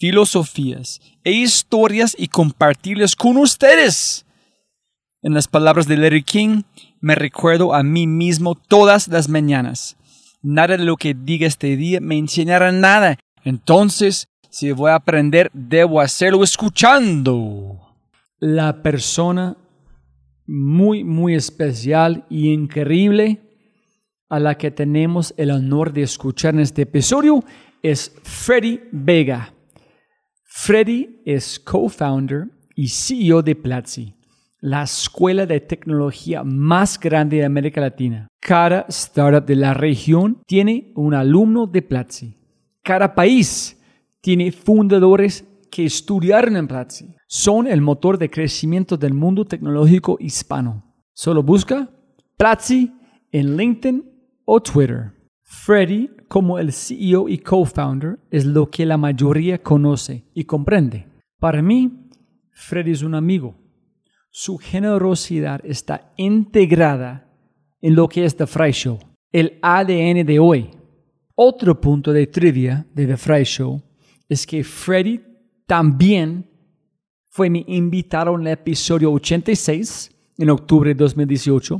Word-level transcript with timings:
filosofías 0.00 1.00
e 1.22 1.30
historias 1.30 2.16
y 2.18 2.28
compartirlas 2.28 3.14
con 3.14 3.36
ustedes. 3.36 4.24
En 5.22 5.34
las 5.34 5.46
palabras 5.46 5.86
de 5.86 5.98
Larry 5.98 6.22
King, 6.22 6.62
me 7.00 7.14
recuerdo 7.14 7.74
a 7.74 7.82
mí 7.82 8.06
mismo 8.06 8.54
todas 8.54 9.06
las 9.08 9.28
mañanas. 9.28 9.98
Nada 10.42 10.78
de 10.78 10.84
lo 10.84 10.96
que 10.96 11.14
diga 11.14 11.46
este 11.46 11.76
día 11.76 12.00
me 12.00 12.16
enseñará 12.16 12.72
nada. 12.72 13.18
Entonces, 13.44 14.28
si 14.48 14.72
voy 14.72 14.90
a 14.90 14.94
aprender, 14.94 15.50
debo 15.52 16.00
hacerlo 16.00 16.42
escuchando. 16.42 17.78
La 18.38 18.82
persona 18.82 19.58
muy, 20.46 21.04
muy 21.04 21.34
especial 21.34 22.24
y 22.30 22.50
increíble 22.52 23.42
a 24.30 24.40
la 24.40 24.56
que 24.56 24.70
tenemos 24.70 25.34
el 25.36 25.50
honor 25.50 25.92
de 25.92 26.02
escuchar 26.02 26.54
en 26.54 26.60
este 26.60 26.82
episodio 26.82 27.44
es 27.82 28.14
Freddy 28.22 28.80
Vega. 28.92 29.52
Freddy 30.52 31.22
es 31.24 31.60
co-founder 31.60 32.48
y 32.74 32.88
CEO 32.88 33.40
de 33.40 33.54
Platzi, 33.54 34.14
la 34.58 34.82
escuela 34.82 35.46
de 35.46 35.60
tecnología 35.60 36.42
más 36.42 36.98
grande 36.98 37.36
de 37.36 37.44
América 37.44 37.80
Latina. 37.80 38.26
Cada 38.40 38.84
startup 38.88 39.46
de 39.46 39.54
la 39.54 39.74
región 39.74 40.42
tiene 40.48 40.90
un 40.96 41.14
alumno 41.14 41.68
de 41.68 41.82
Platzi. 41.82 42.36
Cada 42.82 43.14
país 43.14 43.80
tiene 44.20 44.50
fundadores 44.50 45.44
que 45.70 45.84
estudiaron 45.84 46.56
en 46.56 46.66
Platzi. 46.66 47.14
Son 47.28 47.68
el 47.68 47.80
motor 47.80 48.18
de 48.18 48.28
crecimiento 48.28 48.96
del 48.96 49.14
mundo 49.14 49.44
tecnológico 49.44 50.16
hispano. 50.18 50.82
Solo 51.14 51.44
busca 51.44 51.88
Platzi 52.36 52.92
en 53.30 53.56
LinkedIn 53.56 54.04
o 54.44 54.60
Twitter. 54.60 55.12
Como 56.30 56.60
el 56.60 56.72
CEO 56.72 57.28
y 57.28 57.38
co-founder, 57.38 58.20
es 58.30 58.44
lo 58.46 58.70
que 58.70 58.86
la 58.86 58.96
mayoría 58.96 59.60
conoce 59.60 60.22
y 60.32 60.44
comprende. 60.44 61.08
Para 61.40 61.60
mí, 61.60 62.08
Freddy 62.52 62.92
es 62.92 63.02
un 63.02 63.16
amigo. 63.16 63.56
Su 64.30 64.56
generosidad 64.56 65.60
está 65.64 66.12
integrada 66.16 67.28
en 67.80 67.96
lo 67.96 68.08
que 68.08 68.24
es 68.24 68.36
The 68.36 68.46
Fry 68.46 68.70
Show, 68.70 69.00
el 69.32 69.58
ADN 69.60 70.24
de 70.24 70.38
hoy. 70.38 70.70
Otro 71.34 71.80
punto 71.80 72.12
de 72.12 72.28
trivia 72.28 72.86
de 72.94 73.08
The 73.08 73.16
Fry 73.16 73.42
Show 73.42 73.82
es 74.28 74.46
que 74.46 74.62
Freddy 74.62 75.20
también 75.66 76.48
fue 77.28 77.50
mi 77.50 77.64
invitado 77.66 78.36
en 78.36 78.42
el 78.42 78.52
episodio 78.52 79.10
86 79.12 80.14
en 80.38 80.50
octubre 80.50 80.90
de 80.90 80.94
2018 80.94 81.76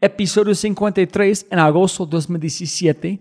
episodio 0.00 0.54
53 0.54 1.46
en 1.50 1.58
agosto 1.58 2.06
de 2.06 2.10
2017, 2.12 3.20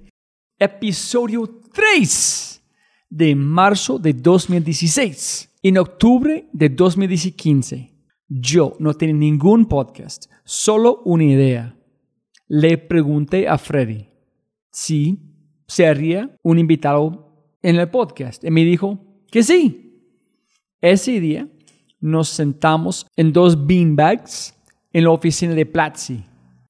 episodio 0.59 1.62
3 1.72 2.63
de 3.09 3.35
marzo 3.35 4.00
de 4.00 4.13
2016. 4.13 5.56
En 5.63 5.78
octubre 5.78 6.47
de 6.51 6.69
2015, 6.69 7.94
yo 8.28 8.75
no 8.79 8.94
tenía 8.94 9.16
ningún 9.16 9.66
podcast, 9.67 10.25
solo 10.44 11.01
una 11.06 11.23
idea. 11.23 11.75
Le 12.47 12.78
pregunté 12.78 13.47
a 13.47 13.57
Freddy 13.57 14.07
si 14.72 15.19
sería 15.67 16.35
un 16.44 16.59
invitado 16.59 17.28
en 17.62 17.75
el 17.75 17.90
podcast 17.90 18.44
y 18.44 18.51
me 18.51 18.63
dijo 18.63 19.00
que 19.31 19.44
sí. 19.44 19.84
Ese 20.81 21.19
día 21.19 21.47
nos 22.00 22.29
sentamos 22.29 23.07
en 23.16 23.34
dos 23.34 23.66
beanbags 23.66 24.56
en 24.94 25.03
la 25.03 25.12
oficina 25.12 25.53
de 25.53 25.66
Platzi 25.66 26.23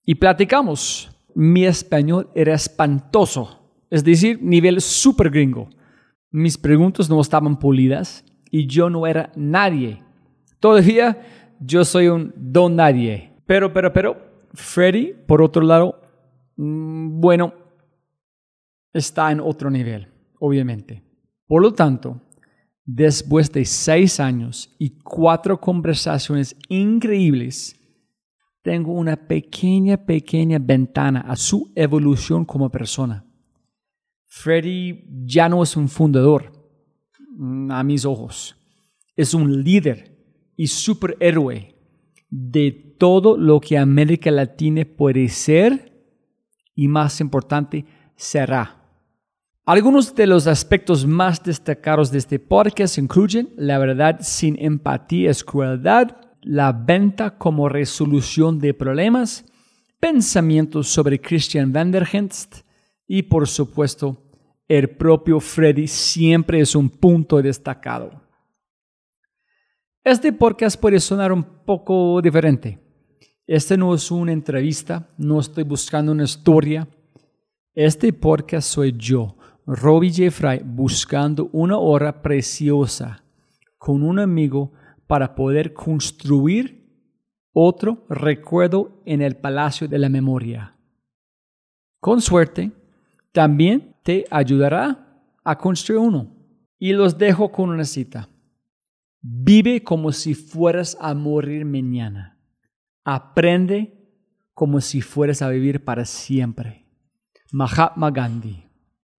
y 0.06 0.16
platicamos. 0.16 1.12
Mi 1.36 1.66
español 1.66 2.30
era 2.34 2.56
espantoso, 2.56 3.57
es 3.90 4.04
decir, 4.04 4.40
nivel 4.42 4.82
super 4.82 5.30
gringo. 5.30 5.70
Mis 6.32 6.58
preguntas 6.58 7.10
no 7.10 7.22
estaban 7.22 7.58
pulidas 7.58 8.26
y 8.52 8.68
yo 8.68 8.90
no 8.90 9.08
era 9.08 9.32
nadie. 9.36 10.04
Todavía 10.60 11.22
yo 11.60 11.86
soy 11.86 12.08
un 12.08 12.34
don 12.36 12.76
nadie. 12.76 13.34
Pero, 13.46 13.72
pero, 13.72 13.94
pero, 13.94 14.18
Freddy, 14.54 15.14
por 15.26 15.42
otro 15.42 15.62
lado, 15.62 16.02
mm, 16.58 17.20
bueno, 17.20 17.54
está 18.94 19.32
en 19.32 19.40
otro 19.40 19.70
nivel, 19.70 20.08
obviamente. 20.40 21.04
Por 21.48 21.62
lo 21.62 21.74
tanto, 21.74 22.22
después 22.86 23.52
de 23.52 23.64
seis 23.66 24.20
años 24.20 24.76
y 24.80 24.98
cuatro 25.00 25.60
conversaciones 25.60 26.56
increíbles, 26.68 27.76
tengo 28.62 28.92
una 28.92 29.16
pequeña, 29.16 29.98
pequeña 30.06 30.60
ventana 30.60 31.22
a 31.22 31.36
su 31.38 31.72
evolución 31.76 32.44
como 32.44 32.70
persona. 32.70 33.27
Freddy 34.38 35.04
ya 35.26 35.50
no 35.50 35.64
es 35.64 35.76
un 35.76 35.90
fundador, 35.90 36.52
mm, 37.38 37.72
a 37.72 37.84
mis 37.84 38.06
ojos. 38.06 38.56
Es 39.16 39.34
un 39.34 39.64
líder 39.64 40.16
y 40.56 40.68
superhéroe 40.68 41.76
de 42.30 42.72
todo 43.00 43.36
lo 43.36 43.60
que 43.60 43.78
América 43.78 44.30
Latina 44.30 44.86
puede 44.86 45.28
ser 45.30 45.92
y 46.76 46.88
más 46.88 47.20
importante, 47.20 47.86
será. 48.16 48.76
Algunos 49.66 50.14
de 50.14 50.28
los 50.28 50.46
aspectos 50.46 51.06
más 51.06 51.44
destacados 51.44 52.12
de 52.12 52.20
este 52.20 52.40
podcast 52.40 53.00
incluyen 53.00 53.50
la 53.58 53.80
verdad 53.80 54.20
sin 54.22 54.56
empatía 54.64 55.32
es 55.32 55.44
crueldad, 55.44 56.16
la 56.44 56.72
venta 56.72 57.38
como 57.38 57.70
resolución 57.70 58.60
de 58.60 58.74
problemas, 58.76 59.46
pensamientos 60.00 60.88
sobre 60.88 61.20
Christian 61.20 61.74
Vanderhengst 61.74 62.62
y 63.08 63.24
por 63.24 63.48
supuesto 63.48 64.27
el 64.68 64.90
propio 64.90 65.40
Freddy 65.40 65.88
siempre 65.88 66.60
es 66.60 66.76
un 66.76 66.90
punto 66.90 67.42
destacado. 67.42 68.22
Este 70.04 70.32
podcast 70.34 70.80
puede 70.80 71.00
sonar 71.00 71.32
un 71.32 71.44
poco 71.44 72.22
diferente. 72.22 72.80
Este 73.46 73.78
no 73.78 73.94
es 73.94 74.12
una 74.12 74.34
entrevista, 74.34 75.10
no 75.18 75.40
estoy 75.40 75.64
buscando 75.64 76.12
una 76.12 76.26
historia. 76.26 76.88
Este 77.74 78.12
podcast 78.12 78.70
soy 78.70 78.94
yo, 78.98 79.38
Robbie 79.66 80.12
Jeffrey, 80.12 80.62
buscando 80.64 81.50
una 81.54 81.78
hora 81.78 82.22
preciosa 82.22 83.24
con 83.78 84.04
un 84.04 84.20
amigo 84.20 84.74
para 85.08 85.34
poder 85.36 85.74
construir 85.74 86.86
otro 87.54 88.06
recuerdo 88.10 89.02
en 89.06 89.22
el 89.22 89.38
Palacio 89.38 89.88
de 89.88 89.98
la 89.98 90.10
Memoria. 90.10 90.76
Con 92.00 92.22
suerte, 92.22 92.72
también 93.32 93.96
te 94.08 94.24
ayudará 94.32 95.06
a 95.44 95.58
construir 95.58 96.00
uno. 96.00 96.34
Y 96.80 96.94
los 96.94 97.18
dejo 97.18 97.52
con 97.52 97.72
una 97.72 97.84
cita. 97.84 98.30
Vive 99.20 99.84
como 99.84 100.14
si 100.14 100.34
fueras 100.34 100.98
a 101.02 101.14
morir 101.14 101.66
mañana. 101.66 102.40
Aprende 103.04 103.92
como 104.54 104.80
si 104.80 105.02
fueras 105.02 105.42
a 105.42 105.50
vivir 105.50 105.84
para 105.84 106.06
siempre. 106.06 106.86
Mahatma 107.52 108.10
Gandhi. 108.10 108.64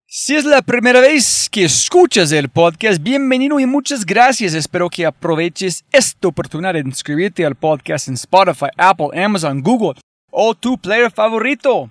Si 0.06 0.34
es 0.34 0.46
la 0.46 0.62
primera 0.62 1.02
vez 1.02 1.50
que 1.50 1.64
escuchas 1.64 2.32
el 2.32 2.48
podcast, 2.48 3.02
bienvenido 3.02 3.60
y 3.60 3.66
muchas 3.66 4.06
gracias. 4.06 4.54
Espero 4.54 4.88
que 4.88 5.04
aproveches 5.04 5.84
esta 5.92 6.28
oportunidad 6.28 6.72
de 6.72 6.80
inscribirte 6.80 7.44
al 7.44 7.56
podcast 7.56 8.08
en 8.08 8.14
Spotify, 8.14 8.68
Apple, 8.78 9.10
Amazon, 9.22 9.60
Google 9.60 10.00
o 10.30 10.54
tu 10.54 10.78
player 10.78 11.10
favorito. 11.10 11.90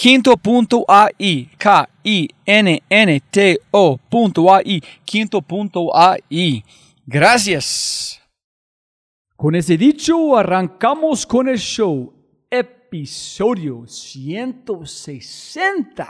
Quinto.ai, 0.00 1.50
K-I-N-N-T-O.ai, 1.58 2.30
quinto.ai. 5.04 6.64
Gracias. 7.04 8.22
Con 9.36 9.54
ese 9.54 9.76
dicho, 9.76 10.38
arrancamos 10.38 11.26
con 11.26 11.50
el 11.50 11.58
show. 11.58 12.14
Episodio 12.48 13.86
160. 13.86 16.08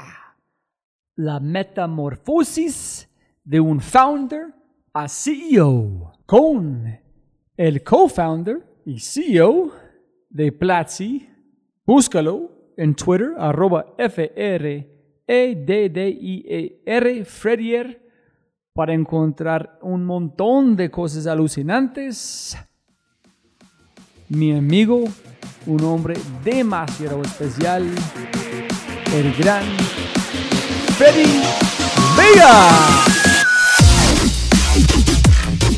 La 1.17 1.41
metamorfosis 1.41 3.09
de 3.43 3.59
un 3.59 3.81
founder 3.81 4.55
a 4.93 5.09
CEO. 5.09 6.13
Con 6.27 6.97
el 7.57 7.83
co-founder 7.83 8.65
y 8.87 9.01
CEO 9.01 9.73
de 10.29 10.53
Platzi. 10.53 11.29
Búscalo 11.85 12.60
en 12.81 12.95
Twitter, 12.95 13.35
arroba 13.37 13.95
F-R-E-D-D-I-E-R, 13.99 14.87
Fredier 17.27 18.01
para 18.73 18.95
encontrar 18.95 19.79
un 19.83 20.07
montón 20.07 20.77
de 20.77 20.91
cosas 20.91 21.27
alucinantes. 21.27 22.57
Mi 24.31 24.57
amigo, 24.57 25.05
un 25.67 25.85
hombre 25.85 26.15
demasiado 26.43 27.21
especial, 27.21 27.87
el 29.15 29.35
gran 29.35 29.65
Freddy 30.97 31.43
Vega. 32.17 32.71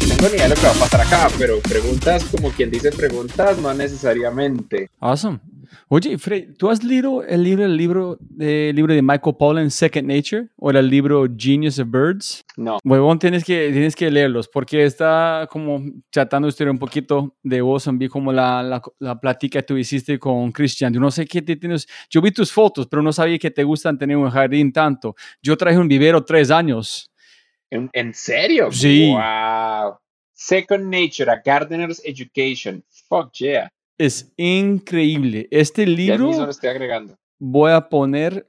No 0.08 0.14
tengo 0.14 0.28
ni 0.28 0.34
idea 0.36 0.44
de 0.44 0.50
lo 0.50 0.54
que 0.54 0.66
va 0.66 0.70
a 0.70 0.74
pasar 0.74 1.00
acá, 1.00 1.28
pero 1.36 1.58
preguntas 1.58 2.24
como 2.26 2.50
quien 2.50 2.70
dice 2.70 2.92
preguntas, 2.92 3.58
no 3.58 3.74
necesariamente. 3.74 4.88
Awesome. 5.00 5.40
Oye, 5.88 6.18
Fred, 6.18 6.54
¿tú 6.56 6.70
has 6.70 6.82
leído 6.82 7.22
el 7.24 7.42
libro, 7.42 7.64
el 7.64 7.76
libro, 7.76 8.18
de, 8.20 8.72
libro 8.74 8.94
de 8.94 9.02
Michael 9.02 9.36
Pollan, 9.38 9.70
Second 9.70 10.08
Nature, 10.08 10.48
o 10.56 10.70
el 10.70 10.88
libro 10.88 11.26
Genius 11.36 11.78
of 11.78 11.88
Birds? 11.90 12.44
No. 12.56 12.78
Huevón, 12.84 13.18
tienes 13.18 13.44
que, 13.44 13.70
tienes 13.72 13.94
que 13.94 14.10
leerlos, 14.10 14.48
porque 14.48 14.84
está 14.84 15.48
como 15.50 15.82
tratando 16.10 16.48
usted 16.48 16.68
un 16.68 16.78
poquito 16.78 17.36
de 17.42 17.60
vos, 17.60 17.88
vi 17.92 18.08
como 18.08 18.32
la, 18.32 18.62
la, 18.62 18.82
la 18.98 19.20
plática 19.20 19.60
que 19.60 19.66
tú 19.66 19.76
hiciste 19.76 20.18
con 20.18 20.52
Christian. 20.52 20.92
Yo 20.92 21.00
no 21.00 21.10
sé 21.10 21.26
qué 21.26 21.42
te 21.42 21.56
tienes, 21.56 21.86
yo 22.08 22.20
vi 22.20 22.30
tus 22.30 22.52
fotos, 22.52 22.86
pero 22.86 23.02
no 23.02 23.12
sabía 23.12 23.38
que 23.38 23.50
te 23.50 23.64
gustan 23.64 23.98
tener 23.98 24.16
un 24.16 24.30
jardín 24.30 24.72
tanto. 24.72 25.14
Yo 25.42 25.56
traje 25.56 25.78
un 25.78 25.88
vivero 25.88 26.24
tres 26.24 26.50
años. 26.50 27.10
¿En, 27.70 27.88
en 27.92 28.12
serio? 28.12 28.70
Sí. 28.70 29.10
Wow. 29.10 29.96
Second 30.34 30.90
Nature, 30.90 31.30
a 31.30 31.40
Gardener's 31.44 32.02
Education. 32.04 32.82
Fuck 33.08 33.32
yeah. 33.34 33.70
Es 33.98 34.32
increíble. 34.36 35.48
Este 35.50 35.86
libro 35.86 36.32
lo 36.44 36.50
estoy 36.50 36.70
agregando. 36.70 37.16
voy 37.38 37.72
a 37.72 37.88
poner, 37.88 38.48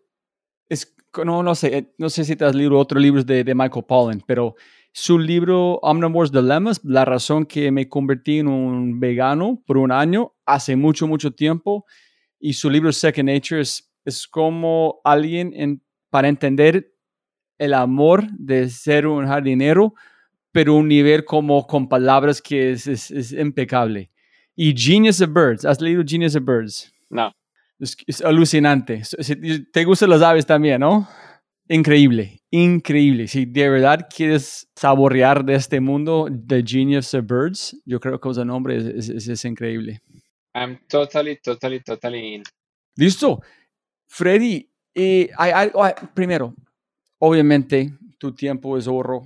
es, 0.70 0.96
no, 1.24 1.44
no 1.44 1.56
sé, 1.56 1.94
no 1.98 2.10
sé 2.10 2.24
si 2.24 2.36
te 2.36 2.46
has 2.46 2.56
leído 2.56 2.78
otros 2.78 3.02
libros 3.02 3.26
de, 3.26 3.44
de 3.44 3.54
Michael 3.56 3.86
Pollan, 3.86 4.24
pero 4.26 4.56
su 4.92 5.18
libro 5.20 5.76
Omnivore's 5.82 6.32
Dilemmas, 6.32 6.80
la 6.84 7.04
razón 7.06 7.46
que 7.46 7.72
me 7.72 7.90
convertí 7.90 8.40
en 8.40 8.48
un 8.48 9.00
vegano 9.00 9.62
por 9.66 9.78
un 9.78 9.92
año, 9.92 10.34
hace 10.46 10.76
mucho, 10.76 11.08
mucho 11.08 11.32
tiempo, 11.32 11.86
y 12.40 12.54
su 12.54 12.70
libro 12.70 12.92
Second 12.92 13.30
Nature 13.30 13.62
es, 13.62 13.92
es 14.06 14.28
como 14.28 15.02
alguien 15.04 15.52
en- 15.56 15.82
para 16.10 16.28
entender 16.28 16.94
el 17.58 17.74
amor 17.74 18.28
de 18.32 18.70
ser 18.70 19.08
un 19.08 19.26
jardinero, 19.26 19.94
pero 20.52 20.76
un 20.76 20.88
nivel 20.88 21.26
como 21.26 21.66
con 21.66 21.90
palabras 21.90 22.42
que 22.42 22.72
es, 22.74 22.86
es, 22.88 23.10
es 23.12 23.32
impecable. 23.32 24.12
Y 24.56 24.74
Genius 24.78 25.22
of 25.22 25.32
Birds, 25.34 25.66
¿has 25.66 25.82
leído 25.82 26.04
Genius 26.06 26.36
of 26.36 26.44
Birds? 26.46 26.92
No. 27.10 27.32
Es, 27.80 27.98
es 28.06 28.22
alucinante. 28.22 29.02
Te 29.72 29.84
gustan 29.84 30.10
las 30.10 30.22
aves 30.22 30.46
también, 30.46 30.80
¿no? 30.82 31.08
Increíble, 31.68 32.42
increíble. 32.52 33.28
Si 33.28 33.46
de 33.46 33.70
verdad 33.70 34.08
quieres 34.14 34.70
saborear 34.76 35.44
de 35.44 35.56
este 35.56 35.80
mundo, 35.80 36.28
The 36.48 36.62
Genius 36.66 37.14
of 37.14 37.26
Birds, 37.26 37.82
yo 37.86 38.00
creo 38.00 38.20
que 38.20 38.30
ese 38.30 38.46
nombre 38.46 38.78
es, 38.78 39.10
es- 39.10 39.28
es- 39.28 39.46
increíble. 39.46 40.02
I'm 40.54 40.78
totally, 40.88 41.38
totally, 41.42 41.80
totally 41.82 42.36
in. 42.36 42.44
Listo. 42.96 43.42
Freddy, 44.08 44.70
eh, 44.94 45.30
hay 45.38 45.52
algo- 45.52 45.84
primero, 46.14 46.54
obviamente 47.18 47.92
tu 48.20 48.34
tiempo 48.36 48.78
es 48.78 48.88
oro. 48.88 49.26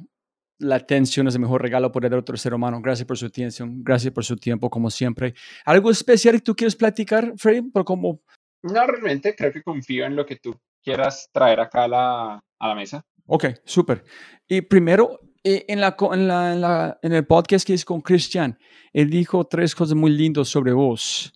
La 0.59 0.75
atención 0.77 1.27
es 1.27 1.35
el 1.35 1.41
mejor 1.41 1.61
regalo 1.61 1.91
por 1.91 2.03
el 2.05 2.13
otro 2.13 2.35
ser 2.37 2.53
humano. 2.53 2.81
Gracias 2.81 3.05
por 3.07 3.17
su 3.17 3.27
atención, 3.27 3.83
gracias 3.83 4.11
por 4.13 4.25
su 4.25 4.35
tiempo, 4.37 4.69
como 4.69 4.89
siempre. 4.89 5.33
¿Algo 5.65 5.91
especial 5.91 6.35
que 6.35 6.41
tú 6.41 6.55
quieres 6.55 6.75
platicar, 6.75 7.33
Freddy? 7.37 7.61
Por 7.69 7.85
como 7.85 8.21
No, 8.63 8.87
realmente 8.87 9.35
creo 9.35 9.51
que 9.51 9.61
confío 9.61 10.05
en 10.05 10.15
lo 10.15 10.25
que 10.25 10.37
tú 10.37 10.55
quieras 10.83 11.29
traer 11.31 11.59
acá 11.59 11.83
a 11.83 11.87
la, 11.87 12.43
a 12.59 12.67
la 12.67 12.75
mesa. 12.75 13.05
Ok, 13.27 13.45
súper. 13.65 14.03
Y 14.47 14.61
primero, 14.61 15.19
eh, 15.43 15.65
en, 15.67 15.79
la, 15.79 15.95
co- 15.95 16.13
en, 16.13 16.27
la, 16.27 16.53
en, 16.53 16.61
la- 16.61 16.99
en 17.03 17.13
el 17.13 17.25
podcast 17.27 17.67
que 17.67 17.73
hice 17.73 17.85
con 17.85 18.01
Christian, 18.01 18.57
él 18.93 19.09
dijo 19.09 19.45
tres 19.45 19.75
cosas 19.75 19.95
muy 19.95 20.11
lindas 20.11 20.47
sobre 20.47 20.71
vos. 20.73 21.33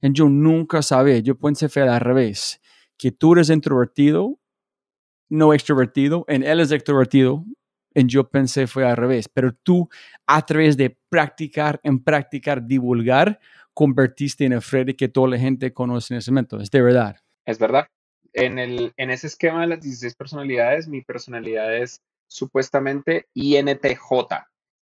Y 0.00 0.12
yo 0.12 0.28
nunca 0.28 0.82
sabía, 0.82 1.18
yo 1.20 1.38
pensé 1.38 1.68
fue 1.68 1.82
al 1.88 2.00
revés, 2.00 2.60
que 2.98 3.12
tú 3.12 3.34
eres 3.34 3.50
introvertido, 3.50 4.38
no 5.30 5.54
extrovertido, 5.54 6.24
en 6.28 6.42
él 6.42 6.60
es 6.60 6.72
extrovertido, 6.72 7.44
yo 7.94 8.28
pensé 8.28 8.66
fue 8.66 8.86
al 8.86 8.96
revés. 8.96 9.28
Pero 9.28 9.52
tú, 9.54 9.88
a 10.26 10.44
través 10.44 10.76
de 10.76 10.96
practicar, 11.08 11.80
en 11.82 12.02
practicar, 12.02 12.66
divulgar, 12.66 13.38
convertiste 13.72 14.44
en 14.44 14.52
el 14.52 14.62
Freddy 14.62 14.94
que 14.94 15.08
toda 15.08 15.28
la 15.28 15.38
gente 15.38 15.72
conoce 15.72 16.14
en 16.14 16.18
ese 16.18 16.30
momento. 16.30 16.60
Es 16.60 16.70
de 16.70 16.82
verdad. 16.82 17.16
Es 17.44 17.58
verdad. 17.58 17.86
En, 18.32 18.58
el, 18.58 18.92
en 18.96 19.10
ese 19.10 19.28
esquema 19.28 19.62
de 19.62 19.68
las 19.68 19.80
16 19.80 20.14
personalidades, 20.16 20.88
mi 20.88 21.02
personalidad 21.02 21.76
es 21.76 22.00
supuestamente 22.26 23.26
INTJ, 23.34 24.10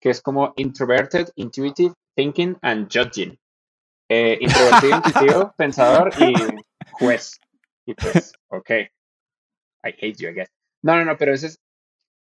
que 0.01 0.09
es 0.09 0.21
como 0.21 0.53
Introverted, 0.57 1.29
Intuitive, 1.35 1.93
Thinking 2.15 2.57
and 2.61 2.89
Judging. 2.91 3.37
Eh, 4.09 4.37
introvertido, 4.41 4.95
intuitivo, 5.05 5.53
pensador 5.57 6.11
y 6.19 6.33
juez. 6.91 7.39
Y 7.85 7.93
pues, 7.93 8.33
ok. 8.49 8.69
I 9.83 9.93
hate 9.99 10.15
you, 10.17 10.29
I 10.29 10.33
guess. 10.33 10.49
No, 10.81 10.95
no, 10.95 11.05
no, 11.05 11.17
pero 11.17 11.33
ese 11.33 11.47
es, 11.47 11.59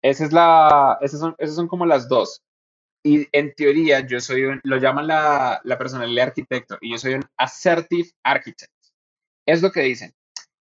esa 0.05 0.25
es 0.27 0.33
la, 0.35 0.99
esas 1.01 1.19
son, 1.19 1.35
esas 1.39 1.57
son 1.57 1.67
como 1.67 1.87
las 1.87 2.09
dos. 2.09 2.43
Y 3.03 3.27
en 3.33 3.55
teoría 3.55 4.07
yo 4.07 4.21
soy 4.21 4.45
un, 4.45 4.61
lo 4.63 4.77
llaman 4.77 5.07
la, 5.07 5.63
la 5.65 5.79
personalidad 5.79 6.29
arquitecto, 6.29 6.77
y 6.83 6.93
yo 6.93 6.99
soy 6.99 7.15
un 7.15 7.25
assertive 7.39 8.11
architect. 8.23 8.71
Es 9.47 9.63
lo 9.63 9.73
que 9.73 9.81
dicen. 9.81 10.15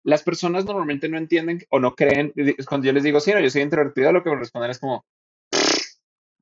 Las 0.02 0.23
personas 0.23 0.66
normalmente 0.66 1.09
no 1.09 1.16
entienden 1.16 1.62
o 1.70 1.80
no 1.80 1.94
creen, 1.94 2.35
cuando 2.68 2.87
yo 2.87 2.92
les 2.92 3.02
digo, 3.02 3.18
sí, 3.18 3.32
no, 3.32 3.40
yo 3.40 3.49
soy 3.49 3.62
introvertido, 3.62 4.12
lo 4.12 4.23
que 4.23 4.28
me 4.28 4.37
responden 4.37 4.73
es 4.73 4.78
como, 4.78 5.06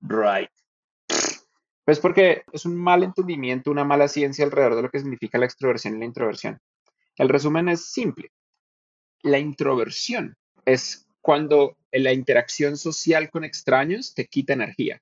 right. 0.00 0.50
Pues 1.84 2.00
porque 2.00 2.42
es 2.52 2.66
un 2.66 2.76
mal 2.76 3.04
entendimiento, 3.04 3.70
una 3.70 3.84
mala 3.84 4.08
ciencia 4.08 4.44
alrededor 4.44 4.74
de 4.74 4.82
lo 4.82 4.90
que 4.90 4.98
significa 4.98 5.38
la 5.38 5.46
extroversión 5.46 5.96
y 5.96 5.98
la 6.00 6.04
introversión. 6.04 6.58
El 7.16 7.28
resumen 7.28 7.68
es 7.68 7.92
simple. 7.92 8.32
La 9.22 9.38
introversión 9.38 10.36
es 10.64 11.07
cuando 11.20 11.76
la 11.92 12.12
interacción 12.12 12.76
social 12.76 13.30
con 13.30 13.44
extraños 13.44 14.14
te 14.14 14.26
quita 14.26 14.52
energía. 14.52 15.00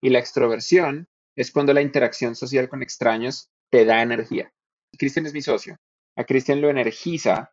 Y 0.00 0.10
la 0.10 0.18
extroversión 0.18 1.08
es 1.36 1.50
cuando 1.50 1.72
la 1.72 1.82
interacción 1.82 2.34
social 2.34 2.68
con 2.68 2.82
extraños 2.82 3.50
te 3.70 3.84
da 3.84 4.02
energía. 4.02 4.52
Cristian 4.98 5.26
es 5.26 5.32
mi 5.32 5.42
socio. 5.42 5.76
A 6.16 6.24
Cristian 6.24 6.60
lo 6.60 6.68
energiza 6.68 7.52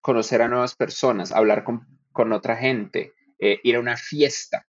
conocer 0.00 0.42
a 0.42 0.48
nuevas 0.48 0.76
personas, 0.76 1.32
hablar 1.32 1.64
con, 1.64 1.86
con 2.12 2.32
otra 2.32 2.56
gente, 2.56 3.14
eh, 3.38 3.58
ir 3.62 3.76
a 3.76 3.80
una 3.80 3.96
fiesta 3.96 4.66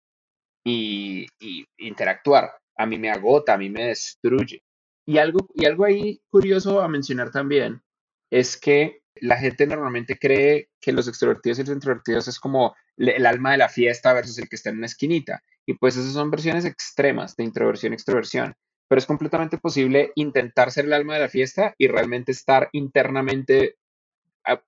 y, 0.65 1.27
y 1.41 1.65
interactuar. 1.79 2.53
A 2.77 2.87
mí 2.87 2.99
me 2.99 3.11
agota, 3.11 3.55
a 3.55 3.59
mí 3.59 3.69
me 3.69 3.89
destruye. 3.89 4.63
Y 5.07 5.19
algo, 5.19 5.49
y 5.55 5.65
algo 5.65 5.85
ahí 5.85 6.23
curioso 6.31 6.81
a 6.81 6.89
mencionar 6.89 7.31
también 7.31 7.83
es 8.31 8.57
que 8.57 9.02
la 9.23 9.37
gente 9.37 9.69
normalmente 9.69 10.19
cree 10.19 10.71
que 10.81 10.93
los 10.93 11.07
extrovertidos 11.07 11.61
y 11.61 11.63
los 11.63 11.75
introvertidos 11.75 12.27
es 12.27 12.41
como 12.41 12.75
el 12.97 13.25
alma 13.25 13.53
de 13.53 13.59
la 13.59 13.69
fiesta 13.69 14.13
versus 14.13 14.37
el 14.39 14.49
que 14.49 14.57
está 14.57 14.71
en 14.71 14.79
una 14.79 14.87
esquinita. 14.87 15.45
Y 15.65 15.75
pues 15.75 15.97
esas 15.97 16.13
son 16.13 16.31
versiones 16.33 16.65
extremas 16.65 17.37
de 17.37 17.45
introversión 17.45 17.93
y 17.93 17.95
extroversión. 17.95 18.55
Pero 18.89 18.99
es 18.99 19.07
completamente 19.07 19.59
posible 19.59 20.11
intentar 20.17 20.73
ser 20.73 20.87
el 20.87 20.93
alma 20.93 21.15
de 21.15 21.21
la 21.21 21.29
fiesta 21.29 21.73
y 21.79 21.87
realmente 21.87 22.33
estar 22.33 22.69
internamente 22.73 23.77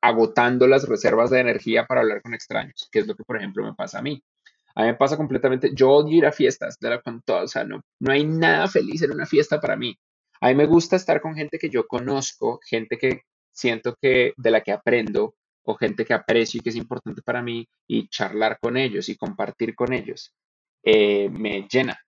agotando 0.01 0.69
las 0.69 0.89
reservas 0.89 1.31
de 1.31 1.41
energía 1.41 1.87
para 1.87 2.03
hablar 2.03 2.23
con 2.23 2.33
extraños, 2.33 2.89
que 2.93 3.01
es 3.01 3.09
lo 3.09 3.17
que, 3.17 3.25
por 3.25 3.37
ejemplo, 3.37 3.65
me 3.65 3.75
pasa 3.75 3.99
a 3.99 4.03
mí. 4.03 4.23
A 4.77 4.83
mí 4.83 4.87
me 4.87 4.95
pasa 4.95 5.17
completamente, 5.17 5.73
yo 5.75 5.91
odio 5.91 6.19
ir 6.19 6.27
a 6.27 6.33
fiestas, 6.33 6.79
de 6.79 6.91
la 6.91 7.01
con 7.01 7.23
todo, 7.23 7.43
o 7.43 7.49
sea, 7.49 7.65
no, 7.65 7.83
no 7.99 8.13
hay 8.13 8.25
nada 8.25 8.69
feliz 8.69 9.03
en 9.03 9.11
una 9.11 9.27
fiesta 9.27 9.61
para 9.61 9.77
mí. 9.77 9.99
A 10.41 10.49
mí 10.49 10.55
me 10.55 10.67
gusta 10.67 10.95
estar 10.95 11.21
con 11.21 11.35
gente 11.35 11.59
que 11.59 11.71
yo 11.71 11.89
conozco, 11.89 12.61
gente 12.65 12.99
que 12.99 13.23
siento 13.55 13.97
que 14.01 14.35
de 14.37 14.51
la 14.51 14.61
que 14.61 14.73
aprendo 14.73 15.35
o 15.67 15.75
gente 15.77 16.05
que 16.05 16.13
aprecio 16.13 16.59
y 16.59 16.63
que 16.63 16.69
es 16.71 16.77
importante 16.77 17.23
para 17.23 17.41
mí 17.43 17.67
y 17.89 18.09
charlar 18.09 18.59
con 18.61 18.77
ellos 18.77 19.09
y 19.09 19.17
compartir 19.17 19.75
con 19.75 19.93
ellos. 19.95 20.33
eh, 20.87 21.31
me 21.31 21.67
llena. 21.73 21.99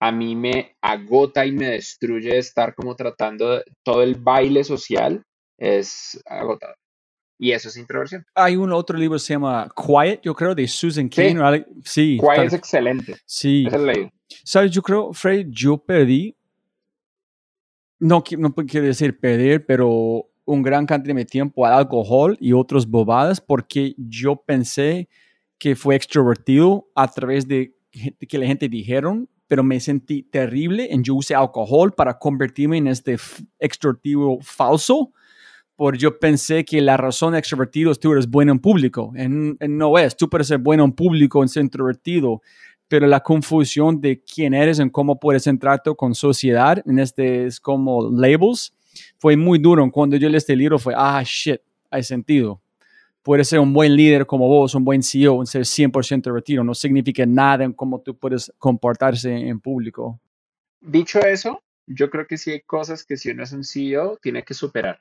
A 0.00 0.10
mí 0.10 0.34
me 0.34 0.76
agota 0.80 1.44
y 1.44 1.52
me 1.52 1.66
destruye 1.68 2.38
estar 2.38 2.74
como 2.74 2.96
tratando 2.96 3.50
de, 3.56 3.64
todo 3.82 4.02
el 4.02 4.14
baile 4.14 4.64
social 4.64 5.22
es 5.58 6.18
agotador. 6.24 6.76
Y 7.38 7.52
eso 7.52 7.68
es 7.68 7.76
introversión. 7.76 8.24
Hay 8.34 8.56
un 8.56 8.72
otro 8.72 8.96
libro 8.96 9.16
que 9.16 9.24
se 9.24 9.34
llama 9.34 9.68
Quiet, 9.76 10.20
yo 10.22 10.34
creo, 10.34 10.54
de 10.54 10.66
Susan 10.66 11.04
Sí. 11.04 11.16
Cain. 11.16 11.38
algo- 11.38 11.66
Sí, 11.84 12.16
Quiet 12.18 12.36
tal- 12.36 12.46
es 12.46 12.52
excelente. 12.54 13.16
sí. 13.26 13.64
Ese 13.66 13.78
lo 13.78 13.84
leí. 13.86 14.10
¿Sabes? 14.44 14.70
Yo 14.70 14.80
creo, 14.80 15.12
Fred, 15.12 15.46
yo 15.50 15.76
perdí, 15.76 16.34
no, 17.98 18.22
no 18.38 18.54
quiero 18.54 18.86
decir 18.86 19.18
perder, 19.18 19.64
pero 19.66 20.28
un 20.44 20.62
gran 20.62 20.86
cantidad 20.86 21.14
de 21.14 21.24
tiempo 21.24 21.64
al 21.64 21.74
alcohol 21.74 22.36
y 22.40 22.52
otras 22.52 22.86
bobadas 22.86 23.40
porque 23.40 23.94
yo 23.96 24.36
pensé 24.36 25.08
que 25.58 25.76
fue 25.76 25.96
extrovertido 25.96 26.88
a 26.94 27.08
través 27.08 27.48
de 27.48 27.74
que 28.28 28.38
la 28.38 28.46
gente 28.46 28.68
dijeron, 28.68 29.28
pero 29.46 29.62
me 29.62 29.80
sentí 29.80 30.22
terrible 30.22 30.88
en 30.92 31.02
yo 31.02 31.14
usé 31.14 31.34
alcohol 31.34 31.92
para 31.92 32.18
convertirme 32.18 32.78
en 32.78 32.88
este 32.88 33.16
extrovertido 33.58 34.38
falso. 34.40 35.12
Porque 35.76 35.98
yo 35.98 36.20
pensé 36.20 36.64
que 36.64 36.80
la 36.80 36.96
razón 36.96 37.32
de 37.32 37.40
extrovertido 37.40 37.90
es 37.90 37.98
tú 37.98 38.12
eres 38.12 38.28
bueno 38.28 38.52
en 38.52 38.60
público. 38.60 39.12
No 39.16 39.98
es, 39.98 40.16
tú 40.16 40.30
puedes 40.30 40.46
ser 40.46 40.58
bueno 40.58 40.84
en 40.84 40.92
público 40.92 41.42
en 41.42 41.48
ser 41.48 41.64
introvertido 41.64 42.40
pero 42.88 43.06
la 43.06 43.20
confusión 43.20 44.00
de 44.00 44.22
quién 44.22 44.54
eres 44.54 44.78
en 44.78 44.90
cómo 44.90 45.18
puedes 45.18 45.46
entrar 45.46 45.82
tú 45.82 45.94
con 45.96 46.14
sociedad, 46.14 46.82
en 46.86 46.98
este 46.98 47.46
es 47.46 47.60
como 47.60 48.10
labels, 48.10 48.72
fue 49.24 49.38
muy 49.38 49.58
duro. 49.58 49.90
Cuando 49.90 50.18
yo 50.18 50.28
leí 50.28 50.36
este 50.36 50.54
libro 50.54 50.78
fue, 50.78 50.92
ah, 50.94 51.22
shit, 51.24 51.58
hay 51.90 52.02
sentido. 52.02 52.60
Puedes 53.22 53.48
ser 53.48 53.58
un 53.58 53.72
buen 53.72 53.96
líder 53.96 54.26
como 54.26 54.46
vos, 54.46 54.74
un 54.74 54.84
buen 54.84 55.02
CEO, 55.02 55.40
en 55.40 55.46
ser 55.46 55.62
100% 55.62 56.30
retiro. 56.30 56.62
No 56.62 56.74
significa 56.74 57.24
nada 57.24 57.64
en 57.64 57.72
cómo 57.72 58.02
tú 58.02 58.14
puedes 58.14 58.52
comportarse 58.58 59.34
en 59.34 59.60
público. 59.60 60.20
Dicho 60.82 61.20
eso, 61.20 61.62
yo 61.86 62.10
creo 62.10 62.26
que 62.26 62.36
sí 62.36 62.50
hay 62.50 62.60
cosas 62.60 63.06
que 63.06 63.16
si 63.16 63.30
uno 63.30 63.44
es 63.44 63.52
un 63.52 63.64
CEO 63.64 64.18
tiene 64.20 64.42
que 64.42 64.52
superar. 64.52 65.00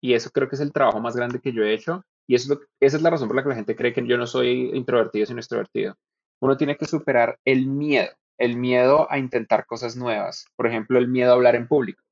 Y 0.00 0.14
eso 0.14 0.30
creo 0.30 0.48
que 0.48 0.56
es 0.56 0.62
el 0.62 0.72
trabajo 0.72 0.98
más 0.98 1.14
grande 1.14 1.38
que 1.38 1.52
yo 1.52 1.62
he 1.62 1.72
hecho. 1.72 2.04
Y 2.26 2.34
eso 2.34 2.58
esa 2.80 2.96
es 2.96 3.02
la 3.04 3.10
razón 3.10 3.28
por 3.28 3.36
la 3.36 3.44
que 3.44 3.50
la 3.50 3.54
gente 3.54 3.76
cree 3.76 3.92
que 3.92 4.04
yo 4.04 4.18
no 4.18 4.26
soy 4.26 4.72
introvertido, 4.74 5.26
sino 5.26 5.38
extrovertido. 5.38 5.96
Uno 6.40 6.56
tiene 6.56 6.76
que 6.76 6.86
superar 6.86 7.38
el 7.44 7.68
miedo, 7.68 8.10
el 8.36 8.56
miedo 8.56 9.06
a 9.12 9.20
intentar 9.20 9.64
cosas 9.64 9.94
nuevas. 9.94 10.46
Por 10.56 10.66
ejemplo, 10.66 10.98
el 10.98 11.06
miedo 11.06 11.30
a 11.30 11.34
hablar 11.34 11.54
en 11.54 11.68
público. 11.68 12.02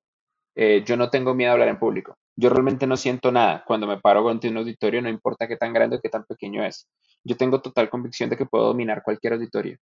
Eh, 0.61 0.83
yo 0.85 0.97
no 0.97 1.09
tengo 1.11 1.35
miedo 1.35 1.51
a 1.51 1.55
hablar 1.55 1.69
en 1.69 1.79
público. 1.79 2.17
Yo 2.37 2.51
realmente 2.51 2.87
no 2.87 2.97
siento 2.97 3.31
nada 3.31 3.63
cuando 3.67 3.87
me 3.87 4.01
paro 4.01 4.29
ante 4.29 4.49
un 4.49 4.57
auditorio, 4.57 5.01
no 5.01 5.09
importa 5.09 5.47
qué 5.47 5.57
tan 5.57 5.73
grande 5.73 5.97
o 5.97 6.01
qué 6.01 6.09
tan 6.09 6.25
pequeño 6.25 6.65
es. 6.65 6.89
Yo 7.25 7.37
tengo 7.37 7.61
total 7.63 7.89
convicción 7.91 8.29
de 8.31 8.37
que 8.37 8.47
puedo 8.47 8.67
dominar 8.67 9.03
cualquier 9.05 9.35
auditorio. 9.35 9.79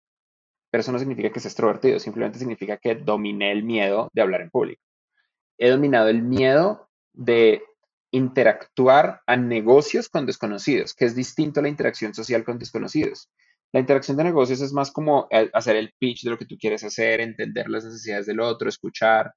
Pero 0.72 0.82
eso 0.82 0.92
no 0.92 1.00
significa 1.00 1.32
que 1.32 1.40
sea 1.40 1.50
extrovertido, 1.50 2.00
simplemente 2.00 2.40
significa 2.40 2.78
que 2.78 2.96
dominé 2.96 3.52
el 3.52 3.64
miedo 3.64 4.10
de 4.14 4.22
hablar 4.24 4.42
en 4.42 4.50
público. 4.52 4.82
He 5.58 5.70
dominado 5.70 6.10
el 6.10 6.22
miedo 6.24 6.90
de 7.14 7.64
interactuar 8.12 9.22
a 9.28 9.36
negocios 9.38 10.10
con 10.10 10.26
desconocidos, 10.26 10.94
que 10.94 11.06
es 11.06 11.16
distinto 11.16 11.60
a 11.60 11.64
la 11.64 11.70
interacción 11.70 12.14
social 12.14 12.44
con 12.44 12.60
desconocidos. 12.60 13.30
La 13.74 13.80
interacción 13.80 14.18
de 14.18 14.24
negocios 14.26 14.62
es 14.62 14.74
más 14.74 14.92
como 14.92 15.28
el- 15.32 15.50
hacer 15.54 15.76
el 15.78 15.94
pitch 16.00 16.24
de 16.24 16.32
lo 16.32 16.38
que 16.38 16.46
tú 16.46 16.58
quieres 16.60 16.84
hacer, 16.84 17.22
entender 17.22 17.70
las 17.70 17.86
necesidades 17.86 18.26
del 18.28 18.40
otro, 18.40 18.70
escuchar. 18.70 19.34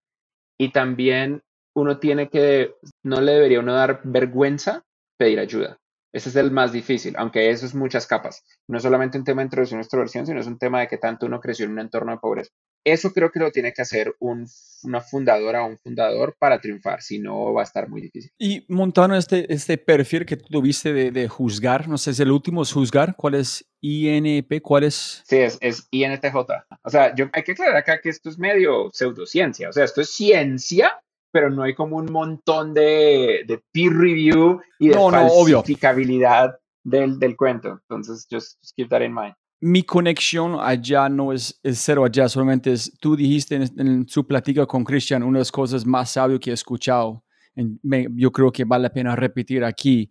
Y 0.59 0.71
también 0.73 1.43
uno 1.75 1.99
tiene 1.99 2.29
que, 2.29 2.75
no 3.05 3.21
le 3.21 3.33
debería 3.33 3.61
uno 3.61 3.75
dar 3.75 4.01
vergüenza 4.05 4.85
pedir 5.19 5.39
ayuda. 5.39 5.79
Ese 6.17 6.31
es 6.31 6.37
el 6.37 6.51
más 6.51 6.73
difícil, 6.73 7.15
aunque 7.19 7.51
eso 7.51 7.67
es 7.67 7.75
muchas 7.75 8.07
capas. 8.07 8.43
No 8.69 8.79
es 8.79 8.83
solamente 8.83 9.19
un 9.19 9.25
tema 9.25 9.43
de 9.43 9.47
introducción 9.49 9.81
y 9.81 9.83
extroversión, 9.83 10.27
sino 10.27 10.41
es 10.41 10.47
un 10.47 10.59
tema 10.59 10.81
de 10.81 10.89
que 10.89 10.97
tanto 10.97 11.27
uno 11.27 11.41
creció 11.41 11.67
en 11.67 11.73
un 11.73 11.79
entorno 11.81 12.13
de 12.13 12.19
pobreza. 12.19 12.51
Eso 12.87 13.13
creo 13.13 13.31
que 13.31 13.39
lo 13.41 13.51
tiene 13.51 13.73
que 13.75 13.83
hacer 13.83 14.15
un- 14.21 14.47
una 14.85 15.01
fundadora 15.03 15.63
o 15.63 15.67
un 15.67 15.77
fundador 15.79 16.35
para 16.39 16.59
triunfar, 16.61 17.03
si 17.03 17.19
no 17.19 17.53
va 17.53 17.61
a 17.61 17.65
estar 17.65 17.89
muy 17.91 18.01
difícil. 18.01 18.31
Y 18.39 18.65
montando 18.69 19.15
este, 19.17 19.53
este 19.53 19.77
perfil 19.77 20.25
que 20.25 20.37
tú 20.39 20.47
tuviste 20.49 20.93
de, 20.95 21.11
de 21.11 21.29
juzgar, 21.29 21.87
no 21.87 21.99
sé 21.99 22.15
si 22.15 22.23
el 22.23 22.31
último 22.31 22.63
es 22.63 22.73
juzgar, 22.73 23.15
¿cuál 23.17 23.35
es 23.35 23.67
INP? 23.83 24.63
¿Cuál 24.63 24.85
es? 24.85 25.23
Sí, 25.27 25.37
es, 25.37 25.59
es 25.61 25.87
INTJ. 25.91 26.35
O 26.83 26.91
sea, 26.91 27.15
yo, 27.15 27.27
hay 27.33 27.43
que 27.43 27.53
aclarar 27.53 27.77
acá 27.77 28.01
que 28.01 28.09
esto 28.09 28.31
es 28.31 28.39
medio 28.39 28.89
pseudociencia. 28.93 29.69
O 29.69 29.73
sea, 29.73 29.85
esto 29.85 30.01
es 30.01 30.11
ciencia, 30.11 30.93
pero 31.37 31.51
no 31.51 31.63
hay 31.65 31.75
como 31.75 31.97
un 31.97 32.07
montón 32.11 32.73
de, 32.73 33.45
de 33.47 33.63
peer 33.71 33.93
review 33.93 34.59
y 34.79 34.89
de 34.89 34.95
No, 34.95 35.11
no, 35.11 35.19
falsificabilidad 35.19 36.57
del, 36.83 37.19
del 37.19 37.37
cuento. 37.37 37.79
Entonces, 37.83 38.27
just, 38.31 38.57
just 38.63 38.75
keep 38.75 38.89
that 38.89 39.03
in 39.03 39.13
mind. 39.13 39.35
mi 39.61 39.83
conexión 39.83 40.57
allá 40.59 41.11
no 41.11 41.31
es, 41.33 41.61
es 41.63 41.79
cero 41.85 42.05
allá, 42.07 42.27
solamente 42.29 42.73
es, 42.73 42.91
tú 43.01 43.15
dijiste 43.17 43.55
en, 43.57 43.63
en 43.79 44.09
su 44.09 44.27
plática 44.27 44.65
con 44.67 44.83
Christian 44.83 45.23
una 45.23 45.39
de 45.39 45.41
las 45.41 45.53
cosas 45.53 45.85
más 45.85 46.11
sabias 46.13 46.41
que 46.41 46.51
he 46.51 46.55
escuchado. 46.55 47.23
En- 47.55 47.79
me- 47.83 48.07
yo 48.15 48.31
creo 48.33 48.51
que 48.51 48.65
vale 48.65 48.85
la 48.85 48.93
pena 48.93 49.15
repetir 49.15 49.63
aquí. 49.63 50.09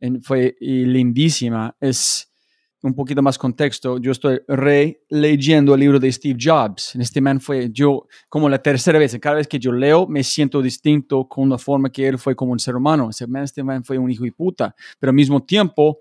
En- 0.00 0.20
fue 0.22 0.56
lindísima. 0.60 1.76
Es 1.80 2.32
un 2.84 2.94
poquito 2.94 3.22
más 3.22 3.38
contexto. 3.38 3.98
Yo 3.98 4.12
estoy 4.12 4.40
releyendo 4.46 5.74
el 5.74 5.80
libro 5.80 5.98
de 5.98 6.12
Steve 6.12 6.38
Jobs. 6.38 6.94
Este 6.96 7.20
man 7.20 7.40
fue 7.40 7.70
yo 7.72 8.06
como 8.28 8.46
la 8.48 8.58
tercera 8.58 8.98
vez. 8.98 9.16
Cada 9.18 9.36
vez 9.36 9.48
que 9.48 9.58
yo 9.58 9.72
leo 9.72 10.06
me 10.06 10.22
siento 10.22 10.60
distinto 10.60 11.26
con 11.26 11.48
la 11.48 11.56
forma 11.56 11.90
que 11.90 12.06
él 12.06 12.18
fue 12.18 12.36
como 12.36 12.52
un 12.52 12.58
ser 12.58 12.76
humano. 12.76 13.08
Ese 13.08 13.26
man, 13.26 13.44
este 13.44 13.64
man 13.64 13.82
fue 13.82 13.96
un 13.96 14.10
hijo 14.10 14.24
de 14.24 14.32
puta. 14.32 14.74
Pero 15.00 15.10
al 15.10 15.16
mismo 15.16 15.42
tiempo 15.42 15.98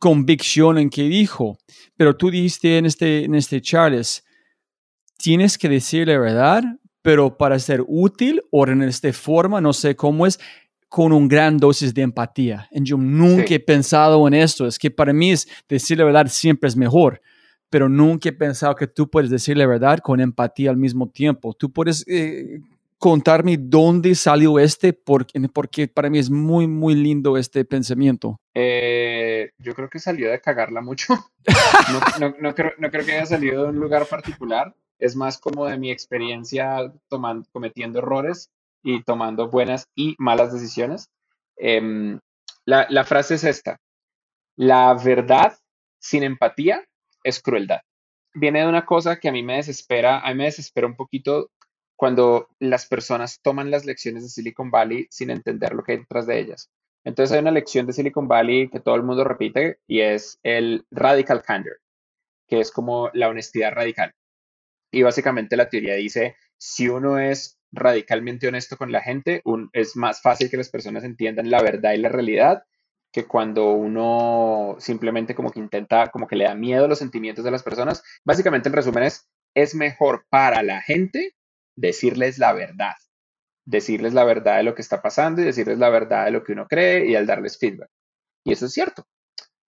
convicción 0.00 0.78
en 0.78 0.90
que 0.90 1.04
dijo. 1.04 1.58
Pero 1.96 2.16
tú 2.16 2.28
dijiste 2.28 2.78
en 2.78 2.86
este, 2.86 3.24
en 3.24 3.36
este 3.36 3.60
Charles, 3.60 4.24
tienes 5.16 5.56
que 5.56 5.68
decir 5.68 6.08
la 6.08 6.18
verdad, 6.18 6.64
pero 7.02 7.38
para 7.38 7.56
ser 7.60 7.84
útil 7.86 8.42
o 8.50 8.66
en 8.66 8.82
esta 8.82 9.12
forma, 9.12 9.60
no 9.60 9.72
sé 9.72 9.94
cómo 9.94 10.26
es, 10.26 10.40
con 10.88 11.12
un 11.12 11.28
gran 11.28 11.58
dosis 11.58 11.92
de 11.94 12.02
empatía. 12.02 12.68
Y 12.70 12.82
yo 12.82 12.96
nunca 12.96 13.46
Sí. 13.46 13.54
he 13.54 13.60
pensado 13.60 14.26
en 14.26 14.34
esto. 14.34 14.66
Es 14.66 14.78
que 14.78 14.90
para 14.90 15.12
mí 15.12 15.32
es 15.32 15.46
decir 15.68 15.98
la 15.98 16.04
verdad 16.04 16.26
siempre 16.28 16.68
es 16.68 16.76
mejor, 16.76 17.20
pero 17.70 17.88
nunca 17.88 18.28
he 18.30 18.32
pensado 18.32 18.74
que 18.74 18.86
tú 18.86 19.08
puedes 19.10 19.30
decir 19.30 19.56
la 19.56 19.66
verdad 19.66 19.98
con 19.98 20.20
empatía 20.20 20.70
al 20.70 20.76
mismo 20.78 21.08
tiempo. 21.10 21.52
Tú 21.52 21.70
puedes 21.70 22.04
eh, 22.08 22.60
contarme 22.96 23.56
dónde 23.58 24.14
salió 24.14 24.58
este, 24.58 24.92
porque, 24.92 25.38
porque 25.52 25.86
para 25.88 26.08
mí 26.10 26.18
es 26.18 26.30
muy, 26.30 26.66
muy 26.66 26.94
lindo 26.94 27.36
este 27.36 27.64
pensamiento. 27.64 28.40
Eh, 28.54 29.50
yo 29.58 29.74
creo 29.74 29.88
que 29.90 29.98
salió 29.98 30.30
de 30.30 30.40
cagarla 30.40 30.80
mucho. 30.80 31.14
No, 32.20 32.28
no- 32.28 32.34
no 32.40 32.54
creo, 32.54 32.72
no 32.78 32.90
creo 32.90 33.04
que 33.06 33.12
haya 33.12 33.24
salido 33.26 33.62
de 33.64 33.68
un 33.70 33.76
lugar 33.78 34.04
particular. 34.06 34.74
Es 34.98 35.14
más 35.16 35.38
como 35.38 35.64
de 35.66 35.78
mi 35.78 35.90
experiencia 35.90 36.92
tomando, 37.08 37.48
cometiendo 37.52 38.00
errores 38.00 38.50
y 38.88 39.02
tomando 39.02 39.50
buenas 39.50 39.86
y 39.94 40.14
malas 40.18 40.50
decisiones. 40.50 41.10
Em, 41.56 42.18
la, 42.64 42.86
la 42.88 43.04
frase 43.04 43.34
es 43.34 43.44
esta. 43.44 43.78
La 44.56 44.94
verdad 44.94 45.58
sin 45.98 46.22
empatía 46.22 46.82
es 47.22 47.42
crueldad. 47.42 47.80
Viene 48.32 48.60
de 48.60 48.68
una 48.68 48.86
cosa 48.86 49.18
que 49.18 49.28
a 49.28 49.32
mí 49.32 49.42
me 49.42 49.56
desespera, 49.56 50.20
a 50.20 50.30
mí 50.30 50.36
me 50.36 50.44
desespera 50.44 50.86
un 50.86 50.96
poquito 50.96 51.50
cuando 51.96 52.48
las 52.60 52.86
personas 52.86 53.40
toman 53.42 53.70
las 53.70 53.84
lecciones 53.84 54.22
de 54.22 54.30
Silicon 54.30 54.70
Valley 54.70 55.06
sin 55.10 55.30
entender 55.30 55.74
lo 55.74 55.82
que 55.82 55.92
hay 55.92 55.98
detrás 55.98 56.26
de 56.26 56.38
ellas. 56.38 56.70
Entonces 57.04 57.34
hay 57.34 57.40
una 57.40 57.50
lección 57.50 57.86
de 57.86 57.92
Silicon 57.92 58.26
Valley 58.26 58.70
que 58.70 58.80
todo 58.80 58.94
el 58.94 59.02
mundo 59.02 59.22
repite 59.24 59.80
y 59.86 60.00
es 60.00 60.38
el 60.42 60.86
radical 60.90 61.42
candor, 61.42 61.78
que 62.46 62.60
es 62.60 62.72
como 62.72 63.10
la 63.12 63.28
honestidad 63.28 63.72
radical. 63.72 64.14
Y 64.90 65.02
básicamente 65.02 65.56
la 65.56 65.68
teoría 65.68 65.94
dice, 65.94 66.36
si 66.56 66.88
uno 66.88 67.18
es 67.18 67.57
radicalmente 67.72 68.48
honesto 68.48 68.76
con 68.76 68.92
la 68.92 69.00
gente, 69.02 69.40
un- 69.44 69.70
es 69.72 69.96
más 69.96 70.20
fácil 70.22 70.50
que 70.50 70.56
las 70.56 70.70
personas 70.70 71.04
entiendan 71.04 71.50
la 71.50 71.62
verdad 71.62 71.92
y 71.94 71.98
la 71.98 72.08
realidad 72.08 72.62
que 73.12 73.26
cuando 73.26 73.72
uno 73.72 74.76
simplemente 74.78 75.34
como 75.34 75.50
que 75.50 75.60
intenta, 75.60 76.08
como 76.08 76.26
que 76.26 76.36
le 76.36 76.44
da 76.44 76.54
miedo 76.54 76.84
a 76.84 76.88
los 76.88 76.98
sentimientos 76.98 77.44
de 77.44 77.50
las 77.50 77.62
personas. 77.62 78.02
Básicamente 78.24 78.68
el 78.68 78.74
resumen 78.74 79.04
es, 79.04 79.28
es 79.54 79.74
mejor 79.74 80.26
para 80.28 80.62
la 80.62 80.80
gente 80.82 81.34
decirles 81.76 82.38
la 82.38 82.52
verdad 82.52 82.92
decirles 83.64 84.14
la 84.14 84.24
verdad 84.24 84.56
de 84.58 84.62
lo 84.62 84.74
que 84.74 84.82
está 84.82 85.02
pasando 85.02 85.42
y 85.42 85.44
decirles 85.44 85.78
la 85.78 85.90
verdad 85.90 86.24
de 86.24 86.30
lo 86.30 86.42
que 86.44 86.52
uno 86.52 86.66
cree 86.66 87.06
y 87.08 87.14
al 87.16 87.26
darles 87.26 87.58
feedback. 87.58 87.90
Y 88.44 88.52
eso 88.52 88.66
es 88.66 88.72
cierto, 88.72 89.06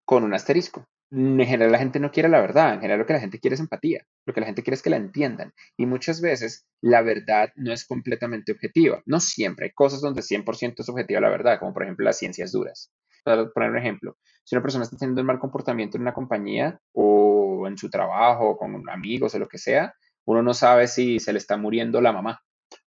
con 0.08 0.24
un 0.24 0.32
asterisco. 0.32 0.88
En 1.10 1.38
general 1.38 1.70
la 1.70 1.78
gente 1.78 2.00
no 2.00 2.10
quiere 2.10 2.30
la 2.30 2.40
verdad, 2.40 2.72
en 2.72 2.80
general 2.80 3.00
lo 3.00 3.04
que 3.04 3.12
la 3.12 3.20
gente 3.20 3.40
quiere 3.40 3.56
es 3.56 3.60
empatía, 3.60 4.06
lo 4.24 4.32
que 4.32 4.40
la 4.40 4.46
gente 4.46 4.62
quiere 4.62 4.74
es 4.74 4.80
que 4.80 4.88
la 4.88 4.96
entiendan. 4.96 5.52
Y 5.76 5.84
muchas 5.84 6.22
veces 6.22 6.66
la 6.80 7.02
verdad 7.02 7.50
no 7.56 7.74
es 7.74 7.86
completamente 7.86 8.52
objetiva, 8.52 9.02
no 9.04 9.20
siempre, 9.20 9.66
hay 9.66 9.72
cosas 9.72 10.00
donde 10.00 10.22
100% 10.22 10.76
es 10.78 10.88
objetiva 10.88 11.20
la 11.20 11.28
verdad, 11.28 11.58
como 11.58 11.74
por 11.74 11.82
ejemplo 11.82 12.06
las 12.06 12.16
ciencias 12.16 12.52
duras. 12.52 12.90
Para 13.22 13.50
poner 13.50 13.70
un 13.70 13.76
ejemplo, 13.76 14.16
si 14.44 14.56
una 14.56 14.62
persona 14.62 14.84
está 14.84 14.96
teniendo 14.96 15.20
un 15.20 15.26
mal 15.26 15.38
comportamiento 15.38 15.98
en 15.98 16.02
una 16.02 16.14
compañía 16.14 16.80
o 16.94 17.66
en 17.68 17.76
su 17.76 17.90
trabajo, 17.90 18.56
con 18.56 18.88
amigos 18.88 19.34
o 19.34 19.38
lo 19.38 19.46
que 19.46 19.58
sea, 19.58 19.92
uno 20.24 20.42
no 20.42 20.54
sabe 20.54 20.86
si 20.86 21.20
se 21.20 21.34
le 21.34 21.38
está 21.38 21.58
muriendo 21.58 22.00
la 22.00 22.12
mamá, 22.12 22.40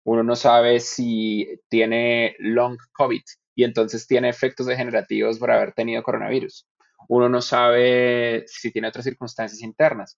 uno 0.03 0.23
no 0.23 0.35
sabe 0.35 0.79
si 0.79 1.47
tiene 1.69 2.35
long 2.39 2.77
COVID 2.93 3.21
y 3.53 3.63
entonces 3.63 4.07
tiene 4.07 4.27
efectos 4.29 4.65
degenerativos 4.65 5.37
por 5.37 5.51
haber 5.51 5.73
tenido 5.73 6.01
coronavirus. 6.01 6.65
Uno 7.11 7.27
no 7.27 7.41
sabe 7.41 8.45
si 8.47 8.71
tiene 8.71 8.87
otras 8.87 9.03
circunstancias 9.03 9.61
internas. 9.61 10.17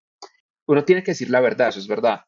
Uno 0.67 0.85
tiene 0.85 1.01
que 1.01 1.11
decir 1.11 1.31
la 1.31 1.41
verdad, 1.41 1.69
eso 1.69 1.79
es 1.79 1.87
verdad, 1.87 2.21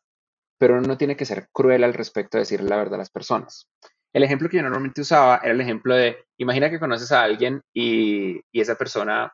pero 0.57 0.73
uno 0.73 0.87
no 0.87 0.97
tiene 0.97 1.15
que 1.15 1.25
ser 1.25 1.49
cruel 1.51 1.83
al 1.83 1.93
respecto 1.93 2.37
de 2.37 2.41
decir 2.41 2.63
la 2.63 2.75
verdad 2.75 2.95
a 2.95 2.97
las 2.97 3.11
personas. 3.11 3.69
El 4.11 4.23
ejemplo 4.23 4.49
que 4.49 4.57
yo 4.57 4.63
normalmente 4.63 5.01
usaba 5.01 5.39
era 5.43 5.53
el 5.53 5.61
ejemplo 5.61 5.93
de, 5.93 6.17
imagina 6.39 6.71
que 6.71 6.79
conoces 6.79 7.11
a 7.11 7.21
alguien 7.21 7.61
y, 7.75 8.41
esa 8.53 8.73
persona 8.73 9.31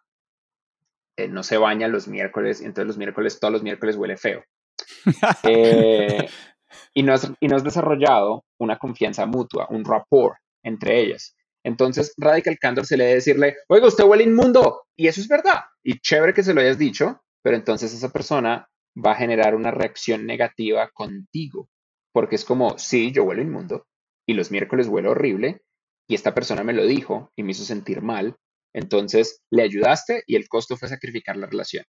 eh, 1.16 1.30
no 1.30 1.44
se 1.44 1.58
baña 1.58 1.88
los 1.88 2.10
miércoles, 2.10 2.60
y 2.60 2.66
entonces 2.66 2.88
los 2.88 2.98
miércoles, 2.98 3.40
todos 3.40 3.54
los 3.54 3.64
miércoles 3.64 3.96
huele 3.96 4.18
feo. 4.18 4.44
Eh, 5.44 6.28
y, 6.94 7.04
no 7.04 7.14
has, 7.14 7.32
y 7.40 7.48
no 7.48 7.56
has 7.56 7.64
desarrollado 7.64 8.44
una 8.58 8.78
confianza 8.78 9.26
mutua, 9.26 9.68
un 9.70 9.86
rapport 9.86 10.36
entre 10.62 11.00
ellas. 11.00 11.38
Entonces, 11.64 12.14
Radical 12.18 12.58
Candor 12.60 12.86
se 12.86 12.98
le 12.98 13.04
debe 13.06 13.16
decirle, 13.16 13.58
oiga, 13.68 13.88
usted 13.88 14.04
huele 14.04 14.24
inmundo. 14.24 14.84
Y 14.96 15.08
eso 15.08 15.22
es 15.22 15.28
verdad. 15.28 15.62
Y 15.84 16.00
chévere 16.00 16.34
que 16.34 16.44
se 16.44 16.54
lo 16.54 16.62
hayas 16.62 16.78
dicho, 16.78 17.22
pero 17.44 17.56
entonces 17.56 17.94
esa 17.94 18.10
persona 18.10 18.68
va 18.96 19.12
a 19.12 19.16
generar 19.16 19.56
una 19.56 19.72
reacción 19.72 20.26
negativa 20.26 20.90
contigo. 20.94 21.70
Porque 22.14 22.36
es 22.36 22.46
como, 22.46 22.78
sí, 22.78 23.12
yo 23.12 23.24
huelo 23.24 23.42
inmundo 23.42 23.88
y 24.28 24.34
los 24.34 24.52
miércoles 24.52 24.88
huelo 24.88 25.12
horrible 25.12 25.62
y 26.08 26.16
esta 26.16 26.34
persona 26.34 26.64
me 26.64 26.74
lo 26.74 26.86
dijo 26.86 27.32
y 27.36 27.44
me 27.44 27.52
hizo 27.52 27.64
sentir 27.64 28.02
mal. 28.02 28.36
Entonces, 28.74 29.42
le 29.50 29.64
ayudaste 29.64 30.24
y 30.28 30.36
el 30.36 30.48
costo 30.48 30.78
fue 30.78 30.90
sacrificar 30.90 31.38
la 31.38 31.48
relación. 31.48 31.86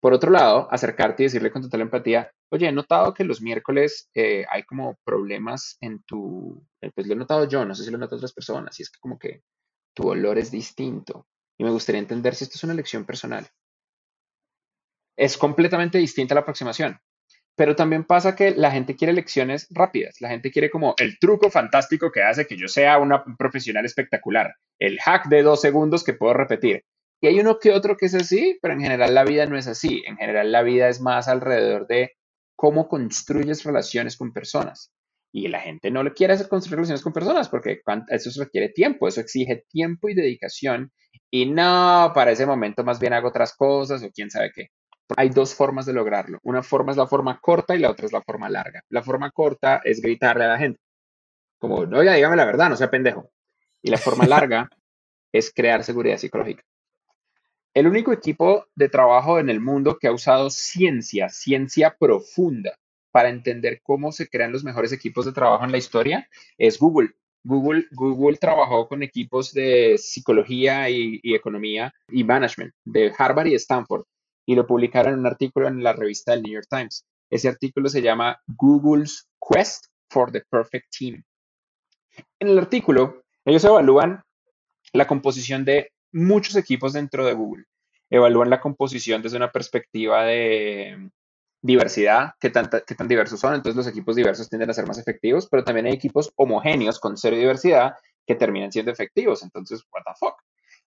Por 0.00 0.14
otro 0.14 0.30
lado, 0.30 0.66
acercarte 0.70 1.22
y 1.22 1.26
decirle 1.26 1.50
con 1.50 1.62
total 1.62 1.82
empatía, 1.82 2.32
oye, 2.50 2.66
he 2.66 2.72
notado 2.72 3.12
que 3.12 3.24
los 3.24 3.42
miércoles 3.42 4.08
eh, 4.14 4.46
hay 4.50 4.62
como 4.62 4.98
problemas 5.04 5.76
en 5.80 6.02
tu, 6.04 6.66
eh, 6.80 6.90
pues 6.94 7.06
lo 7.06 7.12
he 7.12 7.16
notado 7.16 7.46
yo, 7.46 7.64
no 7.66 7.74
sé 7.74 7.84
si 7.84 7.90
lo 7.90 7.98
notado 7.98 8.16
otras 8.16 8.32
personas, 8.32 8.80
y 8.80 8.82
es 8.82 8.90
que 8.90 8.98
como 8.98 9.18
que 9.18 9.42
tu 9.94 10.08
olor 10.08 10.38
es 10.38 10.50
distinto. 10.50 11.26
Y 11.58 11.64
me 11.64 11.70
gustaría 11.70 12.00
entender 12.00 12.34
si 12.34 12.44
esto 12.44 12.56
es 12.56 12.64
una 12.64 12.72
elección 12.72 13.04
personal. 13.04 13.46
Es 15.16 15.36
completamente 15.36 15.98
distinta 15.98 16.34
la 16.34 16.40
aproximación. 16.40 16.98
Pero 17.54 17.76
también 17.76 18.04
pasa 18.04 18.34
que 18.34 18.52
la 18.52 18.70
gente 18.70 18.96
quiere 18.96 19.12
lecciones 19.12 19.66
rápidas. 19.68 20.18
La 20.20 20.30
gente 20.30 20.50
quiere 20.50 20.70
como 20.70 20.94
el 20.96 21.18
truco 21.18 21.50
fantástico 21.50 22.10
que 22.10 22.22
hace 22.22 22.46
que 22.46 22.56
yo 22.56 22.68
sea 22.68 22.96
una 22.96 23.22
profesional 23.36 23.84
espectacular. 23.84 24.54
El 24.78 24.98
hack 25.00 25.28
de 25.28 25.42
dos 25.42 25.60
segundos 25.60 26.02
que 26.02 26.14
puedo 26.14 26.32
repetir. 26.32 26.84
Y 27.20 27.26
hay 27.26 27.40
uno 27.40 27.58
que 27.58 27.72
otro 27.72 27.96
que 27.96 28.06
es 28.06 28.14
así, 28.14 28.58
pero 28.62 28.74
en 28.74 28.80
general 28.80 29.14
la 29.14 29.24
vida 29.24 29.46
no 29.46 29.58
es 29.58 29.66
así. 29.66 30.02
En 30.06 30.16
general 30.16 30.50
la 30.52 30.62
vida 30.62 30.88
es 30.88 31.00
más 31.00 31.28
alrededor 31.28 31.86
de 31.86 32.16
cómo 32.56 32.88
construyes 32.88 33.64
relaciones 33.64 34.16
con 34.16 34.32
personas. 34.32 34.92
Y 35.32 35.48
la 35.48 35.60
gente 35.60 35.90
no 35.90 36.02
le 36.02 36.12
quiere 36.12 36.32
hacer 36.32 36.48
construir 36.48 36.76
relaciones 36.76 37.02
con 37.02 37.12
personas 37.12 37.48
porque 37.48 37.80
eso 38.08 38.42
requiere 38.42 38.70
tiempo, 38.70 39.06
eso 39.06 39.20
exige 39.20 39.64
tiempo 39.68 40.08
y 40.08 40.14
dedicación. 40.14 40.92
Y 41.30 41.46
no, 41.46 42.10
para 42.14 42.32
ese 42.32 42.46
momento 42.46 42.84
más 42.84 42.98
bien 42.98 43.12
hago 43.12 43.28
otras 43.28 43.54
cosas 43.54 44.02
o 44.02 44.10
quién 44.10 44.30
sabe 44.30 44.50
qué. 44.54 44.68
Hay 45.16 45.28
dos 45.28 45.54
formas 45.54 45.86
de 45.86 45.92
lograrlo. 45.92 46.38
Una 46.42 46.62
forma 46.62 46.92
es 46.92 46.96
la 46.96 47.06
forma 47.06 47.38
corta 47.40 47.76
y 47.76 47.80
la 47.80 47.90
otra 47.90 48.06
es 48.06 48.12
la 48.12 48.22
forma 48.22 48.48
larga. 48.48 48.82
La 48.88 49.02
forma 49.02 49.30
corta 49.30 49.80
es 49.84 50.00
gritarle 50.00 50.44
a 50.44 50.48
la 50.48 50.58
gente. 50.58 50.80
Como, 51.58 51.76
oiga, 51.76 52.14
dígame 52.14 52.36
la 52.36 52.46
verdad, 52.46 52.70
no 52.70 52.76
sea 52.76 52.90
pendejo. 52.90 53.30
Y 53.82 53.90
la 53.90 53.98
forma 53.98 54.26
larga 54.26 54.68
es 55.32 55.52
crear 55.52 55.84
seguridad 55.84 56.16
psicológica. 56.16 56.64
El 57.72 57.86
único 57.86 58.12
equipo 58.12 58.66
de 58.74 58.88
trabajo 58.88 59.38
en 59.38 59.48
el 59.48 59.60
mundo 59.60 59.96
que 59.98 60.08
ha 60.08 60.12
usado 60.12 60.50
ciencia, 60.50 61.28
ciencia 61.28 61.96
profunda, 61.98 62.76
para 63.12 63.28
entender 63.28 63.80
cómo 63.82 64.10
se 64.12 64.28
crean 64.28 64.52
los 64.52 64.64
mejores 64.64 64.92
equipos 64.92 65.24
de 65.24 65.32
trabajo 65.32 65.64
en 65.64 65.72
la 65.72 65.78
historia 65.78 66.28
es 66.58 66.78
Google. 66.78 67.10
Google, 67.44 67.86
Google 67.92 68.36
trabajó 68.36 68.88
con 68.88 69.02
equipos 69.02 69.52
de 69.52 69.96
psicología 69.98 70.90
y, 70.90 71.20
economía 71.22 71.92
y 72.08 72.24
management 72.24 72.74
de 72.84 73.12
Harvard 73.16 73.46
y 73.46 73.54
Stanford 73.54 74.04
y 74.46 74.54
lo 74.54 74.66
publicaron 74.66 75.14
en 75.14 75.20
un 75.20 75.26
artículo 75.26 75.68
en 75.68 75.82
la 75.82 75.92
revista 75.92 76.32
del 76.32 76.42
New 76.42 76.52
York 76.52 76.66
Times. 76.68 77.06
Ese 77.30 77.48
artículo 77.48 77.88
se 77.88 78.02
llama 78.02 78.38
Google's 78.46 79.28
Quest 79.40 79.86
for 80.08 80.30
the 80.32 80.42
Perfect 80.50 80.86
Team. 80.96 81.22
En 82.40 82.48
el 82.48 82.58
artículo, 82.58 83.22
ellos 83.44 83.64
evalúan 83.64 84.22
la 84.92 85.06
composición 85.06 85.64
de 85.64 85.92
muchos 86.12 86.56
equipos 86.56 86.92
dentro 86.92 87.24
de 87.24 87.34
Google. 87.34 87.64
Evalúan 88.10 88.50
la 88.50 88.60
composición 88.60 89.22
desde 89.22 89.36
una 89.36 89.52
perspectiva 89.52 90.24
de 90.24 91.10
diversidad, 91.62 92.34
qué 92.40 92.50
tan, 92.50 92.68
qué 92.86 92.94
tan 92.94 93.08
diversos 93.08 93.40
son. 93.40 93.54
Entonces 93.54 93.76
los 93.76 93.86
equipos 93.86 94.16
diversos 94.16 94.48
tienden 94.48 94.70
a 94.70 94.74
ser 94.74 94.86
más 94.86 94.98
efectivos, 94.98 95.48
pero 95.50 95.64
también 95.64 95.86
hay 95.86 95.92
equipos 95.92 96.32
homogéneos 96.36 96.98
con 96.98 97.16
cero 97.16 97.36
diversidad 97.36 97.94
que 98.26 98.34
terminan 98.34 98.72
siendo 98.72 98.90
efectivos. 98.90 99.42
Entonces, 99.42 99.84
what 99.92 100.02
the 100.04 100.12
fuck. 100.18 100.34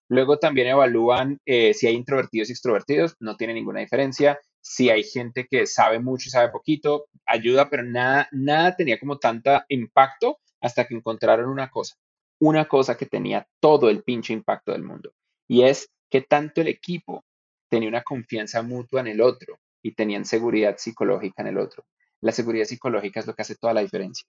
Luego 0.08 0.38
también 0.38 0.68
evalúan 0.68 1.40
eh, 1.46 1.72
si 1.72 1.86
hay 1.86 1.94
introvertidos 1.94 2.50
y 2.50 2.52
extrovertidos, 2.52 3.16
no 3.20 3.36
tiene 3.36 3.54
ninguna 3.54 3.80
diferencia. 3.80 4.38
Si 4.60 4.90
hay 4.90 5.02
gente 5.02 5.46
que 5.48 5.66
sabe 5.66 5.98
mucho 5.98 6.28
y 6.28 6.30
sabe 6.30 6.50
poquito, 6.50 7.06
ayuda, 7.26 7.70
pero 7.70 7.84
nada, 7.84 8.28
nada 8.32 8.76
tenía 8.76 8.98
como 8.98 9.18
tanta 9.18 9.64
impacto 9.68 10.38
hasta 10.60 10.86
que 10.86 10.94
encontraron 10.94 11.48
una 11.48 11.70
cosa 11.70 11.96
una 12.40 12.66
cosa 12.66 12.96
que 12.96 13.06
tenía 13.06 13.46
todo 13.60 13.90
el 13.90 14.02
pinche 14.02 14.32
impacto 14.32 14.72
del 14.72 14.82
mundo. 14.82 15.12
Y 15.48 15.62
es 15.62 15.90
que 16.10 16.22
tanto 16.22 16.60
el 16.60 16.68
equipo 16.68 17.24
tenía 17.68 17.88
una 17.88 18.02
confianza 18.02 18.62
mutua 18.62 19.00
en 19.00 19.08
el 19.08 19.20
otro 19.20 19.58
y 19.82 19.94
tenían 19.94 20.24
seguridad 20.24 20.76
psicológica 20.78 21.42
en 21.42 21.48
el 21.48 21.58
otro. 21.58 21.84
La 22.20 22.32
seguridad 22.32 22.64
psicológica 22.64 23.20
es 23.20 23.26
lo 23.26 23.34
que 23.34 23.42
hace 23.42 23.56
toda 23.56 23.74
la 23.74 23.82
diferencia. 23.82 24.26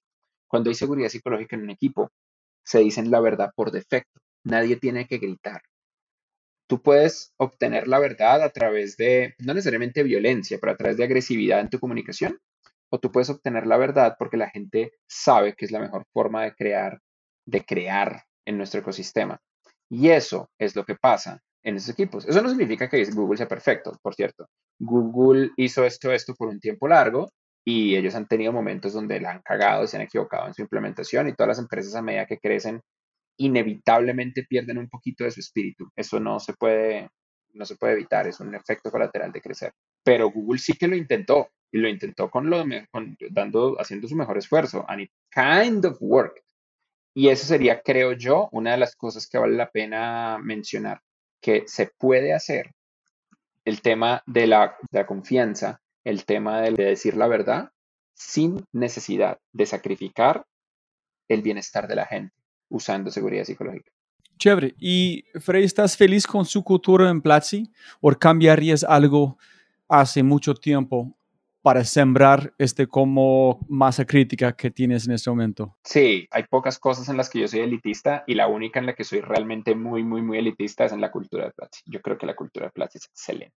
Cuando 0.48 0.70
hay 0.70 0.76
seguridad 0.76 1.10
psicológica 1.10 1.56
en 1.56 1.64
un 1.64 1.70
equipo, 1.70 2.12
se 2.64 2.80
dicen 2.80 3.12
la 3.12 3.20
verdad 3.20 3.52
por 3.56 3.72
defecto. 3.72 4.20
Nadie 4.44 4.76
tiene 4.76 5.08
que 5.08 5.18
gritar. 5.18 5.62
Tú 6.68 6.82
puedes 6.82 7.34
obtener 7.38 7.88
la 7.88 8.00
verdad 8.00 8.42
a 8.42 8.50
través 8.50 8.98
de, 8.98 9.36
no 9.40 9.54
necesariamente 9.54 10.04
violencia, 10.04 10.58
pero 10.60 10.74
a 10.74 10.78
través 10.78 10.98
de 10.98 11.04
agresividad 11.04 11.60
en 11.60 11.70
tu 11.70 11.80
comunicación. 11.80 12.40
O 12.90 13.00
tú 13.00 13.12
puedes 13.12 13.30
obtener 13.30 13.68
la 13.68 13.78
verdad 13.78 14.16
porque 14.18 14.38
la 14.38 14.50
gente 14.50 14.94
sabe 15.08 15.56
que 15.56 15.66
es 15.66 15.72
la 15.72 15.80
mejor 15.80 16.06
forma 16.12 16.44
de 16.44 16.56
crear 16.56 17.00
de 17.46 17.64
crear 17.64 18.24
en 18.46 18.58
nuestro 18.58 18.80
ecosistema. 18.82 19.40
Y 19.90 20.10
eso 20.10 20.50
es 20.58 20.76
lo 20.76 20.84
que 20.84 20.96
pasa 20.96 21.42
en 21.64 21.76
esos 21.76 21.90
equipos. 21.90 22.26
Eso 22.26 22.42
no 22.42 22.50
significa 22.50 22.90
que 22.90 23.04
Google 23.06 23.38
sea 23.38 23.48
perfecto, 23.48 23.92
por 24.02 24.16
cierto. 24.16 24.48
Google 24.80 25.52
hizo 25.58 25.84
esto, 25.84 26.12
esto 26.12 26.34
por 26.36 26.48
un 26.50 26.60
tiempo 26.60 26.88
largo 26.88 27.30
y 27.66 27.96
ellos 27.96 28.14
han 28.16 28.28
tenido 28.28 28.54
momentos 28.54 28.94
donde 28.94 29.20
la 29.20 29.32
han 29.32 29.42
cagado 29.42 29.84
y 29.84 29.88
se 29.88 29.98
han 29.98 30.04
equivocado 30.04 30.48
en 30.48 30.54
su 30.54 30.62
implementación 30.62 31.28
y 31.28 31.34
todas 31.34 31.50
las 31.50 31.60
empresas 31.60 31.96
a 31.96 32.02
medida 32.02 32.28
que 32.28 32.38
crecen 32.38 32.82
inevitablemente 33.38 34.46
pierden 34.48 34.78
un 34.78 34.88
poquito 34.88 35.24
de 35.24 35.32
su 35.32 35.40
espíritu. 35.40 35.90
Eso 35.96 36.20
no 36.20 36.40
se 36.40 36.54
puede, 36.54 37.10
no 37.54 37.66
se 37.66 37.76
puede 37.76 37.94
evitar, 37.94 38.28
es 38.28 38.40
un 38.40 38.54
efecto 38.54 38.92
colateral 38.92 39.32
de 39.32 39.42
crecer. 39.42 39.74
Pero 40.04 40.30
Google 40.30 40.60
sí 40.60 40.74
que 40.74 40.88
lo 40.88 40.96
intentó 40.96 41.50
y 41.72 41.80
lo 41.80 41.90
intentó 41.90 42.30
con 42.30 42.50
lo 42.50 42.64
dando, 43.32 43.76
haciendo 43.80 44.08
su 44.08 44.16
mejor 44.16 44.38
esfuerzo 44.38 44.86
and 44.88 45.02
it 45.02 45.12
kind 45.32 45.84
of 45.86 45.98
worked. 46.00 46.45
Y 47.18 47.30
eso 47.30 47.46
sería, 47.46 47.82
creo 47.82 48.12
yo, 48.12 48.50
una 48.52 48.72
de 48.72 48.78
las 48.78 48.94
cosas 48.98 49.26
que 49.28 49.38
vale 49.38 49.56
la 49.56 49.72
pena 49.72 50.38
mencionar, 50.38 51.00
que 51.42 51.64
se 51.66 51.90
puede 51.98 52.34
hacer 52.34 52.72
el 53.64 53.82
tema 53.82 54.22
de 54.26 54.48
la, 54.48 54.76
confianza, 55.08 55.80
el 56.04 56.26
tema 56.26 56.60
de, 56.62 56.72
decir 56.72 57.16
la 57.16 57.28
verdad, 57.28 57.72
sin 58.14 58.66
necesidad 58.74 59.40
de 59.54 59.66
sacrificar 59.66 60.46
el 61.30 61.42
bienestar 61.42 61.88
de 61.88 61.96
la 61.96 62.06
gente 62.06 62.36
usando 62.70 63.10
seguridad 63.10 63.46
psicológica. 63.46 63.90
Chévere. 64.38 64.76
¿Y 64.78 65.24
Frey, 65.40 65.64
estás 65.64 65.96
feliz 65.96 66.28
con 66.28 66.44
su 66.44 66.66
cultura 66.66 67.10
en 67.10 67.22
Platzi 67.22 67.72
o 68.02 68.12
cambiarías 68.12 68.84
algo 68.84 69.38
hace 69.88 70.22
mucho 70.22 70.54
tiempo 70.54 71.18
para 71.66 71.84
sembrar 71.84 72.54
este 72.60 72.86
como 72.86 73.66
masa 73.68 74.06
crítica 74.06 74.56
que 74.56 74.70
tienes 74.70 75.08
en 75.08 75.14
este 75.14 75.32
momento? 75.32 75.76
Sí, 75.84 76.28
hay 76.30 76.44
pocas 76.44 76.78
cosas 76.78 77.10
en 77.10 77.18
las 77.18 77.28
que 77.28 77.40
yo 77.40 77.48
soy 77.48 77.62
elitista 77.62 78.24
y 78.28 78.36
la 78.36 78.46
única 78.46 78.80
en 78.80 78.86
la 78.86 78.94
que 78.94 79.04
soy 79.04 79.22
realmente 79.22 79.74
muy, 79.74 80.04
muy, 80.04 80.22
muy 80.22 80.38
elitista 80.38 80.86
es 80.86 80.92
en 80.92 81.02
la 81.02 81.10
cultura 81.10 81.46
de 81.46 81.54
Platzi. 81.54 81.82
Yo 81.88 82.04
creo 82.04 82.20
que 82.20 82.28
la 82.28 82.36
cultura 82.36 82.68
de 82.68 82.72
Platzi 82.72 83.00
es 83.00 83.06
excelente. 83.06 83.56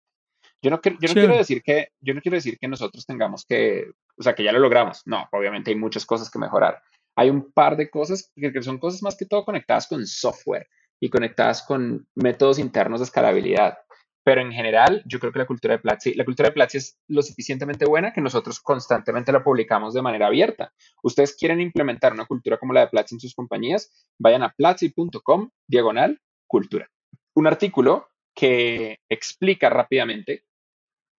Yo 0.63 0.71
no, 0.71 0.81
yo 0.83 1.09
no 1.09 1.13
quiero 1.13 1.37
decir 1.37 1.61
que 1.63 1.89
yo 2.01 2.15
no 2.15 2.23
quiero 2.23 2.37
decir 2.37 2.57
que 2.59 2.67
nosotros 2.67 3.05
tengamos 3.05 3.45
que, 3.45 3.91
o 4.17 4.23
sea, 4.23 4.35
que 4.35 4.43
ya 4.43 4.53
lo 4.53 4.59
logramos. 4.59 5.03
No, 5.05 5.29
obviamente 5.31 5.71
hay 5.71 5.77
muchas 5.77 6.07
cosas 6.07 6.31
que 6.31 6.39
mejorar. 6.39 6.81
hay 7.15 7.29
un 7.29 7.53
par 7.53 7.77
de 7.77 7.91
cosas 7.91 8.33
que 8.35 8.63
son 8.63 8.79
cosas 8.79 9.03
más 9.03 9.19
que 9.19 9.27
todo 9.27 9.45
conectadas 9.45 9.87
con 9.87 10.07
software 10.07 10.67
y 10.99 11.11
conectadas 11.11 11.63
con 11.63 12.09
métodos 12.15 12.59
internos 12.59 13.01
de 13.01 13.05
escalabilidad. 13.05 13.77
Pero 14.29 14.43
en 14.43 14.53
general, 14.53 15.03
yo 15.07 15.19
creo 15.21 15.33
que 15.33 15.39
la 15.39 15.47
cultura 15.47 15.73
de 15.73 15.79
Platzi, 15.79 16.13
la 16.13 16.27
cultura 16.27 16.51
de 16.51 16.53
Platzi 16.53 16.77
es 16.77 16.99
lo 17.09 17.23
suficientemente 17.23 17.87
buena 17.87 18.13
que 18.13 18.21
nosotros 18.21 18.61
constantemente 18.61 19.33
la 19.33 19.43
publicamos 19.43 19.95
de 19.95 20.03
manera 20.03 20.27
abierta. 20.27 20.71
Ustedes 21.03 21.35
quieren 21.35 21.63
implementar 21.63 22.13
una 22.13 22.27
cultura 22.27 22.59
como 22.59 22.75
la 22.75 22.81
de 22.81 22.89
Platzi 22.89 23.15
en 23.15 23.21
sus 23.21 23.35
compañías, 23.35 23.91
vayan 24.19 24.43
a 24.43 24.53
platzi.com 24.53 25.49
diagonal 25.67 26.21
cultura. 26.47 26.91
Un 27.37 27.47
artículo 27.47 28.11
que 28.35 28.99
explica 29.09 29.71
rápidamente 29.71 30.45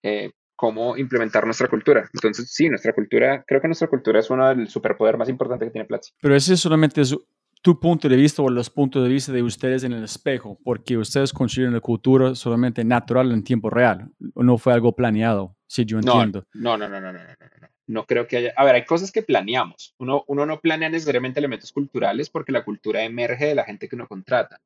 eh, 0.04 0.30
cómo 0.56 0.96
implementar 0.96 1.46
nuestra 1.46 1.68
cultura. 1.68 2.08
Entonces, 2.14 2.54
sí, 2.54 2.70
nuestra 2.70 2.94
cultura, 2.94 3.44
creo 3.48 3.60
que 3.60 3.70
nuestra 3.70 3.88
cultura 3.88 4.20
es 4.20 4.30
uno 4.30 4.50
del 4.50 4.68
superpoder 4.68 5.18
más 5.18 5.30
importante 5.30 5.66
que 5.66 5.72
tiene 5.72 5.88
Platzi. 5.88 6.12
Pero 6.22 6.36
ese 6.36 6.56
solamente 6.56 7.02
es 7.02 7.16
tu 7.62 7.80
punto 7.80 8.08
de 8.08 8.16
vista 8.16 8.42
o 8.42 8.50
los 8.50 8.70
puntos 8.70 9.04
de 9.04 9.10
vista 9.10 9.32
de 9.32 9.44
ustedes 9.44 9.84
en 9.84 9.94
el 9.94 10.04
espejo, 10.04 10.58
porque 10.64 10.98
ustedes 10.98 11.34
construyen 11.34 11.74
la 11.74 11.82
cultura 11.82 12.36
solamente 12.36 12.84
natural 12.84 13.32
en 13.32 13.44
tiempo 13.44 13.70
real, 13.70 14.10
no 14.36 14.58
fue 14.58 14.74
algo 14.74 14.96
planeado, 14.96 15.56
si 15.68 15.86
yo 15.86 15.98
entiendo. 15.98 16.46
No, 16.54 16.78
no, 16.78 16.88
no, 16.88 17.02
no, 17.02 17.12
no, 17.12 17.20
no, 17.20 17.30
no, 17.62 17.68
no. 17.88 18.06
creo 18.06 18.28
que 18.28 18.38
haya. 18.38 18.54
A 18.56 18.64
ver, 18.64 18.76
hay 18.76 18.86
cosas 18.86 19.12
que 19.12 19.24
planeamos. 19.24 19.94
Uno, 20.00 20.24
uno 20.28 20.46
no 20.46 20.60
planea 20.62 20.90
necesariamente 20.90 21.40
elementos 21.40 21.72
culturales 21.72 22.30
porque 22.30 22.52
la 22.52 22.64
cultura 22.64 23.04
emerge 23.04 23.48
de 23.48 23.56
la 23.56 23.66
gente 23.66 23.90
que 23.90 23.96
uno 23.96 24.08
contrata. 24.08 24.62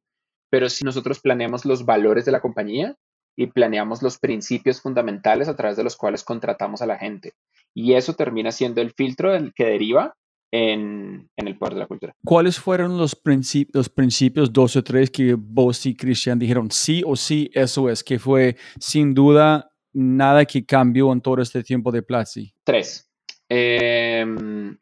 Pero 0.49 0.69
si 0.69 0.86
nosotros 0.86 1.19
planeamos 1.19 1.65
los 1.65 1.86
valores 1.86 2.25
de 2.25 2.32
la 2.32 2.41
compañía 2.41 2.95
y 3.36 3.47
planeamos 3.47 4.03
los 4.03 4.19
principios 4.19 4.82
fundamentales 4.82 5.47
a 5.47 5.56
través 5.56 5.77
de 5.77 5.84
los 5.84 5.95
cuales 5.95 6.23
contratamos 6.23 6.84
a 6.84 6.86
la 6.86 6.99
gente. 6.99 7.34
Y 7.73 7.93
eso 7.93 8.13
termina 8.13 8.51
siendo 8.51 8.82
el 8.82 8.91
filtro 8.91 9.32
del 9.32 9.51
que 9.56 9.65
deriva 9.65 10.15
en, 10.54 11.32
el 11.36 11.58
poder 11.58 11.74
de 11.74 11.80
la 11.80 11.88
cultura. 11.88 12.16
¿Cuáles 12.24 12.60
fueron 12.60 12.96
los, 12.96 13.16
principios, 13.16 13.74
los 13.74 13.89
principios, 13.89 14.54
dos 14.54 14.76
o 14.76 14.84
tres, 14.84 15.10
que 15.10 15.34
vos 15.34 15.84
y 15.88 15.96
Cristian 15.96 16.38
dijeron 16.38 16.70
sí 16.70 17.02
o 17.06 17.16
sí, 17.16 17.50
eso 17.54 17.89
es, 17.89 18.04
que 18.04 18.20
fue 18.20 18.56
sin 18.80 19.16
duda 19.16 19.72
nada 19.94 20.46
que 20.46 20.63
cambió 20.63 21.12
en 21.12 21.22
todo 21.22 21.42
este 21.42 21.63
tiempo 21.63 21.92
de 21.92 22.04
Platzi? 22.04 22.54
Tres. 22.63 23.10
Em, 23.50 24.78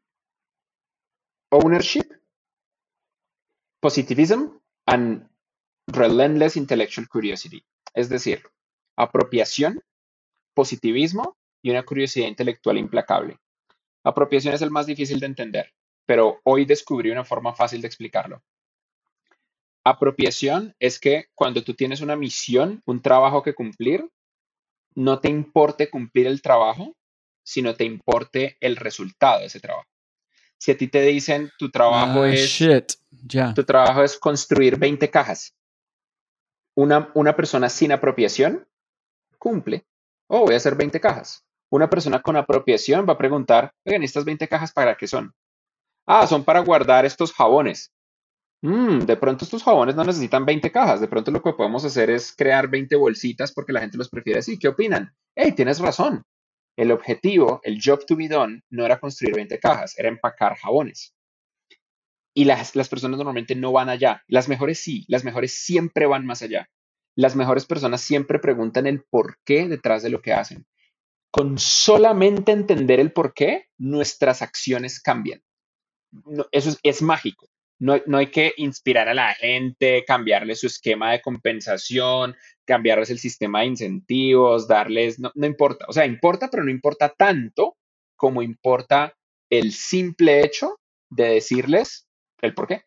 ownership, 1.51 2.07
positivism, 3.79 4.59
and 4.87 5.25
relentless 5.87 6.57
intellectual 6.57 7.07
curiosity. 7.07 7.63
Es 7.93 8.09
decir, 8.09 8.43
apropiación, 8.97 9.81
positivismo 10.53 11.37
y 11.63 11.71
una 11.71 11.83
curiosidad 11.83 12.27
intelectual 12.27 12.77
implacable. 12.77 13.37
Apropiación 14.03 14.53
es 14.53 14.61
el 14.61 14.71
más 14.71 14.85
difícil 14.85 15.19
de 15.19 15.27
entender, 15.27 15.73
pero 16.05 16.39
hoy 16.43 16.65
descubrí 16.65 17.11
una 17.11 17.23
forma 17.23 17.53
fácil 17.53 17.81
de 17.81 17.87
explicarlo. 17.87 18.43
Apropiación 19.83 20.75
es 20.79 20.99
que 20.99 21.25
cuando 21.33 21.63
tú 21.63 21.73
tienes 21.73 22.01
una 22.01 22.15
misión, 22.15 22.81
un 22.85 23.01
trabajo 23.01 23.41
que 23.41 23.53
cumplir, 23.55 24.07
no 24.95 25.19
te 25.19 25.29
importe 25.29 25.89
cumplir 25.89 26.27
el 26.27 26.41
trabajo, 26.41 26.95
sino 27.43 27.75
te 27.75 27.83
importe 27.83 28.57
el 28.59 28.75
resultado 28.75 29.39
de 29.39 29.47
ese 29.47 29.59
trabajo. 29.59 29.87
Si 30.57 30.71
a 30.71 30.77
ti 30.77 30.87
te 30.87 31.01
dicen 31.01 31.51
tu 31.57 31.71
trabajo 31.71 32.23
Ah, 32.23 32.29
es 32.29 32.41
shit, 32.41 32.91
ya. 33.09 33.53
tu 33.53 33.63
trabajo 33.63 34.03
es 34.03 34.17
construir 34.17 34.77
20 34.77 35.09
cajas, 35.09 35.55
una, 36.75 37.11
una 37.15 37.35
persona 37.35 37.67
sin 37.69 37.91
apropiación 37.91 38.67
cumple. 39.39 39.85
Oh, 40.27 40.45
voy 40.45 40.53
a 40.53 40.57
hacer 40.57 40.75
20 40.75 40.99
cajas. 40.99 41.43
Una 41.71 41.89
persona 41.89 42.21
con 42.21 42.35
apropiación 42.35 43.05
va 43.07 43.13
a 43.13 43.17
preguntar, 43.17 43.73
oigan, 43.85 44.03
¿estas 44.03 44.25
20 44.25 44.47
cajas 44.49 44.73
para 44.73 44.95
qué 44.95 45.07
son? 45.07 45.33
Ah, 46.05 46.27
son 46.27 46.43
para 46.43 46.59
guardar 46.59 47.05
estos 47.05 47.31
jabones. 47.31 47.93
Mm, 48.61 48.99
de 49.05 49.17
pronto 49.17 49.45
estos 49.45 49.63
jabones 49.63 49.95
no 49.95 50.03
necesitan 50.03 50.45
20 50.45 50.69
cajas. 50.69 50.99
De 50.99 51.07
pronto 51.07 51.31
lo 51.31 51.41
que 51.41 51.53
podemos 51.53 51.85
hacer 51.85 52.09
es 52.09 52.35
crear 52.35 52.67
20 52.67 52.95
bolsitas 52.97 53.53
porque 53.53 53.71
la 53.71 53.79
gente 53.79 53.97
los 53.97 54.09
prefiere 54.09 54.39
así. 54.39 54.59
¿Qué 54.59 54.67
opinan? 54.67 55.15
Hey, 55.33 55.53
tienes 55.53 55.79
razón. 55.79 56.23
El 56.75 56.91
objetivo, 56.91 57.61
el 57.63 57.79
job 57.83 58.05
to 58.05 58.17
be 58.17 58.27
done, 58.27 58.61
no 58.69 58.85
era 58.85 58.99
construir 58.99 59.35
20 59.35 59.57
cajas, 59.59 59.97
era 59.97 60.09
empacar 60.09 60.57
jabones. 60.57 61.13
Y 62.33 62.45
las, 62.45 62.75
las 62.75 62.89
personas 62.89 63.17
normalmente 63.17 63.55
no 63.55 63.71
van 63.71 63.87
allá. 63.87 64.23
Las 64.27 64.49
mejores 64.49 64.79
sí, 64.79 65.05
las 65.07 65.23
mejores 65.23 65.53
siempre 65.53 66.05
van 66.05 66.25
más 66.25 66.41
allá. 66.41 66.69
Las 67.15 67.35
mejores 67.37 67.65
personas 67.65 68.01
siempre 68.01 68.39
preguntan 68.39 68.87
el 68.87 69.03
por 69.03 69.37
qué 69.45 69.67
detrás 69.69 70.03
de 70.03 70.09
lo 70.09 70.21
que 70.21 70.33
hacen. 70.33 70.65
Con 71.31 71.57
solamente 71.57 72.51
entender 72.51 72.99
el 72.99 73.13
por 73.13 73.33
qué, 73.33 73.67
nuestras 73.77 74.41
acciones 74.41 74.99
cambian. 74.99 75.41
Eso 76.51 76.77
es, 76.83 77.01
mágico. 77.01 77.47
No, 77.79 77.99
no, 78.05 78.17
hay 78.17 78.27
que 78.27 78.53
inspirar 78.57 79.07
a 79.07 79.13
la 79.13 79.33
gente, 79.33 80.03
cambiarle 80.05 80.55
su 80.55 80.67
esquema 80.67 81.13
de 81.13 81.21
compensación, 81.21 82.35
cambiarles 82.65 83.09
el 83.09 83.17
sistema 83.17 83.61
de 83.61 83.67
incentivos, 83.67 84.67
darles, 84.67 85.19
no, 85.19 85.31
no 85.33 85.47
importa. 85.47 85.85
O 85.87 85.93
sea, 85.93 86.05
importa, 86.05 86.49
pero 86.49 86.63
no 86.63 86.69
importa 86.69 87.09
tanto 87.09 87.77
como 88.15 88.43
importa 88.43 89.15
el 89.49 89.71
simple 89.71 90.41
hecho 90.45 90.77
de 91.09 91.29
decirles 91.29 92.07
el 92.41 92.53
por 92.53 92.67
qué. 92.67 92.83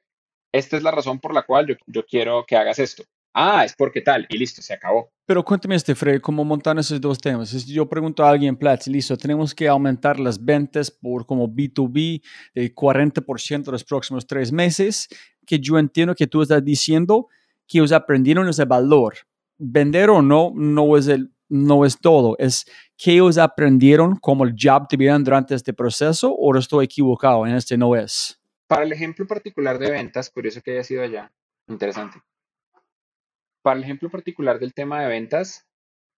Esta 0.52 0.76
es 0.76 0.82
la 0.84 0.92
razón 0.92 1.18
por 1.18 1.34
la 1.34 1.42
cual 1.42 1.76
yo 1.86 2.06
quiero 2.06 2.44
que 2.46 2.56
hagas 2.56 2.78
esto. 2.78 3.04
Ah, 3.36 3.64
es 3.64 3.74
porque 3.74 4.00
tal, 4.00 4.26
y 4.28 4.38
listo, 4.38 4.62
se 4.62 4.72
acabó. 4.72 5.10
Pero 5.26 5.44
cuéntame 5.44 5.74
este, 5.74 5.96
Fred, 5.96 6.20
¿cómo 6.20 6.44
montan 6.44 6.78
esos 6.78 7.00
dos 7.00 7.18
temas? 7.18 7.50
Yo 7.66 7.88
pregunto 7.88 8.24
a 8.24 8.30
alguien, 8.30 8.54
Platzi, 8.54 8.92
listo, 8.92 9.16
tenemos 9.16 9.52
que 9.52 9.66
aumentar 9.66 10.20
las 10.20 10.42
ventas 10.42 10.88
por 10.88 11.26
como 11.26 11.48
B2B 11.48 12.22
el 12.54 12.72
40% 12.72 13.72
los 13.72 13.82
próximos 13.82 14.24
tres 14.24 14.52
meses, 14.52 15.08
que 15.44 15.58
yo 15.58 15.80
entiendo 15.80 16.14
que 16.14 16.28
tú 16.28 16.42
estás 16.42 16.64
diciendo 16.64 17.26
que 17.66 17.78
ellos 17.78 17.90
aprendieron 17.90 18.48
ese 18.48 18.66
valor. 18.66 19.14
Vender 19.58 20.10
o 20.10 20.22
no, 20.22 20.52
no 20.54 20.96
es, 20.96 21.08
el, 21.08 21.32
no 21.48 21.84
es 21.84 21.98
todo, 21.98 22.36
es 22.38 22.66
que 22.96 23.14
ellos 23.14 23.38
aprendieron 23.38 24.14
como 24.16 24.44
el 24.44 24.54
job 24.56 24.86
tuvieron 24.88 25.24
durante 25.24 25.56
este 25.56 25.72
proceso 25.72 26.32
o 26.32 26.56
estoy 26.56 26.84
equivocado 26.84 27.44
en 27.48 27.56
este 27.56 27.76
no 27.76 27.96
es. 27.96 28.40
Para 28.68 28.84
el 28.84 28.92
ejemplo 28.92 29.26
particular 29.26 29.76
de 29.76 29.90
ventas, 29.90 30.30
curioso 30.30 30.60
que 30.62 30.72
haya 30.72 30.84
sido 30.84 31.02
allá, 31.02 31.32
interesante. 31.66 32.20
Para 33.64 33.78
el 33.78 33.84
ejemplo 33.84 34.10
particular 34.10 34.58
del 34.58 34.74
tema 34.74 35.00
de 35.00 35.08
ventas, 35.08 35.66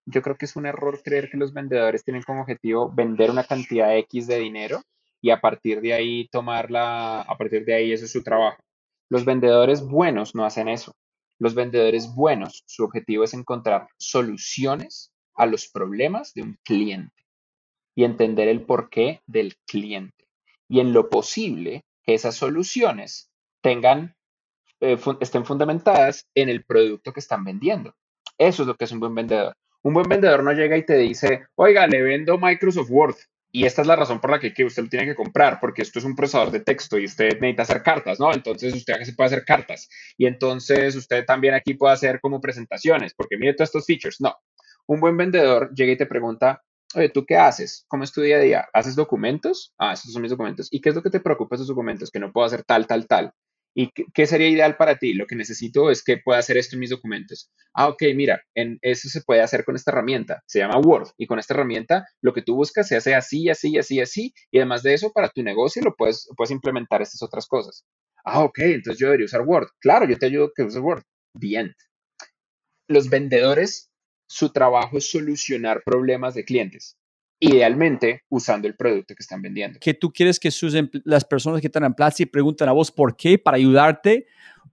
yo 0.05 0.21
creo 0.21 0.37
que 0.37 0.47
es 0.47 0.57
un 0.57 0.67
error 0.67 1.01
creer 1.05 1.31
que 1.31 1.37
los 1.37 1.53
vendedores 1.53 2.03
tienen 2.03 2.25
como 2.25 2.41
objetivo 2.41 2.93
vender 2.93 3.31
una 3.31 3.45
cantidad 3.45 3.97
X 3.99 4.27
de 4.27 4.41
dinero 4.41 4.83
y 5.21 5.31
a 5.31 5.41
partir 5.41 5.81
de 5.81 5.93
ahí 5.93 6.27
tomarla, 6.27 7.21
a 7.21 7.39
partir 7.39 7.65
de 7.65 7.75
ahí 7.75 7.93
eso 7.93 8.05
es 8.05 8.11
su 8.11 8.25
trabajo. 8.25 8.61
Los 9.09 9.25
vendedores 9.25 9.81
buenos 9.87 10.35
no 10.35 10.45
hacen 10.45 10.67
eso. 10.67 10.97
Los 11.39 11.55
vendedores 11.55 12.13
buenos, 12.17 12.65
su 12.67 12.83
objetivo 12.83 13.23
es 13.23 13.33
encontrar 13.33 13.87
soluciones 13.97 15.13
a 15.37 15.47
los 15.47 15.69
problemas 15.69 16.35
de 16.35 16.43
un 16.43 16.59
cliente 16.65 17.29
y 17.95 18.03
entender 18.03 18.49
el 18.49 18.63
porqué 18.63 19.21
del 19.25 19.55
cliente. 19.69 20.27
Y 20.69 20.81
en 20.81 20.93
lo 20.93 21.09
posible, 21.11 21.85
que 22.03 22.15
esas 22.15 22.35
soluciones 22.35 23.31
tengan 23.61 24.16
eh, 24.81 24.99
estén 25.21 25.45
fundamentadas 25.45 26.27
en 26.35 26.49
el 26.49 26.65
producto 26.65 27.13
que 27.13 27.21
están 27.21 27.45
vendiendo. 27.45 27.95
Eso 28.39 28.63
es 28.63 28.67
lo 28.67 28.75
que 28.77 28.85
es 28.85 28.93
un 28.93 29.01
buen 29.01 29.15
vendedor. 29.15 29.55
Un 29.83 29.95
buen 29.95 30.09
vendedor 30.09 30.43
no 30.43 30.53
llega 30.53 30.77
y 30.77 30.85
te 30.85 30.97
dice, 30.97 31.47
oiga, 31.55 31.87
le 31.87 32.03
vendo 32.03 32.39
Microsoft 32.39 32.91
Word. 32.91 33.17
Y 33.53 33.65
esta 33.65 33.81
es 33.81 33.89
la 33.89 33.97
razón 33.97 34.21
por 34.21 34.31
la 34.31 34.39
que, 34.39 34.65
usted 34.65 34.83
lo 34.83 34.89
tiene 34.89 35.07
que 35.07 35.15
comprar, 35.15 35.61
porque 35.61 35.81
esto 35.81 35.99
es 35.99 36.05
un 36.05 36.15
procesador 36.15 36.51
de 36.51 36.61
texto 36.61 36.99
y 36.99 37.07
usted 37.07 37.41
necesita 37.41 37.63
hacer 37.63 37.83
cartas, 37.83 38.21
¿no? 38.21 38.33
Entonces 38.35 38.75
usted 38.75 39.01
se 39.03 39.15
puede 39.15 39.29
hacer 39.29 39.45
cartas. 39.45 39.89
Y 40.19 40.27
entonces 40.27 40.95
usted 40.95 41.25
también 41.25 41.55
aquí 41.55 41.75
puede 41.75 41.95
hacer 41.95 42.21
como 42.21 42.41
presentaciones, 42.41 43.15
porque 43.15 43.39
mire 43.39 43.55
todos 43.55 43.69
estos 43.69 43.87
features. 43.87 44.21
No. 44.21 44.35
Un 44.87 45.01
buen 45.01 45.17
vendedor 45.17 45.73
llega 45.75 45.93
y 45.93 45.97
te 45.97 46.07
pregunta, 46.07 46.63
oye, 46.95 47.09
¿tú 47.09 47.25
qué 47.25 47.37
haces? 47.37 47.87
¿Cómo 47.89 48.05
es 48.05 48.13
tu 48.13 48.21
día 48.21 48.37
a 48.37 48.41
día? 48.41 48.69
¿Haces 48.75 48.95
documentos? 48.95 49.73
Ah, 49.79 49.93
esos 49.95 50.13
son 50.13 50.23
mis 50.23 50.31
documentos. 50.31 50.69
¿Y 50.71 50.81
qué 50.81 50.91
es 50.91 50.95
lo 50.95 51.03
que 51.03 51.11
te 51.11 51.21
preocupa 51.21 51.55
esos 51.55 51.69
documentos? 51.69 52.11
Que 52.11 52.21
no 52.21 52.33
puedo 52.33 52.47
hacer 52.47 52.63
tal, 52.65 52.87
tal, 52.87 53.07
tal. 53.07 53.33
¿Y 53.79 53.91
qué 53.91 54.27
sería 54.27 54.49
ideal 54.49 54.79
para 54.79 54.97
ti? 54.97 55.13
Lo 55.13 55.27
que 55.27 55.37
necesito 55.37 55.91
es 55.91 56.03
que 56.03 56.17
pueda 56.17 56.39
hacer 56.39 56.57
esto 56.57 56.77
en 56.77 56.81
mis 56.81 56.89
documentos. 56.89 57.53
Ah, 57.75 57.89
ok, 57.89 58.05
mira, 58.15 58.43
eso 58.55 59.11
se 59.11 59.21
puede 59.21 59.43
hacer 59.43 59.67
con 59.67 59.77
esta 59.77 59.91
herramienta. 59.91 60.43
Se 60.47 60.61
llama 60.61 60.79
Word. 60.79 61.11
Y 61.19 61.27
con 61.27 61.39
esta 61.39 61.53
herramienta 61.53 62.07
lo 62.23 62.33
que 62.33 62.41
tú 62.41 62.55
buscas 62.55 62.89
se 62.89 62.97
hace 62.97 63.15
así, 63.15 63.51
así, 63.51 63.77
así, 63.77 64.01
así. 64.01 64.33
Y 64.51 64.59
además 64.59 64.83
de 64.83 64.95
eso, 64.95 65.13
para 65.13 65.29
tu 65.29 65.43
negocio 65.43 65.83
lo 65.83 65.95
puedes, 65.95 66.27
puedes 66.39 66.53
implementar 66.53 67.03
estas 67.03 67.21
otras 67.23 67.47
cosas. 67.47 67.85
Ah, 68.25 68.43
ok, 68.45 68.59
entonces 68.61 68.99
yo 68.99 69.09
debería 69.09 69.27
usar 69.27 69.43
Word. 69.43 69.69
Claro, 69.79 70.09
yo 70.09 70.17
te 70.17 70.25
ayudo 70.25 70.47
a 70.47 70.51
que 70.57 70.63
uses 70.63 70.81
Word. 70.81 71.03
Bien. 71.35 71.75
Los 72.89 73.11
vendedores, 73.11 73.91
su 74.27 74.53
trabajo 74.53 74.97
es 74.97 75.11
solucionar 75.11 75.83
problemas 75.85 76.33
de 76.33 76.47
clientes 76.47 76.97
idealmente 77.41 78.23
usando 78.29 78.67
el 78.67 78.77
producto 78.77 79.15
que 79.15 79.23
están 79.23 79.43
vendiendo. 79.43 79.79
Que 79.81 79.95
tú 79.95 80.13
quieres 80.13 80.41
que 80.41 80.51
sus, 80.51 80.75
las 81.05 81.25
personas 81.25 81.61
que 81.61 81.67
están 81.67 81.85
en 81.85 81.95
Platzi 81.95 82.27
pregunten 82.27 82.69
a 82.69 82.73
vos 82.73 82.91
por 82.91 83.17
qué 83.17 83.39
para 83.39 83.57
ayudarte 83.57 84.27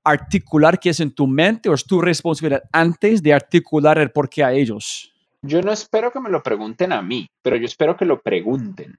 a 0.04 0.12
articular 0.12 0.80
qué 0.80 0.90
es 0.90 1.00
en 1.00 1.12
tu 1.12 1.28
mente 1.28 1.70
o 1.70 1.74
es 1.74 1.86
tu 1.86 2.02
responsabilidad 2.02 2.64
antes 2.72 3.22
de 3.22 3.34
articular 3.34 3.98
el 3.98 4.12
por 4.12 4.30
qué 4.30 4.44
a 4.44 4.54
ellos. 4.54 5.14
Yo 5.42 5.62
no 5.62 5.72
espero 5.72 6.12
que 6.12 6.22
me 6.22 6.30
lo 6.30 6.42
pregunten 6.42 6.94
a 6.94 7.02
mí, 7.02 7.28
pero 7.42 7.58
yo 7.58 7.66
espero 7.66 7.98
que 7.98 8.06
lo 8.06 8.22
pregunten. 8.22 8.98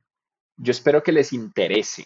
Yo 0.57 0.71
espero 0.71 1.03
que 1.03 1.13
les 1.13 1.33
interese. 1.33 2.05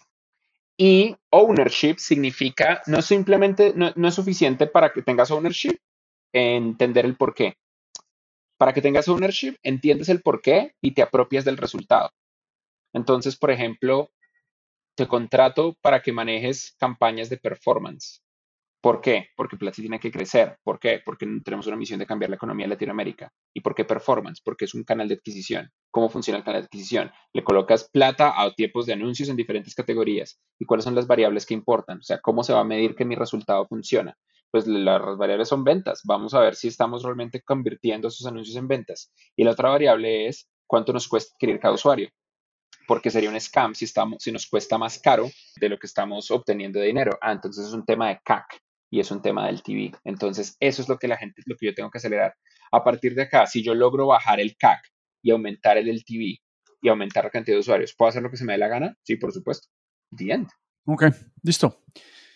Y 0.77 1.15
ownership 1.29 1.95
significa, 1.97 2.81
no 2.87 3.01
simplemente, 3.01 3.73
no, 3.75 3.91
no 3.95 4.07
es 4.07 4.15
suficiente 4.15 4.65
para 4.65 4.93
que 4.93 5.01
tengas 5.01 5.29
ownership, 5.29 5.77
entender 6.31 7.05
el 7.05 7.17
por 7.17 7.33
qué. 7.33 7.57
Para 8.59 8.73
que 8.73 8.81
tengas 8.81 9.07
ownership, 9.07 9.55
entiendes 9.63 10.09
el 10.09 10.21
por 10.21 10.41
qué 10.41 10.73
y 10.81 10.93
te 10.93 11.01
apropias 11.01 11.45
del 11.45 11.55
resultado. 11.55 12.11
Entonces, 12.93 13.37
por 13.37 13.51
ejemplo, 13.51 14.11
te 14.97 15.07
contrato 15.07 15.77
para 15.81 16.01
que 16.01 16.11
manejes 16.11 16.75
campañas 16.77 17.29
de 17.29 17.37
performance. 17.37 18.21
¿Por 18.81 18.99
qué? 18.99 19.29
Porque 19.37 19.55
Platzi 19.55 19.81
tiene 19.81 19.99
que 19.99 20.11
crecer. 20.11 20.57
¿Por 20.61 20.77
qué? 20.77 21.01
Porque 21.05 21.25
tenemos 21.43 21.67
una 21.67 21.77
misión 21.77 21.99
de 21.99 22.05
cambiar 22.05 22.31
la 22.31 22.35
economía 22.35 22.65
de 22.65 22.71
Latinoamérica. 22.71 23.31
¿Y 23.53 23.61
por 23.61 23.73
qué 23.73 23.85
performance? 23.85 24.41
Porque 24.43 24.65
es 24.65 24.73
un 24.73 24.83
canal 24.83 25.07
de 25.07 25.15
adquisición. 25.15 25.71
¿Cómo 25.89 26.09
funciona 26.09 26.39
el 26.39 26.43
canal 26.43 26.61
de 26.61 26.65
adquisición? 26.65 27.11
Le 27.31 27.45
colocas 27.45 27.89
plata 27.89 28.41
a 28.41 28.53
tipos 28.53 28.85
de 28.85 28.93
anuncios 28.93 29.29
en 29.29 29.37
diferentes 29.37 29.73
categorías. 29.73 30.37
¿Y 30.59 30.65
cuáles 30.65 30.83
son 30.83 30.95
las 30.95 31.07
variables 31.07 31.45
que 31.45 31.53
importan? 31.53 31.99
O 31.99 32.03
sea, 32.03 32.19
¿cómo 32.19 32.43
se 32.43 32.51
va 32.51 32.59
a 32.59 32.65
medir 32.65 32.93
que 32.93 33.05
mi 33.05 33.15
resultado 33.15 33.65
funciona? 33.67 34.17
Pues 34.51 34.67
las 34.67 35.17
variables 35.17 35.47
son 35.47 35.63
ventas. 35.63 36.01
Vamos 36.05 36.33
a 36.33 36.39
ver 36.39 36.55
si 36.55 36.67
estamos 36.67 37.03
realmente 37.03 37.41
convirtiendo 37.41 38.07
esos 38.07 38.25
anuncios 38.25 38.57
en 38.57 38.67
ventas. 38.67 39.11
Y 39.35 39.43
la 39.43 39.51
otra 39.51 39.69
variable 39.69 40.27
es 40.27 40.49
cuánto 40.67 40.93
nos 40.93 41.07
cuesta 41.07 41.33
adquirir 41.35 41.59
cada 41.59 41.73
usuario 41.73 42.09
porque 42.89 43.11
sería 43.11 43.29
un 43.29 43.39
scam 43.39 43.75
si, 43.75 43.85
estamos, 43.85 44.23
si 44.23 44.31
nos 44.31 44.47
cuesta 44.47 44.79
más 44.79 44.97
caro 44.97 45.29
de 45.57 45.69
lo 45.69 45.77
que 45.77 45.85
estamos 45.85 46.31
obteniendo 46.31 46.79
de 46.79 46.87
dinero. 46.87 47.19
Ah, 47.21 47.33
entonces 47.33 47.67
es 47.67 47.73
un 47.73 47.85
tema 47.85 48.09
de 48.09 48.19
CAC 48.25 48.63
y 48.89 48.99
es 48.99 49.11
un 49.11 49.21
tema 49.21 49.45
del 49.45 49.61
TV. 49.61 49.91
Entonces, 50.03 50.57
eso 50.59 50.81
es 50.81 50.89
lo 50.89 50.97
que 50.97 51.07
la 51.07 51.15
gente, 51.15 51.43
lo 51.45 51.55
que 51.55 51.67
yo 51.67 51.75
tengo 51.75 51.91
que 51.91 51.99
acelerar. 51.99 52.33
A 52.71 52.83
partir 52.83 53.13
de 53.13 53.21
acá, 53.21 53.45
si 53.45 53.61
yo 53.61 53.75
logro 53.75 54.07
bajar 54.07 54.39
el 54.39 54.57
CAC 54.57 54.79
y 55.21 55.29
aumentar 55.29 55.77
el 55.77 55.87
LTV 55.87 56.39
y 56.81 56.89
aumentar 56.89 57.25
la 57.25 57.29
cantidad 57.29 57.57
de 57.57 57.59
usuarios, 57.59 57.93
¿puedo 57.95 58.09
hacer 58.09 58.23
lo 58.23 58.31
que 58.31 58.37
se 58.37 58.45
me 58.45 58.53
dé 58.53 58.57
la 58.57 58.67
gana? 58.67 58.97
Sí, 59.03 59.17
por 59.17 59.31
supuesto. 59.31 59.67
The 60.17 60.31
end. 60.31 60.47
Ok, 60.85 61.03
listo. 61.43 61.83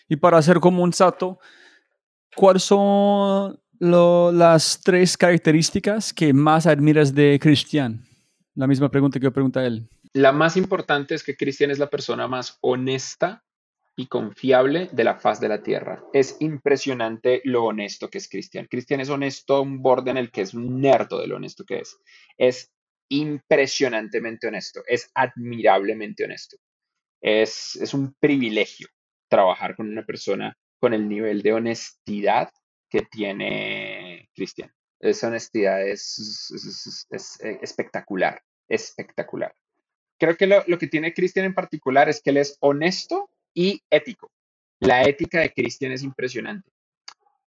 Y 0.08 0.14
para 0.14 0.38
hacer 0.38 0.60
como 0.60 0.84
un 0.84 0.92
salto, 0.92 1.40
¿cuáles 2.34 2.62
son 2.62 3.58
las 3.78 4.80
tres 4.82 5.16
características 5.16 6.12
que 6.12 6.32
más 6.32 6.66
admiras 6.66 7.14
de 7.14 7.38
Cristian? 7.40 8.04
La 8.54 8.66
misma 8.66 8.90
pregunta 8.90 9.18
que 9.18 9.24
yo 9.24 9.32
pregunté 9.32 9.60
a 9.60 9.66
él. 9.66 9.88
La 10.12 10.32
más 10.32 10.56
importante 10.56 11.14
es 11.14 11.24
que 11.24 11.36
Cristian 11.36 11.70
es 11.70 11.78
la 11.78 11.90
persona 11.90 12.28
más 12.28 12.58
honesta 12.60 13.44
y 13.96 14.06
confiable 14.06 14.88
de 14.92 15.04
la 15.04 15.16
faz 15.16 15.40
de 15.40 15.48
la 15.48 15.62
tierra. 15.62 16.04
Es 16.12 16.36
impresionante 16.40 17.40
lo 17.44 17.64
honesto 17.64 18.10
que 18.10 18.18
es 18.18 18.28
Cristian. 18.28 18.66
Cristian 18.66 19.00
es 19.00 19.08
honesto 19.08 19.56
a 19.56 19.60
un 19.60 19.82
borde 19.82 20.10
en 20.10 20.16
el 20.16 20.30
que 20.30 20.42
es 20.42 20.54
un 20.54 20.80
nerdo 20.80 21.20
de 21.20 21.26
lo 21.26 21.36
honesto 21.36 21.64
que 21.64 21.78
es. 21.78 21.96
Es 22.36 22.72
impresionantemente 23.08 24.48
honesto, 24.48 24.82
es 24.86 25.10
admirablemente 25.14 26.24
honesto. 26.24 26.56
Es, 27.20 27.76
es 27.76 27.94
un 27.94 28.14
privilegio 28.14 28.88
trabajar 29.28 29.76
con 29.76 29.88
una 29.88 30.04
persona 30.04 30.56
con 30.84 30.92
el 30.92 31.08
nivel 31.08 31.40
de 31.40 31.54
honestidad 31.54 32.50
que 32.90 33.00
tiene 33.02 34.28
Cristian. 34.34 34.70
Esa 35.00 35.28
honestidad 35.28 35.82
es, 35.82 37.06
es 37.10 37.38
espectacular, 37.40 38.42
espectacular 38.68 39.54
creo 40.18 40.36
que 40.36 40.46
lo, 40.46 40.78
que 40.78 40.86
tiene 40.86 41.14
Cristian 41.14 41.46
en 41.46 41.54
particular 41.54 42.08
es 42.08 42.22
que 42.22 42.30
él 42.30 42.38
es 42.38 42.56
honesto 42.60 43.30
y 43.54 43.82
ético. 43.90 44.30
La 44.80 45.02
ética 45.02 45.40
de 45.40 45.52
Cristian 45.52 45.92
es 45.92 46.02
impresionante. 46.02 46.70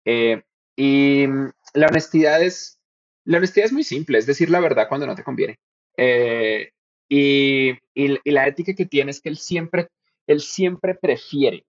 Eh, 0.04 0.42
y 0.76 1.26
la 1.74 1.86
honestidad 1.88 2.42
es, 2.42 2.80
la 3.24 3.38
honestidad 3.38 3.66
es 3.66 3.72
muy 3.72 3.84
simple, 3.84 4.18
es 4.18 4.26
decir 4.26 4.50
la 4.50 4.60
verdad 4.60 4.88
cuando 4.88 5.06
no 5.06 5.14
te 5.14 5.24
conviene. 5.24 5.58
Eh, 5.96 6.70
y, 7.08 7.70
y, 7.94 8.30
la 8.30 8.46
ética 8.46 8.74
que 8.74 8.86
tiene 8.86 9.10
es 9.10 9.20
que 9.20 9.28
él 9.28 9.38
siempre, 9.38 9.88
él 10.26 10.40
siempre 10.40 10.94
prefiere 10.94 11.64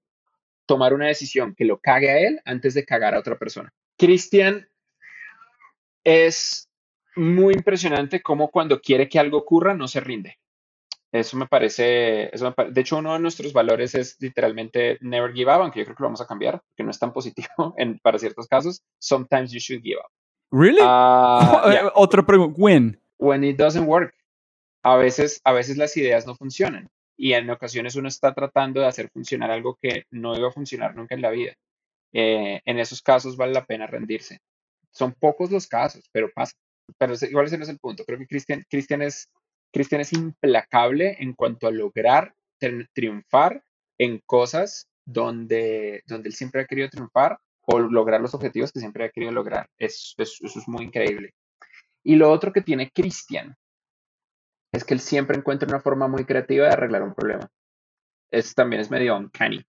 tomar 0.70 0.94
una 0.94 1.08
decisión 1.08 1.56
que 1.56 1.66
lo 1.66 1.80
cague 1.80 2.12
a 2.12 2.20
él 2.20 2.40
antes 2.46 2.76
de 2.76 2.86
cagar 2.86 3.16
a 3.16 3.20
otra 3.20 3.40
persona. 3.40 3.74
Cristian 3.98 4.70
es 6.04 6.70
muy 7.16 7.56
impresionante 7.56 8.22
como 8.22 8.52
cuando 8.52 8.80
quiere 8.80 9.10
que 9.10 9.18
algo 9.18 9.40
ocurra 9.40 9.74
no 9.74 9.88
se 9.88 10.00
rinde. 10.00 10.38
Eso 11.12 11.38
me 11.38 11.48
parece, 11.48 12.30
eso 12.36 12.54
de 12.56 12.82
hecho 12.82 12.98
uno 12.98 13.14
de 13.14 13.20
nuestros 13.20 13.52
valores 13.52 13.96
es 13.96 14.16
literalmente 14.20 15.00
never 15.02 15.34
give 15.34 15.52
up, 15.52 15.62
aunque 15.62 15.80
yo 15.80 15.86
creo 15.86 15.96
que 15.96 16.04
lo 16.04 16.10
vamos 16.10 16.22
a 16.22 16.28
cambiar, 16.28 16.62
porque 16.62 16.84
no 16.84 16.92
es 16.92 17.00
tan 17.00 17.14
positivo 17.14 17.48
en, 17.78 17.98
para 17.98 18.20
ciertos 18.20 18.48
casos. 18.48 18.84
Sometimes 19.00 19.52
you 19.52 19.60
should 19.60 19.82
give 19.82 19.98
up. 19.98 20.12
Really? 20.52 20.82
Uh, 20.82 21.90
Otra 21.96 22.24
pregunta, 22.24 22.62
when? 22.62 23.02
When 23.18 23.44
it 23.44 23.58
doesn't 23.58 23.88
work. 23.88 24.14
A 24.84 24.98
veces, 24.98 25.42
a 25.46 25.52
veces 25.52 25.78
las 25.78 25.98
ideas 25.98 26.28
no 26.28 26.36
funcionan 26.36 26.92
y 27.22 27.34
en 27.34 27.50
ocasiones 27.50 27.98
uno 27.98 28.08
está 28.08 28.34
tratando 28.34 28.80
de 28.80 28.88
hacer 28.88 29.10
funcionar 29.10 29.52
algo 29.52 29.78
que 29.82 30.06
no 30.10 30.38
iba 30.38 30.48
a 30.48 30.54
funcionar 30.54 30.96
nunca 30.96 31.16
en 31.16 31.22
la 31.22 31.32
vida. 31.32 31.54
Eh, 32.14 32.62
en 32.64 32.80
esos 32.80 33.02
casos 33.02 33.36
vale 33.36 33.52
la 33.52 33.66
pena 33.66 33.88
rendirse. 33.88 34.40
Son 34.92 35.14
pocos 35.14 35.52
los 35.52 35.68
casos, 35.68 36.10
pero 36.14 36.32
pasa. 36.34 36.54
Pero 36.98 37.14
igual 37.30 37.46
ese 37.46 37.58
no 37.58 37.64
es 37.64 37.70
el 37.70 37.78
punto. 37.78 38.06
Creo 38.06 38.20
que 38.20 38.26
Cristian, 38.26 38.64
Cristian 38.70 39.02
es 39.02 39.30
Cristian 39.74 40.00
es 40.00 40.14
implacable 40.14 41.18
en 41.20 41.34
cuanto 41.34 41.68
a 41.68 41.72
lograr 41.72 42.34
triunfar 42.94 43.64
en 43.98 44.22
cosas 44.26 44.88
donde, 45.06 46.04
donde 46.08 46.30
él 46.30 46.34
siempre 46.34 46.62
ha 46.62 46.66
querido 46.66 46.88
triunfar 46.88 47.38
o 47.64 47.80
lograr 47.80 48.22
los 48.22 48.34
objetivos 48.34 48.72
que 48.72 48.80
siempre 48.80 49.04
ha 49.04 49.10
querido 49.10 49.34
lograr. 49.34 49.68
eso 49.78 50.24
es 50.24 50.68
muy 50.68 50.86
increíble. 50.86 51.34
Y 52.02 52.16
lo 52.16 52.32
otro 52.32 52.54
que 52.54 52.62
tiene 52.62 52.90
Cristian 52.92 53.54
es 54.72 54.84
que 54.84 54.94
él 54.94 55.00
siempre 55.00 55.38
encuentra 55.38 55.68
una 55.68 55.80
forma 55.80 56.08
muy 56.08 56.26
creativa 56.26 56.68
de 56.68 56.74
arreglar 56.74 57.04
un 57.04 57.14
problema. 57.14 57.50
Eso 58.32 58.54
también 58.56 58.82
es 58.82 58.92
medio 58.92 59.18
uncanny. 59.18 59.64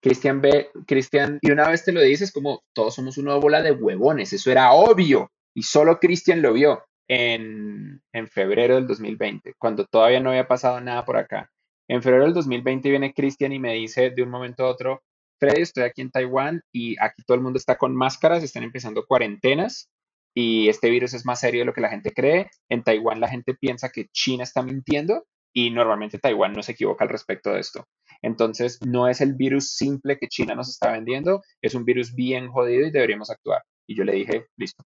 Cristian 0.00 0.40
ve, 0.40 0.70
Cristian, 0.86 1.38
y 1.40 1.52
una 1.52 1.68
vez 1.68 1.84
te 1.84 1.92
lo 1.92 2.00
dices 2.00 2.32
como 2.32 2.64
todos 2.72 2.94
somos 2.96 3.18
una 3.18 3.36
bola 3.36 3.62
de 3.62 3.70
huevones, 3.70 4.32
eso 4.32 4.50
era 4.50 4.72
obvio, 4.72 5.30
y 5.54 5.62
solo 5.62 6.00
Cristian 6.00 6.42
lo 6.42 6.52
vio 6.52 6.84
en, 7.08 8.02
febrero 8.30 8.74
del 8.74 8.86
2020, 8.88 9.54
cuando 9.58 9.86
todavía 9.86 10.20
no 10.20 10.30
había 10.30 10.48
pasado 10.48 10.80
nada 10.80 11.04
por 11.04 11.16
acá. 11.16 11.50
En 11.88 12.02
febrero 12.02 12.24
del 12.24 12.34
2020 12.34 12.90
viene 12.90 13.14
Cristian 13.14 13.52
y 13.52 13.60
me 13.60 13.74
dice 13.74 14.10
de 14.10 14.22
un 14.22 14.30
momento 14.30 14.64
a 14.64 14.70
otro, 14.70 15.02
Freddy, 15.38 15.62
estoy 15.62 15.84
aquí 15.84 16.00
en 16.00 16.10
Taiwán 16.10 16.62
y 16.72 16.96
aquí 17.00 17.22
todo 17.24 17.36
el 17.36 17.42
mundo 17.42 17.58
está 17.58 17.76
con 17.76 17.94
máscaras, 17.94 18.42
están 18.42 18.62
empezando 18.64 19.06
cuarentenas 19.06 19.88
y 20.34 20.68
este 20.68 20.90
virus 20.90 21.14
es 21.14 21.26
más 21.26 21.40
serio 21.40 21.60
de 21.60 21.66
lo 21.66 21.74
que 21.74 21.80
la 21.80 21.90
gente 21.90 22.12
cree. 22.12 22.50
En 22.68 22.82
Taiwán 22.82 23.20
la 23.20 23.28
gente 23.28 23.54
piensa 23.54 23.90
que 23.90 24.08
China 24.12 24.44
está 24.44 24.62
mintiendo 24.62 25.26
y 25.52 25.70
normalmente 25.70 26.18
Taiwán 26.18 26.52
no 26.52 26.62
se 26.62 26.72
equivoca 26.72 27.04
al 27.04 27.10
respecto 27.10 27.50
de 27.52 27.60
esto. 27.60 27.86
Entonces, 28.22 28.80
no 28.86 29.08
es 29.08 29.20
el 29.20 29.34
virus 29.34 29.74
simple 29.74 30.18
que 30.18 30.28
China 30.28 30.54
nos 30.54 30.68
está 30.68 30.92
vendiendo, 30.92 31.42
es 31.60 31.74
un 31.74 31.84
virus 31.84 32.14
bien 32.14 32.48
jodido 32.48 32.86
y 32.86 32.90
deberíamos 32.90 33.30
actuar. 33.30 33.62
Y 33.86 33.96
yo 33.96 34.04
le 34.04 34.14
dije, 34.14 34.46
listo, 34.56 34.84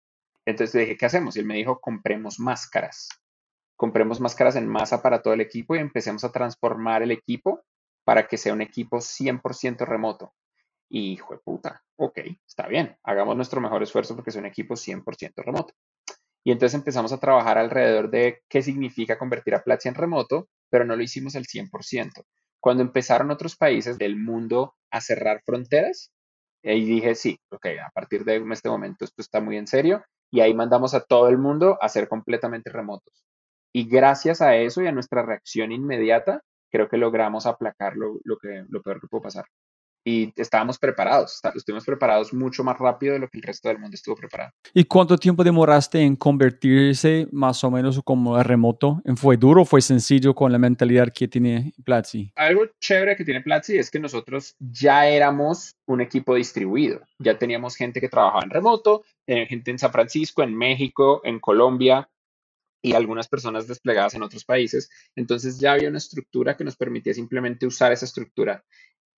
entonces 0.45 0.75
le 0.75 0.83
dije, 0.83 0.97
¿qué 0.97 1.07
hacemos? 1.07 1.37
Y 1.37 1.41
él 1.41 1.47
me 1.47 1.57
dijo, 1.57 1.81
compremos 1.81 2.39
máscaras. 2.39 3.09
Compremos 3.77 4.21
máscaras 4.21 4.57
en 4.57 4.69
masa 4.69 5.03
para 5.03 5.23
todo 5.23 5.35
el 5.35 5.41
equipo 5.41 5.75
y 5.75 5.79
empecemos 5.79 6.25
a 6.25 6.31
transformar 6.31 7.03
el 7.03 7.11
equipo 7.11 7.63
para 8.05 8.27
que 8.27 8.37
sea 8.37 8.53
un 8.53 8.61
equipo 8.61 8.99
100% 8.99 9.87
remoto. 9.87 10.33
Y 10.95 11.13
hijo 11.13 11.33
de 11.33 11.41
puta, 11.41 11.83
ok, 11.97 12.19
está 12.47 12.69
bien, 12.69 12.99
hagamos 13.03 13.35
nuestro 13.35 13.63
mejor 13.63 13.83
esfuerzo 13.83 14.15
porque 14.15 14.31
sea 14.31 14.43
un 14.43 14.47
equipo 14.47 14.77
100% 14.77 15.33
remoto. 15.37 15.73
Y 16.45 16.53
entonces 16.53 16.75
empezamos 16.79 17.13
a 17.15 17.19
trabajar 17.19 17.57
alrededor 17.57 18.11
de 18.11 18.43
qué 18.47 18.61
significa 18.61 19.19
convertir 19.19 19.55
a 19.55 19.63
Platzi 19.63 19.89
en 19.89 19.95
remoto, 19.95 20.51
pero 20.71 20.85
no 20.85 20.95
lo 20.95 21.03
hicimos 21.03 21.35
al 21.35 21.47
100%. 21.47 22.25
Cuando 22.61 22.83
empezaron 22.83 23.31
otros 23.31 23.57
países 23.57 23.97
del 23.97 24.17
mundo 24.19 24.75
a 24.91 25.01
cerrar 25.01 25.41
fronteras, 25.47 26.13
y 26.63 26.85
dije, 26.85 27.15
sí, 27.15 27.39
ok, 27.51 27.67
a 27.87 27.91
partir 27.95 28.25
de 28.25 28.45
este 28.53 28.69
momento 28.69 29.07
esto 29.07 29.23
está 29.23 29.41
muy 29.41 29.57
en 29.57 29.67
serio 29.67 30.05
y 30.31 30.41
ahí 30.41 30.53
mandamos 30.53 30.93
a 30.93 31.01
todo 31.01 31.29
el 31.29 31.39
mundo 31.39 31.79
a 31.81 31.89
ser 31.89 32.07
completamente 32.07 32.71
remotos. 32.71 33.25
Y 33.73 33.89
gracias 33.89 34.43
a 34.43 34.57
eso 34.57 34.83
y 34.83 34.89
a 34.89 34.93
nuestra 34.93 35.23
reacción 35.23 35.73
inmediata, 35.73 36.43
creo 36.71 36.91
que 36.91 36.99
logramos 36.99 37.47
aplacar 37.47 37.95
lo, 37.97 38.21
que, 38.41 38.65
lo 38.69 38.83
peor 38.83 39.01
que 39.01 39.09
pudo 39.09 39.23
pasar. 39.23 39.47
Y 40.05 40.33
estábamos 40.37 40.79
preparados, 40.79 41.41
estuvimos 41.55 41.85
preparados 41.85 42.35
mucho 42.35 42.65
más 42.65 42.79
rápido 42.79 43.13
de 43.13 43.21
lo 43.21 43.29
que 43.29 43.39
el 43.39 43.43
resto 43.43 43.69
del 43.69 43.79
mundo 43.79 43.95
estuvo 43.95 44.17
preparado. 44.17 44.53
¿Y 44.75 44.85
cuánto 44.85 45.17
tiempo 45.17 45.45
demoraste 45.45 46.01
en 46.01 46.17
convertirse 46.17 47.29
más 47.31 47.63
o 47.63 47.71
menos 47.71 48.01
como 48.05 48.43
remoto? 48.43 49.01
¿Fue 49.17 49.37
duro 49.37 49.63
o 49.63 49.65
fue 49.65 49.81
sencillo 49.81 50.35
con 50.35 50.51
la 50.51 50.59
mentalidad 50.59 51.13
que 51.13 51.29
tiene 51.29 51.73
Platzi? 51.85 52.33
Algo 52.35 52.67
chévere 52.81 53.17
que 53.17 53.25
tiene 53.25 53.43
Platzi 53.43 53.79
es 53.79 53.91
que 53.91 54.01
nosotros 54.01 54.57
ya 54.59 55.07
éramos 55.07 55.77
un 55.87 56.01
equipo 56.01 56.35
distribuido. 56.35 57.01
Ya 57.19 57.39
teníamos 57.39 57.77
gente 57.77 58.01
que 58.01 58.09
trabajaba 58.09 58.43
en 58.43 58.51
remoto, 58.51 59.05
eh, 59.27 59.47
gente 59.47 59.71
en 59.71 59.79
San 59.79 59.93
Francisco, 59.93 60.43
en 60.43 60.57
México, 60.57 61.21
en 61.25 61.39
Colombia 61.39 62.09
y 62.83 62.95
algunas 62.95 63.29
personas 63.29 63.69
desplegadas 63.69 64.15
en 64.15 64.23
otros 64.23 64.45
países. 64.45 64.91
Entonces 65.15 65.59
ya 65.61 65.73
había 65.73 65.89
una 65.89 65.99
estructura 65.99 66.57
que 66.57 66.65
nos 66.65 66.77
permitía 66.77 67.15
simplemente 67.15 67.67
usar 67.67 67.93
esa 67.93 68.05
estructura. 68.05 68.65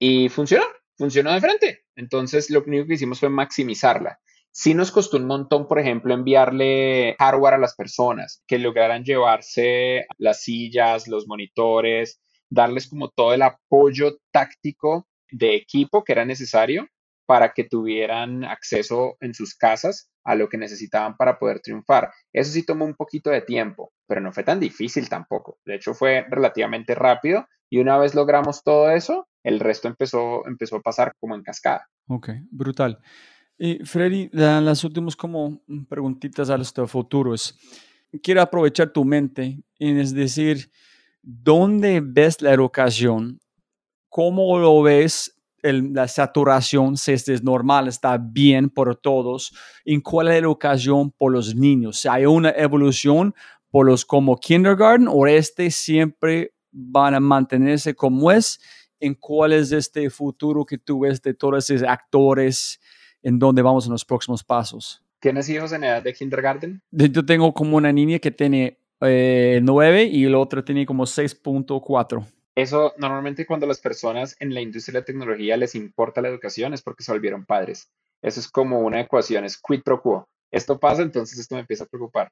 Y 0.07 0.29
funcionó, 0.29 0.67
funcionó 0.99 1.33
de 1.33 1.41
frente. 1.41 1.85
Entonces 1.97 2.51
lo 2.51 2.63
único 2.63 2.87
que 2.87 2.93
hicimos 2.93 3.21
fue 3.21 3.31
maximizarla. 3.31 4.21
Sí 4.51 4.75
nos 4.75 4.91
costó 4.91 5.17
un 5.17 5.27
montón, 5.27 5.67
por 5.67 5.79
ejemplo, 5.79 6.13
enviarle 6.13 7.17
hardware 7.19 7.55
a 7.55 7.59
las 7.59 7.75
personas 7.75 8.43
que 8.47 8.59
lograran 8.59 9.03
llevarse 9.03 10.05
las 10.19 10.43
sillas, 10.43 11.09
los 11.09 11.27
monitores, 11.27 12.21
darles 12.51 12.87
como 12.87 13.09
todo 13.09 13.33
el 13.33 13.41
apoyo 13.41 14.19
táctico 14.31 15.09
de 15.31 15.55
equipo 15.55 16.05
que 16.05 16.13
era 16.13 16.27
necesario 16.27 16.87
para 17.25 17.55
que 17.55 17.65
tuvieran 17.65 18.45
acceso 18.45 19.17
en 19.21 19.33
sus 19.33 19.55
casas 19.55 20.11
a 20.23 20.35
lo 20.35 20.51
que 20.51 20.59
necesitaban 20.59 21.17
para 21.17 21.39
poder 21.39 21.61
triunfar. 21.61 22.13
Eso 22.31 22.53
sí 22.53 22.63
tomó 22.63 22.85
un 22.85 22.95
poquito 22.95 23.31
de 23.31 23.41
tiempo, 23.41 23.95
pero 24.07 24.21
no 24.21 24.35
fue 24.35 24.43
tan 24.43 24.61
difícil 24.61 25.09
tampoco. 25.09 25.57
De 25.65 25.77
hecho, 25.77 25.95
fue 25.95 26.27
relativamente 26.29 26.95
rápido 26.95 27.47
y 27.71 27.79
una 27.79 27.97
vez 27.97 28.15
logramos 28.15 28.63
todo 28.63 28.91
eso, 28.91 29.27
el 29.45 29.61
resto 29.61 29.87
empezó, 29.87 30.47
empezó 30.47 30.77
a 30.77 30.83
pasar 30.83 31.15
como 31.21 31.37
en 31.37 31.43
cascada. 31.43 31.89
Ok, 32.09 32.31
brutal. 32.51 32.99
Y 33.57 33.85
Freddy, 33.85 34.29
las 34.33 34.83
últimas 34.83 35.15
como 35.15 35.63
preguntitas 35.89 36.51
a 36.51 36.57
este 36.57 36.85
futuro 36.89 37.35
es, 37.35 37.57
quiero 38.23 38.43
aprovechar 38.43 38.93
tu 38.93 39.05
mente, 39.05 39.63
en 39.79 39.99
es 39.99 40.13
decir, 40.13 40.71
¿dónde 41.23 42.01
ves 42.03 42.43
la 42.43 42.53
educación? 42.53 43.39
¿Cómo 44.09 44.59
lo 44.59 44.83
ves 44.83 45.35
la 45.73 46.09
saturación, 46.09 46.97
si 46.97 47.13
es 47.13 47.43
normal, 47.43 47.89
está 47.89 48.19
bien 48.19 48.69
por 48.69 48.97
todos, 48.97 49.55
en 49.85 50.01
cuál 50.01 50.29
es 50.29 50.33
la 50.35 50.39
educación 50.39 51.11
por 51.11 51.33
los 51.33 51.55
niños. 51.55 52.05
¿Hay 52.05 52.27
una 52.27 52.51
evolución 52.51 53.35
por 53.71 53.87
los 53.87 54.05
como 54.05 54.37
kindergarten 54.37 55.09
o 55.09 55.27
este 55.27 55.71
siempre 55.71 56.53
van 56.71 57.15
a 57.15 57.21
mantenerse 57.21 57.95
como 57.95 58.31
es? 58.31 58.61
¿En 59.05 59.13
cuál 59.13 59.53
es 59.53 59.71
este 59.71 60.09
futuro 60.09 60.65
que 60.65 60.79
tú 60.79 61.01
ves 61.01 61.21
de 61.21 61.35
todos 61.35 61.69
esos 61.69 61.87
actores? 61.87 62.81
¿En 63.23 63.39
dónde 63.39 63.61
vamos 63.61 63.85
en 63.85 63.93
los 63.93 64.03
próximos 64.03 64.43
pasos? 64.43 65.05
¿Tienes 65.21 65.47
hijos 65.51 65.73
en 65.73 65.85
edad 65.85 66.03
de 66.03 66.15
kindergarten? 66.15 66.81
Yo 66.91 67.27
tengo 67.27 67.53
como 67.53 67.77
una 67.77 67.93
niña 67.93 68.19
que 68.19 68.31
tiene 68.31 68.79
eh, 69.03 69.61
9 69.63 70.05
y 70.05 70.25
el 70.25 70.35
otro 70.35 70.65
tiene 70.65 70.87
como 70.87 71.05
6.4. 71.05 72.27
Eso 72.55 72.95
normalmente 72.97 73.45
cuando 73.45 73.67
las 73.67 73.79
personas 73.79 74.37
en 74.41 74.55
la 74.55 74.63
industria 74.63 74.95
de 74.95 75.01
la 75.01 75.05
tecnología 75.05 75.59
les 75.59 75.75
importa 75.75 76.23
la 76.23 76.29
educación 76.29 76.73
es 76.73 76.81
porque 76.81 77.05
se 77.05 77.13
volvieron 77.13 77.45
padres. 77.45 77.91
Eso 78.23 78.41
es 78.41 78.49
como 78.49 78.81
una 78.81 79.03
ecuación, 79.03 79.45
es 79.45 79.61
quid 79.61 79.83
pro 79.83 80.01
quo. 80.01 80.27
Esto 80.51 80.81
pasa, 80.81 81.03
entonces 81.03 81.39
esto 81.39 81.57
me 81.57 81.61
empieza 81.61 81.85
a 81.85 81.89
preocupar. 81.89 82.31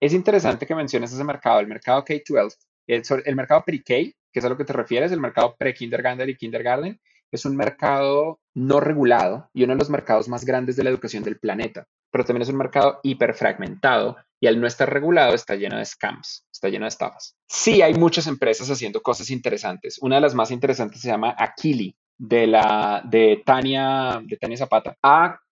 Es 0.00 0.14
interesante 0.14 0.66
que 0.66 0.74
menciones 0.74 1.12
ese 1.12 1.22
mercado, 1.22 1.60
el 1.60 1.66
mercado 1.66 2.02
K-12, 2.02 2.56
el, 2.86 3.02
el 3.26 3.36
mercado 3.36 3.62
pre-K, 3.62 4.16
que 4.32 4.40
es 4.40 4.44
a 4.44 4.48
lo 4.48 4.56
que 4.56 4.64
te 4.64 4.72
refieres, 4.72 5.12
el 5.12 5.20
mercado 5.20 5.56
pre-kindergarten 5.58 6.28
y 6.28 6.36
kindergarten, 6.36 7.00
es 7.30 7.44
un 7.44 7.56
mercado 7.56 8.40
no 8.54 8.80
regulado 8.80 9.48
y 9.54 9.64
uno 9.64 9.72
de 9.72 9.78
los 9.78 9.90
mercados 9.90 10.28
más 10.28 10.44
grandes 10.44 10.76
de 10.76 10.84
la 10.84 10.90
educación 10.90 11.22
del 11.24 11.38
planeta, 11.38 11.86
pero 12.10 12.24
también 12.24 12.42
es 12.42 12.48
un 12.50 12.58
mercado 12.58 13.00
hiperfragmentado 13.02 14.16
y 14.38 14.46
al 14.46 14.60
no 14.60 14.66
estar 14.66 14.92
regulado 14.92 15.34
está 15.34 15.54
lleno 15.54 15.78
de 15.78 15.84
scams, 15.84 16.46
está 16.52 16.68
lleno 16.68 16.84
de 16.84 16.90
estafas. 16.90 17.36
Sí 17.48 17.80
hay 17.80 17.94
muchas 17.94 18.26
empresas 18.26 18.70
haciendo 18.70 19.00
cosas 19.00 19.30
interesantes. 19.30 19.98
Una 20.02 20.16
de 20.16 20.22
las 20.22 20.34
más 20.34 20.50
interesantes 20.50 21.00
se 21.00 21.08
llama 21.08 21.34
Aquili, 21.38 21.96
de, 22.18 22.46
la, 22.46 23.02
de, 23.04 23.42
Tania, 23.44 24.20
de 24.22 24.36
Tania 24.36 24.56
Zapata. 24.56 24.96
A-K-I-L-Y 25.02 25.44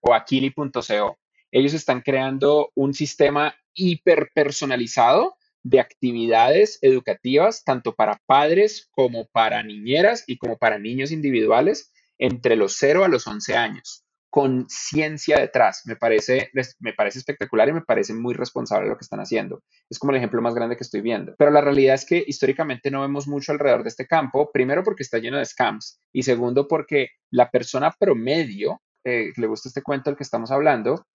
o 0.00 0.14
aquili.co. 0.14 1.18
Ellos 1.50 1.74
están 1.74 2.00
creando 2.00 2.70
un 2.74 2.94
sistema 2.94 3.54
hiperpersonalizado 3.74 5.33
de 5.64 5.80
actividades 5.80 6.78
educativas, 6.82 7.64
tanto 7.64 7.94
para 7.94 8.20
padres 8.26 8.88
como 8.92 9.26
para 9.32 9.62
niñeras 9.62 10.22
y 10.26 10.38
como 10.38 10.58
para 10.58 10.78
niños 10.78 11.10
individuales 11.10 11.92
entre 12.18 12.54
los 12.54 12.76
0 12.78 13.04
a 13.04 13.08
los 13.08 13.26
11 13.26 13.56
años 13.56 14.04
con 14.34 14.66
ciencia 14.68 15.38
detrás. 15.38 15.82
Me 15.84 15.94
parece, 15.94 16.50
me 16.80 16.92
parece 16.92 17.20
espectacular 17.20 17.68
y 17.68 17.72
me 17.72 17.82
parece 17.82 18.14
muy 18.14 18.34
responsable 18.34 18.88
lo 18.88 18.96
que 18.96 19.04
están 19.04 19.20
haciendo. 19.20 19.62
Es 19.88 19.96
como 20.00 20.10
el 20.10 20.16
ejemplo 20.16 20.42
más 20.42 20.56
grande 20.56 20.76
que 20.76 20.82
estoy 20.82 21.02
viendo. 21.02 21.36
Pero 21.38 21.52
la 21.52 21.60
realidad 21.60 21.94
es 21.94 22.04
que 22.04 22.24
históricamente 22.26 22.90
no 22.90 23.02
vemos 23.02 23.28
mucho 23.28 23.52
alrededor 23.52 23.84
de 23.84 23.90
este 23.90 24.08
campo. 24.08 24.50
Primero 24.52 24.82
porque 24.82 25.04
está 25.04 25.18
lleno 25.18 25.38
de 25.38 25.44
scams 25.44 26.00
y 26.12 26.24
segundo 26.24 26.66
porque 26.66 27.10
la 27.30 27.48
persona 27.48 27.94
promedio, 27.96 28.82
eh, 29.04 29.30
le 29.36 29.46
gusta 29.46 29.68
este 29.68 29.82
cuento 29.82 30.10
del 30.10 30.16
que 30.16 30.24
estamos 30.24 30.50
hablando, 30.50 31.06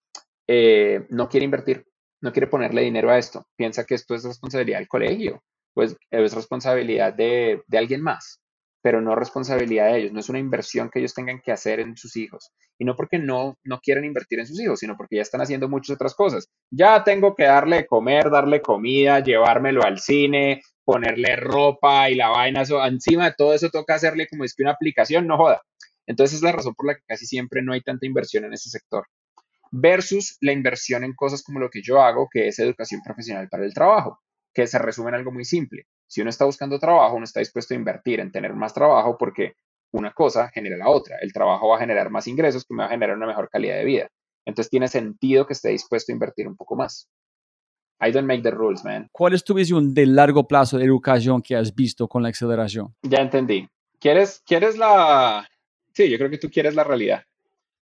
eh, 0.48 1.04
no 1.10 1.28
quiere 1.28 1.44
invertir, 1.44 1.84
no 2.20 2.32
quiere 2.32 2.46
ponerle 2.46 2.82
dinero 2.82 3.10
a 3.10 3.18
esto. 3.18 3.46
Piensa 3.56 3.84
que 3.84 3.94
esto 3.94 4.14
es 4.14 4.24
responsabilidad 4.24 4.78
del 4.78 4.88
colegio, 4.88 5.42
pues 5.74 5.96
es 6.10 6.34
responsabilidad 6.34 7.14
de, 7.14 7.62
de 7.66 7.78
alguien 7.78 8.02
más 8.02 8.40
pero 8.82 9.00
no 9.00 9.14
responsabilidad 9.14 9.92
de 9.92 9.98
ellos, 9.98 10.12
no 10.12 10.20
es 10.20 10.28
una 10.28 10.38
inversión 10.38 10.90
que 10.90 11.00
ellos 11.00 11.14
tengan 11.14 11.40
que 11.40 11.52
hacer 11.52 11.80
en 11.80 11.96
sus 11.96 12.16
hijos. 12.16 12.50
Y 12.78 12.84
no 12.84 12.96
porque 12.96 13.18
no, 13.18 13.58
no 13.62 13.78
quieren 13.80 14.04
invertir 14.04 14.40
en 14.40 14.46
sus 14.46 14.60
hijos, 14.60 14.80
sino 14.80 14.96
porque 14.96 15.16
ya 15.16 15.22
están 15.22 15.42
haciendo 15.42 15.68
muchas 15.68 15.94
otras 15.96 16.14
cosas. 16.14 16.48
Ya 16.70 17.04
tengo 17.04 17.34
que 17.34 17.44
darle 17.44 17.86
comer, 17.86 18.30
darle 18.30 18.62
comida, 18.62 19.20
llevármelo 19.20 19.82
al 19.82 19.98
cine, 19.98 20.62
ponerle 20.84 21.36
ropa 21.36 22.08
y 22.08 22.14
la 22.14 22.30
vaina, 22.30 22.62
encima 22.86 23.26
de 23.26 23.34
todo 23.36 23.52
eso 23.54 23.68
toca 23.68 23.94
hacerle 23.94 24.26
como 24.28 24.44
es 24.44 24.54
que 24.54 24.62
una 24.62 24.72
aplicación, 24.72 25.26
no 25.26 25.36
joda. 25.36 25.62
Entonces 26.06 26.38
es 26.38 26.42
la 26.42 26.52
razón 26.52 26.74
por 26.74 26.86
la 26.86 26.94
que 26.94 27.02
casi 27.06 27.26
siempre 27.26 27.62
no 27.62 27.72
hay 27.72 27.82
tanta 27.82 28.06
inversión 28.06 28.44
en 28.44 28.54
ese 28.54 28.70
sector. 28.70 29.04
Versus 29.70 30.36
la 30.40 30.52
inversión 30.52 31.04
en 31.04 31.14
cosas 31.14 31.42
como 31.42 31.60
lo 31.60 31.70
que 31.70 31.82
yo 31.82 32.02
hago, 32.02 32.28
que 32.30 32.48
es 32.48 32.58
educación 32.58 33.02
profesional 33.04 33.48
para 33.48 33.64
el 33.64 33.72
trabajo, 33.72 34.20
que 34.52 34.66
se 34.66 34.78
resume 34.78 35.10
en 35.10 35.16
algo 35.16 35.32
muy 35.32 35.44
simple 35.44 35.86
si 36.10 36.20
uno 36.20 36.30
está 36.30 36.44
buscando 36.44 36.80
trabajo, 36.80 37.14
uno 37.14 37.24
está 37.24 37.38
dispuesto 37.38 37.72
a 37.72 37.76
invertir 37.76 38.18
en 38.18 38.32
tener 38.32 38.52
más 38.52 38.74
trabajo 38.74 39.16
porque 39.16 39.54
una 39.92 40.12
cosa 40.12 40.50
genera 40.52 40.76
la 40.76 40.88
otra. 40.88 41.18
El 41.22 41.32
trabajo 41.32 41.68
va 41.68 41.76
a 41.76 41.80
generar 41.80 42.10
más 42.10 42.26
ingresos 42.26 42.64
que 42.64 42.74
me 42.74 42.82
va 42.82 42.88
a 42.88 42.90
generar 42.90 43.16
una 43.16 43.28
mejor 43.28 43.48
calidad 43.48 43.76
de 43.76 43.84
vida. 43.84 44.08
Entonces 44.44 44.70
tiene 44.70 44.88
sentido 44.88 45.46
que 45.46 45.52
esté 45.52 45.68
dispuesto 45.68 46.10
a 46.10 46.14
invertir 46.14 46.48
un 46.48 46.56
poco 46.56 46.74
más. 46.74 47.08
I 48.00 48.10
don't 48.10 48.26
make 48.26 48.42
the 48.42 48.50
rules, 48.50 48.84
man. 48.84 49.08
¿Cuál 49.12 49.34
es 49.34 49.44
tu 49.44 49.54
visión 49.54 49.94
de 49.94 50.06
largo 50.06 50.48
plazo 50.48 50.78
de 50.78 50.84
educación 50.84 51.42
que 51.42 51.54
has 51.54 51.72
visto 51.72 52.08
con 52.08 52.24
la 52.24 52.30
aceleración? 52.30 52.92
Ya 53.02 53.18
entendí. 53.18 53.68
¿Quieres, 54.00 54.42
quieres 54.44 54.76
la... 54.76 55.48
Sí, 55.94 56.10
yo 56.10 56.18
creo 56.18 56.30
que 56.30 56.38
tú 56.38 56.50
quieres 56.50 56.74
la 56.74 56.82
realidad. 56.82 57.22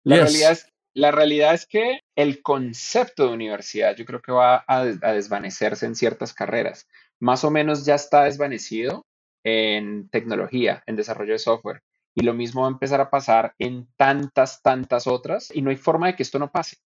La, 0.04 0.18
realidad, 0.18 0.52
es, 0.52 0.72
la 0.94 1.12
realidad 1.12 1.54
es 1.54 1.66
que 1.66 2.02
el 2.16 2.42
concepto 2.42 3.28
de 3.28 3.34
universidad 3.34 3.96
yo 3.96 4.06
creo 4.06 4.22
que 4.22 4.32
va 4.32 4.64
a 4.68 4.84
desvanecerse 4.84 5.86
en 5.86 5.96
ciertas 5.96 6.34
carreras 6.34 6.88
más 7.22 7.44
o 7.44 7.52
menos 7.52 7.86
ya 7.86 7.96
está 7.96 8.24
desvanecido 8.24 9.06
en 9.44 10.10
tecnología, 10.10 10.84
en 10.88 10.96
desarrollo 10.96 11.34
de 11.34 11.40
software. 11.40 11.84
Y 12.14 12.24
lo 12.24 12.34
mismo 12.34 12.62
va 12.62 12.68
a 12.68 12.72
empezar 12.72 13.00
a 13.00 13.10
pasar 13.10 13.54
en 13.58 13.88
tantas, 13.96 14.62
tantas 14.62 15.08
otras 15.08 15.50
y 15.56 15.62
no 15.62 15.70
hay 15.70 15.78
forma 15.78 16.08
de 16.08 16.16
que 16.16 16.24
esto 16.24 16.40
no 16.40 16.52
pase. 16.52 16.78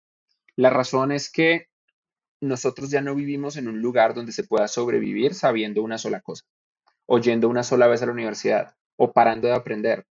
La 0.56 0.70
razón 0.70 1.12
es 1.12 1.32
que 1.32 1.68
nosotros 2.42 2.92
ya 2.92 3.02
no 3.02 3.16
vivimos 3.16 3.56
en 3.56 3.68
un 3.68 3.82
lugar 3.82 4.14
donde 4.14 4.34
se 4.34 4.44
pueda 4.44 4.68
sobrevivir 4.68 5.34
sabiendo 5.34 5.82
una 5.82 5.98
sola 5.98 6.20
cosa, 6.20 6.44
o 7.06 7.18
yendo 7.18 7.48
una 7.48 7.64
sola 7.64 7.88
vez 7.88 8.04
a 8.04 8.06
la 8.06 8.12
universidad, 8.12 8.76
o 8.98 9.14
parando 9.14 9.48
de 9.48 9.56
aprender. 9.56 10.06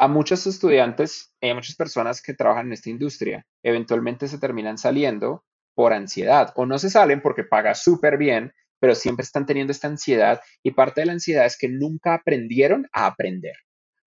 A 0.00 0.08
muchos 0.08 0.46
estudiantes 0.46 1.32
y 1.40 1.50
a 1.50 1.54
muchas 1.54 1.76
personas 1.76 2.22
que 2.22 2.34
trabajan 2.34 2.66
en 2.66 2.72
esta 2.72 2.90
industria, 2.90 3.46
eventualmente 3.62 4.28
se 4.28 4.38
terminan 4.38 4.78
saliendo 4.78 5.44
por 5.74 5.92
ansiedad, 5.92 6.52
o 6.56 6.66
no 6.66 6.78
se 6.78 6.90
salen 6.90 7.20
porque 7.22 7.44
paga 7.44 7.74
súper 7.74 8.18
bien 8.18 8.52
pero 8.80 8.94
siempre 8.94 9.22
están 9.22 9.46
teniendo 9.46 9.70
esta 9.70 9.86
ansiedad 9.86 10.40
y 10.62 10.72
parte 10.72 11.02
de 11.02 11.06
la 11.06 11.12
ansiedad 11.12 11.46
es 11.46 11.56
que 11.56 11.68
nunca 11.68 12.14
aprendieron 12.14 12.88
a 12.92 13.06
aprender. 13.06 13.54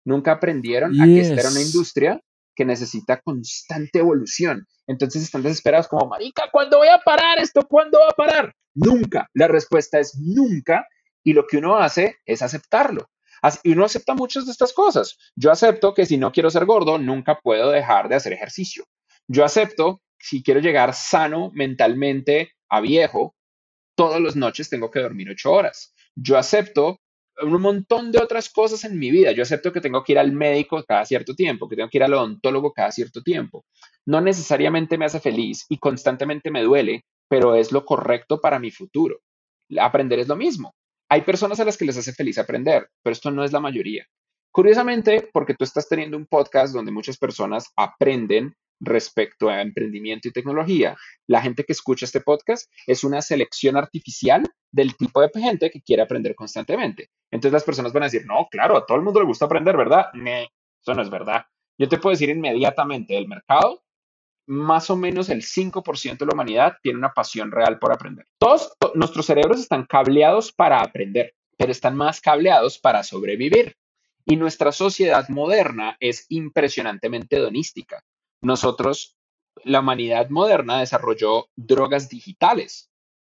Nunca 0.04 0.34
aprendieron 0.34 1.00
a 1.00 1.06
que 1.06 1.22
esta 1.22 1.40
era 1.40 1.50
una 1.50 1.62
industria 1.62 2.20
que 2.56 2.66
necesita 2.66 3.22
constante 3.22 4.00
evolución. 4.00 4.68
Entonces 4.86 5.24
están 5.24 5.44
desesperados 5.44 5.88
como, 5.88 6.10
marica, 6.10 6.44
¿cuándo 6.52 6.80
voy 6.80 6.90
a 6.90 7.00
parar 7.00 7.40
esto? 7.40 7.66
¿Cuándo 7.70 8.00
va 8.00 8.10
a 8.10 8.16
parar? 8.16 8.54
Nunca. 8.74 9.30
La 9.34 9.48
respuesta 9.48 10.00
es 10.00 10.20
nunca 10.20 10.86
y 11.24 11.34
lo 11.34 11.48
que 11.48 11.58
uno 11.58 11.78
hace 11.78 12.18
es 12.26 12.42
aceptarlo. 12.42 13.08
Y 13.64 13.74
uno 13.74 13.86
acepta 13.86 14.14
muchas 14.14 14.46
de 14.46 14.52
estas 14.52 14.74
cosas. 14.74 15.18
Yo 15.36 15.52
acepto 15.52 15.94
que 15.94 16.06
si 16.06 16.18
no 16.18 16.32
quiero 16.32 16.50
ser 16.50 16.66
gordo, 16.66 16.98
nunca 16.98 17.40
puedo 17.42 17.72
dejar 17.72 18.08
de 18.10 18.16
hacer 18.16 18.34
ejercicio. 18.34 18.86
Yo 19.28 19.44
acepto 19.44 20.02
si 20.20 20.42
quiero 20.42 20.62
llegar 20.62 20.94
sano 20.94 21.52
mentalmente 21.54 22.54
a 22.70 22.80
viejo, 22.80 23.36
todas 23.96 24.22
las 24.22 24.36
noches 24.36 24.70
tengo 24.70 24.90
que 24.90 25.02
dormir 25.02 25.30
ocho 25.30 25.52
horas. 25.52 25.94
Yo 26.16 26.38
acepto 26.38 27.00
un 27.42 27.62
montón 27.62 28.12
de 28.12 28.20
otras 28.20 28.50
cosas 28.50 28.84
en 28.86 28.98
mi 28.98 29.12
vida. 29.12 29.32
Yo 29.32 29.44
acepto 29.44 29.74
que 29.74 29.82
tengo 29.82 30.04
que 30.04 30.14
ir 30.14 30.20
al 30.20 30.32
médico 30.32 30.84
cada 30.88 31.04
cierto 31.06 31.36
tiempo, 31.36 31.68
que 31.68 31.76
tengo 31.76 31.90
que 31.90 31.98
ir 31.98 32.04
al 32.04 32.14
odontólogo 32.14 32.72
cada 32.72 32.92
cierto 32.92 33.22
tiempo. 33.22 33.66
No 34.06 34.22
necesariamente 34.22 34.98
me 34.98 35.06
hace 35.06 35.20
feliz 35.20 35.66
y 35.70 35.78
constantemente 35.78 36.52
me 36.52 36.64
duele, 36.64 37.06
pero 37.28 37.56
es 37.56 37.72
lo 37.72 37.86
correcto 37.86 38.40
para 38.40 38.60
mi 38.60 38.72
futuro. 38.72 39.20
Aprender 39.80 40.20
es 40.20 40.28
lo 40.28 40.36
mismo. 40.36 40.74
Hay 41.10 41.22
personas 41.22 41.60
a 41.60 41.66
las 41.66 41.78
que 41.78 41.86
les 41.86 41.98
hace 41.98 42.14
feliz 42.14 42.38
aprender, 42.38 42.90
pero 43.02 43.14
esto 43.14 43.32
no 43.32 43.44
es 43.44 43.52
la 43.52 43.60
mayoría. 43.60 44.08
Curiosamente, 44.52 45.30
porque 45.34 45.56
tú 45.56 45.64
estás 45.64 45.88
teniendo 45.90 46.16
un 46.16 46.28
podcast 46.28 46.74
donde 46.74 46.92
muchas 46.92 47.18
personas 47.18 47.72
aprenden 47.76 48.56
respecto 48.80 49.50
a 49.50 49.62
emprendimiento 49.62 50.28
y 50.28 50.32
tecnología. 50.32 50.96
La 51.28 51.42
gente 51.42 51.64
que 51.64 51.74
escucha 51.74 52.06
este 52.06 52.22
podcast 52.22 52.70
es 52.86 53.04
una 53.04 53.22
selección 53.22 53.78
artificial 53.78 54.44
del 54.72 54.96
tipo 54.96 55.22
de 55.22 55.30
gente 55.34 55.70
que 55.70 55.82
quiere 55.82 56.02
aprender 56.02 56.36
constantemente. 56.36 57.10
Entonces 57.32 57.54
las 57.54 57.64
personas 57.64 57.94
van 57.94 58.04
a 58.04 58.08
decir, 58.08 58.26
no, 58.26 58.48
claro, 58.52 58.78
a 58.78 58.86
todo 58.86 58.98
el 58.98 59.04
mundo 59.04 59.20
le 59.20 59.26
gusta 59.26 59.46
aprender, 59.46 59.78
¿verdad? 59.78 60.08
No, 60.14 60.32
eso 60.32 60.94
no 60.94 61.02
es 61.02 61.10
verdad. 61.10 61.46
Yo 61.78 61.88
te 61.88 61.98
puedo 61.98 62.12
decir 62.12 62.30
inmediatamente 62.30 63.14
del 63.14 63.28
mercado 63.28 63.84
más 64.48 64.90
o 64.90 64.96
menos 64.96 65.30
el 65.30 65.42
5% 65.42 66.18
de 66.18 66.26
la 66.26 66.34
humanidad 66.34 66.78
tiene 66.82 67.00
una 67.00 67.14
pasión 67.14 67.52
real 67.52 67.80
por 67.80 67.94
aprender. 67.94 68.26
Todos 68.38 68.74
nuestros 68.96 69.26
cerebros 69.26 69.60
están 69.60 69.86
cableados 69.86 70.52
para 70.52 70.82
aprender, 70.82 71.34
pero 71.58 71.72
están 71.72 71.96
más 71.96 72.20
cableados 72.20 72.78
para 72.80 73.04
sobrevivir. 73.04 73.76
Y 74.26 74.38
nuestra 74.38 74.72
sociedad 74.72 75.28
moderna 75.30 75.98
es 76.00 76.26
impresionantemente 76.30 77.38
hedonística. 77.38 78.04
Nosotros, 78.42 79.18
la 79.64 79.82
humanidad 79.82 80.30
moderna 80.30 80.80
desarrolló 80.80 81.48
drogas 81.56 82.10
digitales. 82.10 82.90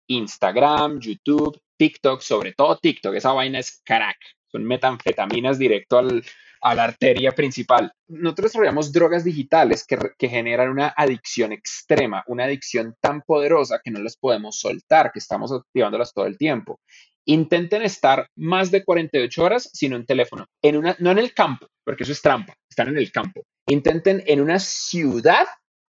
Instagram, 0.07 0.99
YouTube, 0.99 1.61
TikTok, 1.77 2.21
sobre 2.21 2.53
todo 2.53 2.77
TikTok, 2.77 3.13
esa 3.15 3.33
vaina 3.33 3.59
es 3.59 3.81
crack. 3.85 4.17
Son 4.51 4.63
metanfetaminas 4.63 5.59
directo 5.59 5.99
al, 5.99 6.23
a 6.61 6.75
la 6.75 6.83
arteria 6.83 7.31
principal. 7.31 7.91
Nosotros 8.07 8.51
desarrollamos 8.51 8.91
drogas 8.91 9.23
digitales 9.23 9.85
que, 9.85 9.97
que, 10.17 10.29
generan 10.29 10.69
una 10.69 10.93
adicción 10.95 11.51
extrema, 11.51 12.23
una 12.27 12.45
adicción 12.45 12.95
tan 12.99 13.21
poderosa 13.21 13.79
que 13.83 13.91
no 13.91 13.99
las 14.01 14.17
podemos 14.17 14.59
soltar, 14.59 15.11
que 15.11 15.19
estamos 15.19 15.51
activándolas 15.51 16.13
todo 16.13 16.25
el 16.25 16.37
tiempo. 16.37 16.79
Intenten 17.25 17.83
estar 17.83 18.27
más 18.35 18.71
de 18.71 18.83
48 18.83 19.43
horas 19.43 19.69
sin 19.73 19.93
un 19.93 20.05
teléfono, 20.05 20.47
en 20.63 20.77
una, 20.77 20.95
no 20.99 21.11
en 21.11 21.19
el 21.19 21.33
campo, 21.33 21.67
porque 21.83 22.03
eso 22.03 22.11
es 22.11 22.21
trampa, 22.21 22.55
están 22.69 22.89
en 22.89 22.97
el 22.97 23.11
campo. 23.11 23.43
Intenten 23.67 24.23
en 24.25 24.41
una 24.41 24.59
ciudad 24.59 25.45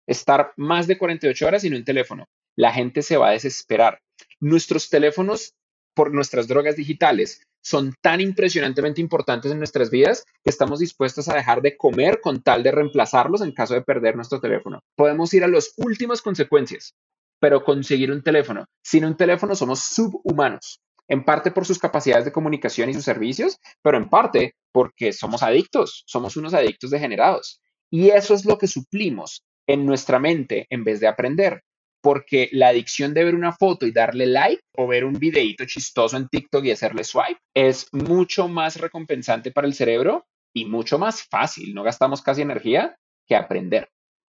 estar 0.06 0.54
más 0.58 0.88
de 0.88 0.98
48 0.98 1.48
horas 1.48 1.62
sin 1.62 1.76
un 1.76 1.86
teléfono. 1.86 2.26
La 2.58 2.74
gente 2.74 3.02
se 3.02 3.16
va 3.16 3.30
a 3.30 3.32
desesperar. 3.32 4.02
Nuestros 4.42 4.90
teléfonos, 4.90 5.54
por 5.94 6.14
nuestras 6.14 6.48
drogas 6.48 6.76
digitales, 6.76 7.48
son 7.62 7.94
tan 8.02 8.22
impresionantemente 8.22 9.02
importantes 9.02 9.52
en 9.52 9.58
nuestras 9.58 9.90
vidas 9.90 10.26
que 10.44 10.50
estamos 10.50 10.80
dispuestos 10.80 11.28
a 11.30 11.36
dejar 11.36 11.62
de 11.62 11.78
comer 11.78 12.22
con 12.22 12.42
tal 12.42 12.64
de 12.64 12.72
reemplazarlos 12.72 13.42
en 13.42 13.52
caso 13.52 13.74
de 13.74 13.82
perder 13.82 14.16
nuestro 14.16 14.40
teléfono. 14.40 14.82
Podemos 14.96 15.34
ir 15.34 15.44
a 15.44 15.48
las 15.48 15.74
últimas 15.78 16.22
consecuencias, 16.22 16.96
pero 17.40 17.64
conseguir 17.64 18.12
un 18.12 18.24
teléfono. 18.24 18.66
Sin 18.82 19.06
un 19.06 19.16
teléfono 19.16 19.56
somos 19.56 19.80
subhumanos 19.80 20.82
en 21.08 21.26
parte 21.26 21.52
por 21.52 21.66
sus 21.66 21.80
capacidades 21.80 22.26
de 22.26 22.32
comunicación 22.32 22.90
y 22.90 22.94
sus 22.94 23.04
servicios, 23.04 23.60
pero 23.82 23.98
en 23.98 24.10
parte 24.10 24.56
porque 24.72 25.12
somos 25.12 25.42
adictos, 25.44 26.04
somos 26.06 26.38
unos 26.38 26.54
adictos 26.54 26.92
degenerados. 26.92 27.62
Y 27.90 28.10
eso 28.10 28.36
es 28.36 28.46
lo 28.46 28.58
que 28.58 28.68
suplimos 28.68 29.44
en 29.68 29.86
nuestra 29.86 30.20
mente 30.20 30.68
en 30.70 30.84
vez 30.84 31.00
de 31.00 31.08
aprender, 31.08 31.64
porque 32.02 32.50
la 32.52 32.70
adicción 32.70 33.14
de 33.14 33.24
ver 33.24 33.36
una 33.36 33.54
foto 33.54 33.86
y 33.86 33.92
darle 33.92 34.26
like 34.26 34.62
o 34.76 34.88
ver 34.88 35.06
un 35.06 35.14
videíto 35.14 35.66
chistoso 35.66 36.18
en 36.18 36.28
TikTok 36.28 36.66
y 36.66 36.72
hacerle 36.72 37.04
swipe 37.04 37.40
es 37.54 37.88
mucho 37.92 38.48
más 38.48 38.78
recompensante 38.78 39.52
para 39.52 39.68
el 39.68 39.74
cerebro 39.74 40.26
y 40.54 40.66
mucho 40.66 40.98
más 40.98 41.24
fácil. 41.24 41.74
No 41.74 41.84
gastamos 41.84 42.22
casi 42.22 42.42
energía 42.42 42.96
que 43.28 43.36
aprender, 43.36 43.90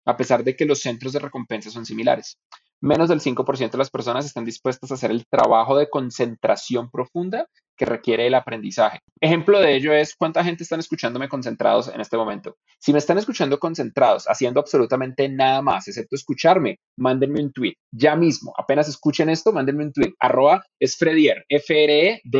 a 0.06 0.18
pesar 0.18 0.44
de 0.44 0.56
que 0.56 0.66
los 0.66 0.80
centros 0.80 1.14
de 1.14 1.20
recompensa 1.20 1.70
son 1.72 1.86
similares 1.86 2.38
menos 2.84 3.08
del 3.08 3.22
5% 3.22 3.72
de 3.72 3.78
las 3.78 3.90
personas 3.90 4.26
están 4.26 4.44
dispuestas 4.44 4.92
a 4.92 4.96
hacer 4.96 5.10
el 5.10 5.26
trabajo 5.26 5.78
de 5.78 5.90
concentración 5.90 6.92
profunda 6.92 7.48
que 7.78 7.86
requiere 7.86 8.28
el 8.28 8.36
aprendizaje. 8.36 9.00
Ejemplo 9.22 9.62
de 9.62 9.76
ello 9.76 9.94
es 9.94 10.16
cuánta 10.16 10.44
gente 10.44 10.64
están 10.64 10.82
escuchándome 10.82 11.30
concentrados 11.30 11.88
en 11.88 12.02
este 12.02 12.18
momento. 12.18 12.58
Si 12.80 12.92
me 12.92 13.00
están 13.00 13.18
escuchando 13.18 13.58
concentrados, 13.58 14.26
haciendo 14.28 14.60
absolutamente 14.60 15.30
nada 15.30 15.62
más, 15.62 15.88
excepto 15.88 16.18
escucharme, 16.18 16.76
mándenme 17.00 17.42
un 17.42 17.54
tweet. 17.54 17.76
Ya 17.92 18.18
mismo, 18.18 18.54
apenas 18.58 18.90
escuchen 18.90 19.30
esto, 19.30 19.54
mándenme 19.54 19.86
un 19.86 19.94
tweet. 19.94 20.12
Arroba 20.20 20.62
es 20.78 20.98
Fredier, 20.98 21.46
F-R-E-D-D-I-E-R. 21.48 22.32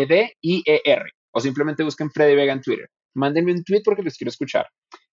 O 1.36 1.40
simplemente 1.40 1.84
busquen 1.84 2.12
Freddy 2.12 2.36
Vega 2.36 2.52
en 2.54 2.62
Twitter. 2.62 2.90
Mándenme 3.16 3.54
un 3.54 3.64
tweet 3.64 3.82
porque 3.84 4.04
les 4.04 4.18
quiero 4.18 4.30
escuchar. 4.30 4.68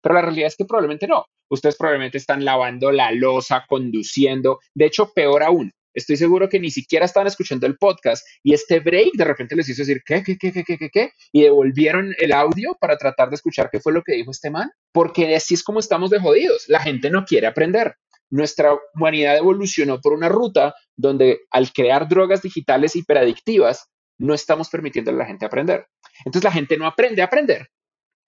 Pero 0.03 0.15
la 0.15 0.23
realidad 0.23 0.49
es 0.49 0.57
que 0.57 0.65
probablemente 0.65 1.07
no. 1.07 1.25
Ustedes 1.51 1.77
probablemente 1.77 2.19
están 2.19 2.45
lavando 2.45 2.93
la 2.93 3.11
losa, 3.13 3.65
conduciendo. 3.69 4.61
De 4.75 4.87
hecho, 4.87 5.13
peor 5.15 5.43
aún, 5.43 5.73
estoy 5.95 6.17
seguro 6.17 6.49
que 6.49 6.61
ni 6.61 6.71
siquiera 6.71 7.07
estaban 7.07 7.27
escuchando 7.27 7.67
el 7.67 7.77
podcast 7.77 8.27
y 8.43 8.53
este 8.53 8.81
break 8.81 9.13
de 9.15 9.25
repente 9.25 9.57
les 9.57 9.69
hizo 9.69 9.83
decir, 9.83 10.03
¿qué, 10.05 10.23
qué, 10.23 10.37
qué, 10.37 10.53
qué, 10.53 10.65
qué, 10.65 10.91
qué? 10.91 11.13
Y 11.33 11.43
devolvieron 11.43 12.15
el 12.19 12.33
audio 12.33 12.77
para 12.81 12.97
tratar 12.97 13.31
de 13.31 13.37
escuchar 13.37 13.71
qué 13.71 13.81
fue 13.81 13.93
lo 13.93 14.03
que 14.03 14.15
dijo 14.15 14.31
este 14.31 14.51
man. 14.51 14.71
Porque 14.93 15.35
así 15.35 15.55
es 15.55 15.63
como 15.63 15.81
estamos 15.81 16.11
de 16.11 16.21
jodidos. 16.21 16.65
La 16.69 16.81
gente 16.81 17.11
no 17.11 17.25
quiere 17.25 17.47
aprender. 17.47 17.97
Nuestra 18.31 18.77
humanidad 18.95 19.39
evolucionó 19.39 20.01
por 20.01 20.13
una 20.13 20.29
ruta 20.29 20.75
donde 20.97 21.41
al 21.51 21.73
crear 21.73 22.09
drogas 22.09 22.43
digitales 22.43 22.95
hiperadictivas, 22.95 23.89
no 24.19 24.35
estamos 24.35 24.69
permitiendo 24.69 25.13
a 25.13 25.15
la 25.15 25.25
gente 25.25 25.47
aprender. 25.47 25.87
Entonces 26.25 26.45
la 26.45 26.53
gente 26.53 26.77
no 26.77 26.87
aprende 26.87 27.23
a 27.23 27.27
aprender 27.27 27.69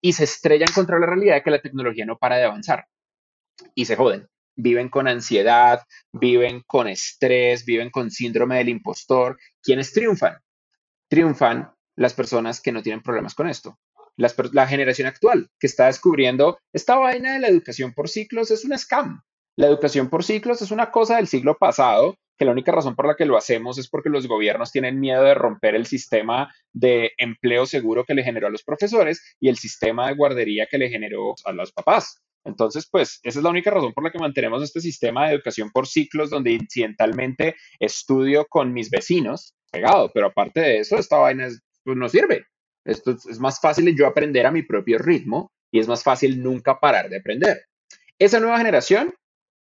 y 0.06 0.14
se 0.14 0.26
estrellan 0.26 0.72
contra 0.72 1.00
la 1.00 1.08
realidad 1.08 1.34
de 1.34 1.42
que 1.42 1.50
la 1.50 1.62
tecnología 1.64 2.06
no 2.06 2.16
para 2.16 2.38
de 2.38 2.44
avanzar 2.44 2.86
y 3.74 3.86
se 3.86 3.96
joden. 3.96 4.28
Viven 4.56 4.88
con 4.88 5.08
ansiedad, 5.08 5.80
viven 6.14 6.62
con 6.68 6.88
estrés, 6.88 7.66
viven 7.66 7.90
con 7.90 8.12
síndrome 8.12 8.58
del 8.58 8.70
impostor. 8.70 9.40
¿Quiénes 9.64 9.94
triunfan? 9.94 10.38
Triunfan 11.08 11.72
las 11.96 12.14
personas 12.14 12.62
que 12.62 12.72
no 12.72 12.84
tienen 12.84 13.02
problemas 13.02 13.34
con 13.34 13.50
esto. 13.50 13.80
la 14.16 14.68
generación 14.68 15.08
actual 15.08 15.50
que 15.60 15.66
está 15.66 15.88
descubriendo 15.88 16.60
esta 16.72 16.98
vaina 16.98 17.34
de 17.34 17.40
la 17.40 17.48
educación 17.48 17.92
por 17.92 18.08
ciclos 18.08 18.52
es 18.52 18.64
un 18.64 18.78
scam. 18.78 19.24
La 19.58 19.68
educación 19.68 20.10
por 20.10 20.24
ciclos 20.24 20.62
es 20.62 20.72
una 20.72 20.92
cosa 20.92 21.16
del 21.16 21.28
siglo 21.28 21.58
pasado 21.58 22.18
que 22.38 22.44
la 22.44 22.52
única 22.52 22.74
razón 22.74 22.96
por 22.96 23.08
la 23.08 23.16
que 23.16 23.26
lo 23.26 23.38
hacemos 23.38 23.78
es 23.78 23.88
porque 23.88 24.10
los 24.10 24.28
gobiernos 24.28 24.72
tienen 24.72 25.00
miedo 25.00 25.24
de 25.24 25.34
romper 25.34 25.76
el 25.76 25.86
sistema 25.86 26.54
de 26.74 27.14
empleo 27.18 27.66
seguro 27.66 28.04
que 28.04 28.14
le 28.14 28.24
generó 28.24 28.48
a 28.48 28.50
los 28.50 28.64
profesores 28.64 29.38
y 29.40 29.48
el 29.48 29.58
sistema 29.58 30.08
de 30.08 30.16
guardería 30.16 30.68
que 30.70 30.78
le 30.78 30.90
generó 30.90 31.36
a 31.46 31.54
los 31.54 31.72
papás. 31.72 32.22
Entonces, 32.44 32.88
pues 32.92 33.20
esa 33.24 33.40
es 33.40 33.44
la 33.44 33.50
única 33.50 33.72
razón 33.72 33.94
por 33.94 34.04
la 34.04 34.12
que 34.12 34.20
mantenemos 34.20 34.62
este 34.62 34.82
sistema 34.82 35.28
de 35.28 35.36
educación 35.36 35.72
por 35.72 35.88
ciclos 35.88 36.30
donde 36.30 36.52
incidentalmente 36.52 37.56
estudio 37.80 38.46
con 38.50 38.74
mis 38.74 38.90
vecinos 38.90 39.56
pegado, 39.72 40.12
pero 40.14 40.28
aparte 40.28 40.60
de 40.60 40.80
eso, 40.80 40.98
esta 40.98 41.18
vaina 41.18 41.48
pues, 41.84 41.98
no 41.98 42.10
sirve. 42.10 42.46
Esto 42.84 43.12
es 43.12 43.40
más 43.40 43.60
fácil 43.60 43.96
yo 43.98 44.06
aprender 44.06 44.46
a 44.46 44.52
mi 44.52 44.62
propio 44.62 45.00
ritmo 45.00 45.52
y 45.72 45.80
es 45.80 45.88
más 45.88 46.04
fácil 46.04 46.44
nunca 46.44 46.80
parar 46.80 47.10
de 47.10 47.18
aprender. 47.18 47.66
Esa 48.20 48.40
nueva 48.40 48.58
generación 48.58 49.14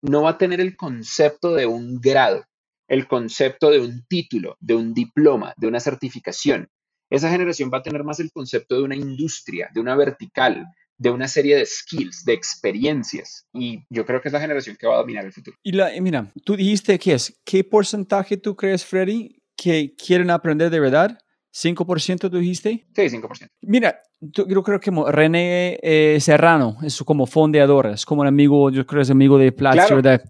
no 0.04 0.22
va 0.22 0.32
a 0.32 0.38
tener 0.38 0.60
el 0.60 0.76
concepto 0.76 1.56
de 1.56 1.66
un 1.66 2.00
grado, 2.00 2.46
el 2.88 3.08
concepto 3.08 3.72
de 3.72 3.80
un 3.80 4.06
título, 4.08 4.58
de 4.60 4.76
un 4.76 4.94
diploma, 4.94 5.54
de 5.58 5.68
una 5.68 5.80
certificación. 5.80 6.70
Esa 7.10 7.30
generación 7.30 7.72
va 7.74 7.78
a 7.78 7.84
tener 7.84 8.04
más 8.04 8.20
el 8.20 8.32
concepto 8.32 8.76
de 8.76 8.84
una 8.84 8.96
industria, 8.96 9.70
de 9.74 9.80
una 9.80 9.96
vertical, 9.96 10.68
de 10.98 11.10
una 11.10 11.28
serie 11.28 11.56
de 11.56 11.66
skills, 11.66 12.26
de 12.26 12.34
experiencias. 12.34 13.48
Y 13.54 13.84
yo 13.90 14.06
creo 14.06 14.22
que 14.22 14.28
es 14.28 14.34
la 14.34 14.42
generación 14.42 14.76
que 14.78 14.88
va 14.88 14.96
a 14.96 15.00
dominar 15.00 15.26
el 15.26 15.32
futuro. 15.32 15.58
Y 15.64 15.72
la, 15.72 15.90
mira, 16.02 16.32
tú 16.44 16.56
dijiste 16.56 17.00
que 17.00 17.14
es, 17.14 17.42
¿qué 17.46 17.64
porcentaje 17.64 18.36
tú 18.36 18.56
crees, 18.56 18.86
Freddy, 18.86 19.42
que 19.56 19.96
quieren 19.96 20.30
aprender 20.30 20.70
de 20.70 20.80
verdad? 20.82 21.18
¿5% 21.54 22.32
tú 22.32 22.38
dijiste? 22.38 22.86
Sí, 22.96 23.02
5%. 23.02 23.48
Mira, 23.62 24.02
yo 24.20 24.64
creo 24.64 24.80
que 24.80 24.92
René 25.12 25.80
eh, 25.82 26.18
Serrano 26.20 26.78
es 26.82 27.02
como 27.04 27.28
fondeador, 27.28 27.88
es 27.88 28.06
como 28.06 28.22
un 28.22 28.28
amigo, 28.28 28.70
yo 28.70 28.86
creo 28.86 29.00
que 29.00 29.04
es 29.04 29.12
amigo 29.12 29.38
de 29.38 29.52
Platz, 29.52 29.90
¿verdad? 29.90 30.22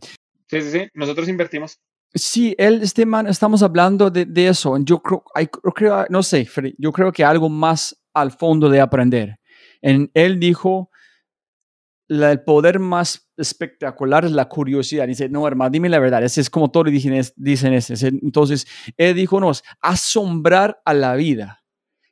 Sí, 0.47 0.61
sí, 0.61 0.71
sí, 0.71 0.87
nosotros 0.93 1.27
invertimos. 1.29 1.79
Sí, 2.13 2.53
él, 2.59 2.81
este 2.83 3.05
man, 3.05 3.27
estamos 3.27 3.63
hablando 3.63 4.11
de, 4.11 4.25
de 4.25 4.47
eso. 4.47 4.77
Yo 4.79 5.01
creo, 5.01 5.23
creo, 5.73 6.05
no 6.09 6.21
sé, 6.21 6.47
yo 6.77 6.91
creo 6.91 7.11
que 7.11 7.23
algo 7.23 7.49
más 7.49 7.97
al 8.13 8.31
fondo 8.31 8.69
de 8.69 8.79
aprender. 8.79 9.39
En, 9.81 10.11
él 10.13 10.39
dijo, 10.39 10.91
el 12.07 12.41
poder 12.43 12.79
más 12.79 13.22
espectacular 13.37 14.25
es 14.25 14.31
la 14.31 14.47
curiosidad. 14.47 15.07
Dice, 15.07 15.29
no, 15.29 15.47
hermano, 15.47 15.71
dime 15.71 15.89
la 15.89 15.99
verdad. 15.99 16.23
Ese 16.23 16.41
es 16.41 16.49
como 16.49 16.69
todos 16.71 16.91
dicen, 16.91 17.21
dicen 17.35 17.73
ese. 17.73 18.07
Entonces, 18.07 18.67
él 18.97 19.15
dijo, 19.15 19.39
no, 19.39 19.51
asombrar 19.81 20.81
a 20.85 20.93
la 20.93 21.15
vida. 21.15 21.63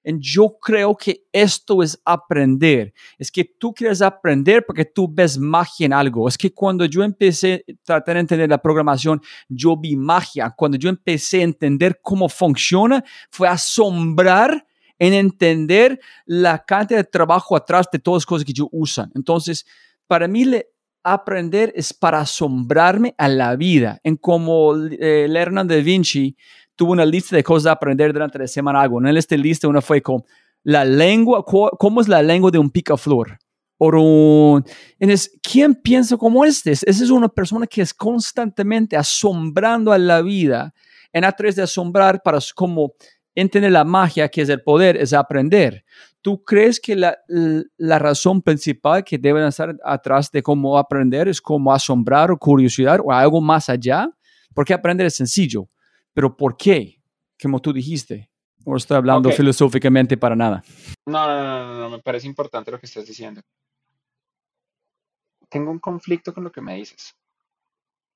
Yo 0.04 0.58
creo 0.60 0.96
que 0.96 1.26
esto 1.32 1.84
es 1.84 2.02
aprender. 2.06 2.94
Es 3.20 3.32
que 3.32 3.46
tú 3.46 3.72
quieres 3.74 4.02
aprender 4.02 4.66
porque 4.66 4.86
tú 4.86 5.08
ves 5.08 5.38
magia 5.38 5.86
en 5.86 5.94
algo. 5.94 6.28
Es 6.28 6.38
que 6.38 6.52
cuando 6.54 6.86
yo 6.86 7.04
empecé 7.04 7.64
a 7.68 7.74
tratar 7.84 8.16
de 8.16 8.22
entender 8.22 8.50
la 8.50 8.58
programación, 8.58 9.22
yo 9.48 9.78
vi 9.78 9.96
magia. 9.96 10.54
Cuando 10.58 10.78
yo 10.78 10.90
empecé 10.90 11.42
a 11.42 11.44
entender 11.44 12.00
cómo 12.02 12.30
funciona, 12.30 13.04
fue 13.30 13.48
asombrar 13.48 14.66
en 14.98 15.14
entender 15.14 16.00
la 16.26 16.64
cantidad 16.64 17.00
de 17.00 17.04
trabajo 17.04 17.56
atrás 17.56 17.88
de 17.92 18.00
todas 18.00 18.22
las 18.22 18.26
cosas 18.26 18.46
que 18.46 18.54
yo 18.54 18.70
usan. 18.72 19.12
Entonces, 19.16 19.66
para 20.08 20.28
mí, 20.28 20.46
aprender 21.04 21.72
es 21.76 21.94
para 21.94 22.20
asombrarme 22.20 23.16
a 23.18 23.28
la 23.28 23.56
vida. 23.56 24.00
En 24.04 24.18
como 24.18 24.76
eh, 24.76 25.28
Leonardo 25.30 25.76
da 25.76 25.82
Vinci 25.82 26.36
tuvo 26.76 26.92
una 26.94 27.06
lista 27.06 27.36
de 27.36 27.44
cosas 27.44 27.68
a 27.68 27.72
aprender 27.74 28.14
durante 28.14 28.40
la 28.40 28.48
semana. 28.48 28.82
Algo. 28.82 29.00
En 29.00 29.18
esta 29.18 29.36
lista 29.36 29.68
una 29.68 29.82
fue 29.82 30.02
con 30.02 30.24
la 30.64 30.86
lengua, 30.86 31.44
cómo 31.46 32.02
es 32.02 32.08
la 32.08 32.22
lengua 32.22 32.52
de 32.52 32.60
un 32.60 32.70
picaflor. 32.70 33.40
O 33.84 34.62
entonces, 35.00 35.40
¿quién 35.42 35.74
piensa 35.74 36.16
como 36.16 36.46
este? 36.46 36.72
Esa 36.72 36.86
es 36.88 37.10
una 37.10 37.28
persona 37.28 37.66
que 37.66 37.82
es 37.82 37.94
constantemente 37.96 38.96
asombrando 38.96 39.92
a 39.92 39.98
la 39.98 40.22
vida 40.22 40.72
en 41.12 41.26
a 41.26 41.32
través 41.32 41.56
de 41.56 41.64
asombrar 41.64 42.22
para 42.22 42.38
como 42.54 42.94
entender 43.34 43.72
la 43.72 43.84
magia 43.84 44.30
que 44.30 44.42
es 44.42 44.50
el 44.50 44.62
poder, 44.62 44.98
es 44.98 45.14
aprender. 45.14 45.84
¿Tú 46.22 46.44
crees 46.44 46.80
que 46.80 46.96
la, 46.96 47.18
la 47.78 48.00
razón 48.00 48.42
principal 48.42 49.04
que 49.04 49.18
deben 49.18 49.44
estar 49.44 49.76
atrás 49.84 50.32
de 50.32 50.42
cómo 50.42 50.78
aprender 50.78 51.28
es 51.28 51.42
como 51.42 51.74
asombrar 51.74 52.32
o 52.32 52.38
curiosidad 52.38 53.00
o 53.04 53.12
algo 53.12 53.42
más 53.42 53.70
allá? 53.70 54.10
Porque 54.54 54.74
aprender 54.74 55.08
es 55.08 55.16
sencillo, 55.16 55.70
pero 56.14 56.36
¿por 56.36 56.58
qué? 56.58 57.02
Como 57.42 57.60
tú 57.60 57.74
dijiste. 57.74 58.30
O 58.64 58.76
estoy 58.76 58.98
hablando 58.98 59.32
filosóficamente 59.32 60.18
para 60.18 60.36
nada. 60.36 60.64
No, 61.08 61.28
no, 61.28 61.44
no, 61.44 61.66
no, 61.66 61.80
no, 61.80 61.90
me 61.90 62.00
parece 62.00 62.28
importante 62.28 62.70
lo 62.70 62.80
que 62.80 62.86
estás 62.86 63.08
diciendo. 63.08 63.42
Tengo 65.50 65.72
un 65.72 65.80
conflicto 65.80 66.34
con 66.34 66.44
lo 66.44 66.52
que 66.52 66.62
me 66.62 66.76
dices. 66.76 67.16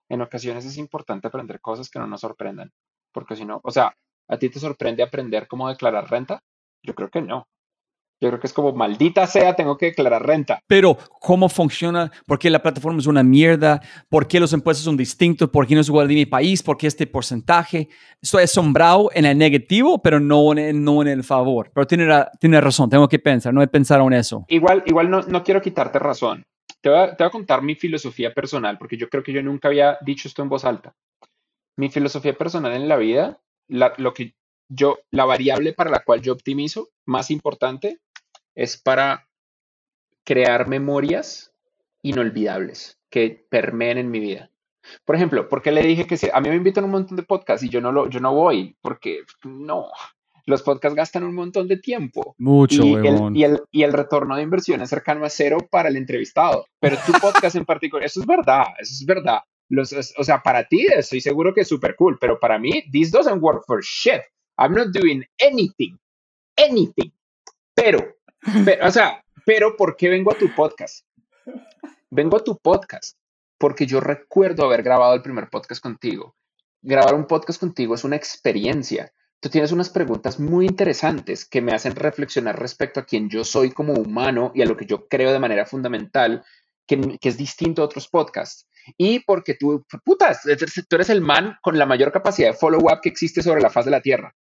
En 0.08 0.22
ocasiones 0.22 0.66
es 0.66 0.78
importante 0.78 1.28
aprender 1.28 1.60
cosas 1.60 1.90
que 1.90 1.98
no 1.98 2.06
nos 2.06 2.22
sorprendan, 2.22 2.72
porque 3.12 3.36
si 3.36 3.44
no, 3.44 3.60
o 3.64 3.72
sea, 3.72 3.98
¿a 4.28 4.38
ti 4.38 4.50
te 4.50 4.60
sorprende 4.60 5.02
aprender 5.02 5.48
cómo 5.48 5.68
declarar 5.68 6.10
renta? 6.10 6.44
Yo 6.84 6.94
creo 6.94 7.10
que 7.10 7.22
no. 7.22 7.48
Yo 8.22 8.30
creo 8.30 8.40
que 8.40 8.48
es 8.48 8.54
como, 8.54 8.72
maldita 8.72 9.28
sea, 9.28 9.56
tengo 9.56 9.78
que 9.78 9.88
declarar 9.88 10.26
renta. 10.26 10.60
Pero, 10.68 10.98
¿cómo 11.20 11.50
funciona? 11.50 12.12
¿Por 12.26 12.40
qué 12.40 12.50
la 12.50 12.62
plataforma 12.62 13.00
es 13.00 13.08
una 13.08 13.24
mierda? 13.24 13.82
¿Por 14.10 14.28
qué 14.28 14.40
los 14.40 14.54
impuestos 14.54 14.86
son 14.86 14.96
distintos? 14.96 15.50
¿Por 15.50 15.68
qué 15.68 15.76
no 15.76 15.82
es 15.82 15.90
igual 15.90 16.08
de 16.08 16.14
mi 16.14 16.26
país? 16.26 16.64
¿Por 16.64 16.78
qué 16.78 16.88
este 16.88 17.08
porcentaje? 17.08 17.90
Estoy 18.22 18.44
asombrado 18.44 19.10
en 19.14 19.26
el 19.26 19.38
negativo, 19.38 20.02
pero 20.02 20.20
no 20.20 20.54
en 20.54 20.60
el, 20.60 20.84
no 20.84 21.02
en 21.02 21.10
el 21.10 21.24
favor. 21.24 21.72
Pero 21.74 21.86
tiene, 21.86 22.08
tiene 22.40 22.62
razón, 22.62 22.90
tengo 22.90 23.10
que 23.10 23.20
pensar, 23.20 23.54
no 23.54 23.62
he 23.62 23.68
pensado 23.68 24.08
en 24.08 24.14
eso. 24.14 24.46
Igual, 24.48 24.84
igual 24.86 25.10
no, 25.10 25.22
no 25.24 25.44
quiero 25.44 25.62
quitarte 25.62 26.00
razón. 26.00 26.46
Te 26.82 26.90
voy, 26.90 27.00
a, 27.00 27.16
te 27.16 27.24
voy 27.24 27.28
a 27.28 27.32
contar 27.32 27.62
mi 27.64 27.76
filosofía 27.76 28.34
personal, 28.34 28.78
porque 28.78 28.96
yo 28.96 29.10
creo 29.10 29.24
que 29.24 29.34
yo 29.34 29.44
nunca 29.44 29.68
había 29.68 29.98
dicho 30.02 30.28
esto 30.28 30.42
en 30.42 30.50
voz 30.50 30.64
alta. 30.64 30.94
Mi 31.78 31.90
filosofía 31.90 32.34
personal 32.38 32.74
en 32.74 32.88
la 32.88 32.96
vida, 32.96 33.42
la, 33.68 33.94
lo 33.98 34.14
que 34.14 34.36
yo, 34.70 35.00
la 35.12 35.26
variable 35.26 35.74
para 35.74 35.90
la 35.90 36.04
cual 36.04 36.22
yo 36.22 36.34
optimizo, 36.34 36.90
más 37.06 37.30
importante, 37.32 38.00
es 38.56 38.78
para 38.78 39.28
crear 40.24 40.68
memorias 40.68 41.54
inolvidables 42.02 43.00
que 43.10 43.46
permeen 43.50 43.98
en 43.98 44.12
mi 44.12 44.20
vida. 44.20 44.52
Por 45.04 45.16
ejemplo, 45.16 45.50
¿por 45.50 45.62
qué 45.62 45.72
le 45.72 45.82
dije 45.82 46.06
que 46.06 46.18
sí? 46.18 46.28
A 46.34 46.42
mí 46.42 46.50
me 46.50 46.56
invitan 46.56 46.84
un 46.84 46.92
montón 46.92 47.18
de 47.18 47.24
podcasts 47.24 47.66
y 47.66 47.70
yo 47.70 47.82
no, 47.82 47.92
lo, 47.92 48.10
yo 48.10 48.20
no 48.20 48.34
voy, 48.34 48.76
porque 48.82 49.22
no, 49.44 49.90
los 50.46 50.62
podcasts 50.62 50.96
gastan 50.96 51.24
un 51.24 51.34
montón 51.34 51.68
de 51.68 51.78
tiempo 51.78 52.36
Mucho, 52.38 52.84
y 52.84 52.94
el, 52.94 53.36
y, 53.36 53.44
el, 53.44 53.62
y 53.72 53.84
el 53.84 53.94
retorno 53.94 54.36
de 54.36 54.44
inversión 54.44 54.82
es 54.82 54.90
cercano 54.90 55.26
a 55.26 55.30
cero 55.30 55.58
para 55.70 55.90
el 55.90 55.98
entrevistado. 55.98 56.66
Pero 56.80 56.98
tu 57.06 57.14
podcast 57.14 57.56
en 57.56 57.66
particular, 57.66 58.06
eso 58.06 58.20
es 58.20 58.28
verdad, 58.28 58.66
eso 58.80 58.94
es 58.94 59.06
verdad. 59.06 59.40
Los, 59.70 59.92
o 60.18 60.24
sea, 60.24 60.42
para 60.44 60.68
ti 60.68 60.86
estoy 60.96 61.22
seguro 61.22 61.54
que 61.54 61.62
es 61.62 61.68
súper 61.68 61.96
cool, 61.96 62.18
pero 62.20 62.40
para 62.40 62.60
mí, 62.60 62.84
this 62.92 63.12
doesn't 63.12 63.42
work 63.42 63.64
for 63.66 63.82
shit. 63.82 64.22
I'm 64.58 64.74
not 64.74 64.90
doing 64.94 65.24
anything, 65.40 65.98
anything. 66.56 67.12
Pero, 67.74 68.16
pero, 68.66 68.88
o 68.88 68.92
sea, 68.92 69.24
pero 69.46 69.76
¿por 69.76 69.96
qué 69.96 70.10
vengo 70.10 70.32
a 70.32 70.38
tu 70.38 70.54
podcast? 70.54 71.06
Vengo 72.10 72.38
a 72.38 72.44
tu 72.44 72.58
podcast 72.58 73.18
porque 73.58 73.86
yo 73.86 74.00
recuerdo 74.00 74.66
haber 74.66 74.84
grabado 74.84 75.14
el 75.14 75.22
primer 75.22 75.50
podcast 75.50 75.82
contigo. 75.82 76.36
Grabar 76.82 77.16
un 77.16 77.26
podcast 77.26 77.60
contigo 77.60 77.96
es 77.96 78.04
una 78.04 78.16
experiencia. 78.16 79.12
Tú 79.40 79.50
tienes 79.50 79.72
unas 79.72 79.90
preguntas 79.90 80.40
muy 80.40 80.66
interesantes 80.66 81.48
que 81.48 81.62
me 81.62 81.74
hacen 81.74 81.96
reflexionar 81.96 82.60
respecto 82.60 83.00
a 83.00 83.06
quién 83.06 83.30
yo 83.30 83.44
soy 83.44 83.72
como 83.72 83.94
humano 83.94 84.52
y 84.54 84.62
a 84.62 84.66
lo 84.66 84.78
que 84.78 84.86
yo 84.86 85.08
creo 85.08 85.32
de 85.32 85.40
manera 85.40 85.66
fundamental, 85.66 86.44
que, 86.88 87.18
que 87.20 87.30
es 87.30 87.38
distinto 87.38 87.82
a 87.82 87.86
otros 87.86 88.08
podcasts. 88.08 88.68
Y 88.98 89.20
porque 89.20 89.56
tú, 89.56 89.84
putas, 90.04 90.42
tú 90.88 90.96
eres 90.96 91.10
el 91.10 91.22
man 91.22 91.58
con 91.62 91.78
la 91.78 91.86
mayor 91.86 92.12
capacidad 92.12 92.50
de 92.52 92.58
follow-up 92.58 93.02
que 93.02 93.10
existe 93.10 93.42
sobre 93.42 93.62
la 93.62 93.70
faz 93.70 93.86
de 93.86 93.92
la 93.92 94.02
Tierra. 94.02 94.36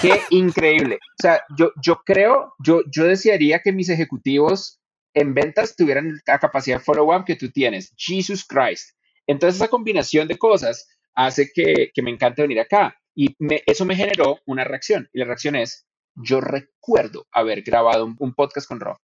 Qué 0.00 0.20
increíble. 0.30 0.96
O 0.96 1.22
sea, 1.22 1.42
yo, 1.56 1.72
yo 1.82 2.02
creo, 2.04 2.54
yo, 2.58 2.82
yo 2.90 3.04
desearía 3.04 3.60
que 3.60 3.72
mis 3.72 3.88
ejecutivos 3.88 4.80
en 5.14 5.34
ventas 5.34 5.74
tuvieran 5.74 6.20
la 6.26 6.38
capacidad 6.38 6.78
de 6.78 6.84
follow-up 6.84 7.24
que 7.24 7.36
tú 7.36 7.50
tienes. 7.50 7.92
Jesus 7.96 8.44
Christ. 8.46 8.96
Entonces 9.26 9.56
esa 9.56 9.68
combinación 9.68 10.28
de 10.28 10.38
cosas 10.38 10.88
hace 11.14 11.50
que, 11.52 11.90
que 11.94 12.02
me 12.02 12.10
encante 12.10 12.42
venir 12.42 12.60
acá. 12.60 12.96
Y 13.14 13.36
eso 13.66 13.84
me 13.84 13.96
generó 13.96 14.38
una 14.46 14.64
reacción. 14.64 15.08
Y 15.12 15.18
la 15.18 15.24
reacción 15.24 15.56
es, 15.56 15.86
yo 16.14 16.40
recuerdo 16.40 17.26
haber 17.32 17.62
grabado 17.62 18.04
un, 18.04 18.16
un 18.18 18.34
podcast 18.34 18.68
con 18.68 18.80
Rob. 18.80 18.96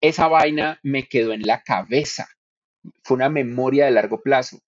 Esa 0.00 0.28
vaina 0.28 0.78
me 0.82 1.08
quedó 1.08 1.32
en 1.32 1.42
la 1.42 1.62
cabeza. 1.62 2.28
Fue 3.02 3.16
una 3.16 3.30
memoria 3.30 3.86
de 3.86 3.90
largo 3.92 4.20
plazo. 4.22 4.58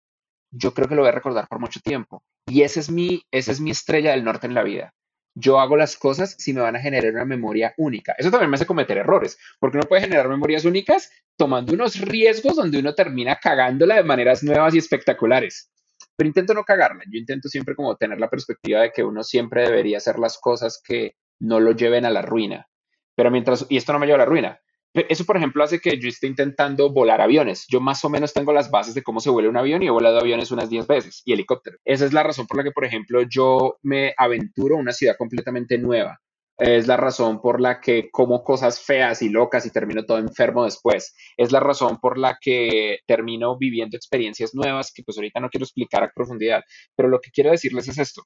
Yo 0.50 0.72
creo 0.72 0.88
que 0.88 0.94
lo 0.94 1.02
voy 1.02 1.10
a 1.10 1.12
recordar 1.12 1.46
por 1.48 1.60
mucho 1.60 1.80
tiempo. 1.80 2.22
Y 2.46 2.62
esa 2.62 2.80
es 2.80 2.90
mi, 2.90 3.22
esa 3.30 3.52
es 3.52 3.60
mi 3.60 3.70
estrella 3.70 4.12
del 4.12 4.24
norte 4.24 4.46
en 4.46 4.54
la 4.54 4.62
vida. 4.62 4.94
Yo 5.38 5.60
hago 5.60 5.76
las 5.76 5.98
cosas 5.98 6.34
si 6.38 6.54
me 6.54 6.62
van 6.62 6.76
a 6.76 6.80
generar 6.80 7.12
una 7.12 7.26
memoria 7.26 7.74
única. 7.76 8.14
Eso 8.16 8.30
también 8.30 8.48
me 8.48 8.54
hace 8.54 8.64
cometer 8.64 8.96
errores, 8.96 9.38
porque 9.60 9.76
uno 9.76 9.86
puede 9.86 10.00
generar 10.00 10.30
memorias 10.30 10.64
únicas 10.64 11.10
tomando 11.36 11.74
unos 11.74 12.00
riesgos 12.00 12.56
donde 12.56 12.78
uno 12.78 12.94
termina 12.94 13.36
cagándola 13.36 13.96
de 13.96 14.02
maneras 14.02 14.42
nuevas 14.42 14.74
y 14.74 14.78
espectaculares. 14.78 15.70
Pero 16.16 16.28
intento 16.28 16.54
no 16.54 16.64
cagarla. 16.64 17.04
Yo 17.10 17.18
intento 17.18 17.50
siempre 17.50 17.74
como 17.74 17.96
tener 17.96 18.18
la 18.18 18.30
perspectiva 18.30 18.80
de 18.80 18.92
que 18.92 19.04
uno 19.04 19.22
siempre 19.22 19.64
debería 19.64 19.98
hacer 19.98 20.18
las 20.18 20.38
cosas 20.38 20.80
que 20.82 21.16
no 21.38 21.60
lo 21.60 21.72
lleven 21.72 22.06
a 22.06 22.10
la 22.10 22.22
ruina. 22.22 22.66
Pero 23.14 23.30
mientras, 23.30 23.66
y 23.68 23.76
esto 23.76 23.92
no 23.92 23.98
me 23.98 24.06
lleva 24.06 24.16
a 24.16 24.24
la 24.24 24.24
ruina. 24.24 24.60
Eso, 25.08 25.24
por 25.24 25.36
ejemplo, 25.36 25.62
hace 25.62 25.78
que 25.78 25.98
yo 25.98 26.08
esté 26.08 26.26
intentando 26.26 26.90
volar 26.90 27.20
aviones. 27.20 27.66
Yo 27.68 27.80
más 27.80 28.04
o 28.04 28.08
menos 28.08 28.32
tengo 28.32 28.52
las 28.52 28.70
bases 28.70 28.94
de 28.94 29.02
cómo 29.02 29.20
se 29.20 29.30
vuela 29.30 29.50
un 29.50 29.56
avión 29.56 29.82
y 29.82 29.86
he 29.86 29.90
volado 29.90 30.18
aviones 30.18 30.50
unas 30.50 30.70
10 30.70 30.86
veces 30.86 31.22
y 31.24 31.32
helicóptero. 31.32 31.76
Esa 31.84 32.06
es 32.06 32.12
la 32.12 32.22
razón 32.22 32.46
por 32.46 32.56
la 32.56 32.64
que, 32.64 32.72
por 32.72 32.84
ejemplo, 32.84 33.22
yo 33.28 33.76
me 33.82 34.14
aventuro 34.16 34.76
a 34.76 34.80
una 34.80 34.92
ciudad 34.92 35.16
completamente 35.18 35.76
nueva. 35.76 36.18
Es 36.58 36.86
la 36.86 36.96
razón 36.96 37.42
por 37.42 37.60
la 37.60 37.80
que 37.80 38.08
como 38.10 38.42
cosas 38.42 38.80
feas 38.80 39.20
y 39.20 39.28
locas 39.28 39.66
y 39.66 39.70
termino 39.70 40.06
todo 40.06 40.18
enfermo 40.18 40.64
después. 40.64 41.14
Es 41.36 41.52
la 41.52 41.60
razón 41.60 41.98
por 42.00 42.16
la 42.16 42.38
que 42.40 43.00
termino 43.06 43.58
viviendo 43.58 43.98
experiencias 43.98 44.54
nuevas 44.54 44.90
que 44.94 45.02
pues 45.02 45.18
ahorita 45.18 45.40
no 45.40 45.50
quiero 45.50 45.64
explicar 45.64 46.02
a 46.02 46.10
profundidad. 46.14 46.62
Pero 46.96 47.10
lo 47.10 47.20
que 47.20 47.30
quiero 47.30 47.50
decirles 47.50 47.88
es 47.88 47.98
esto. 47.98 48.22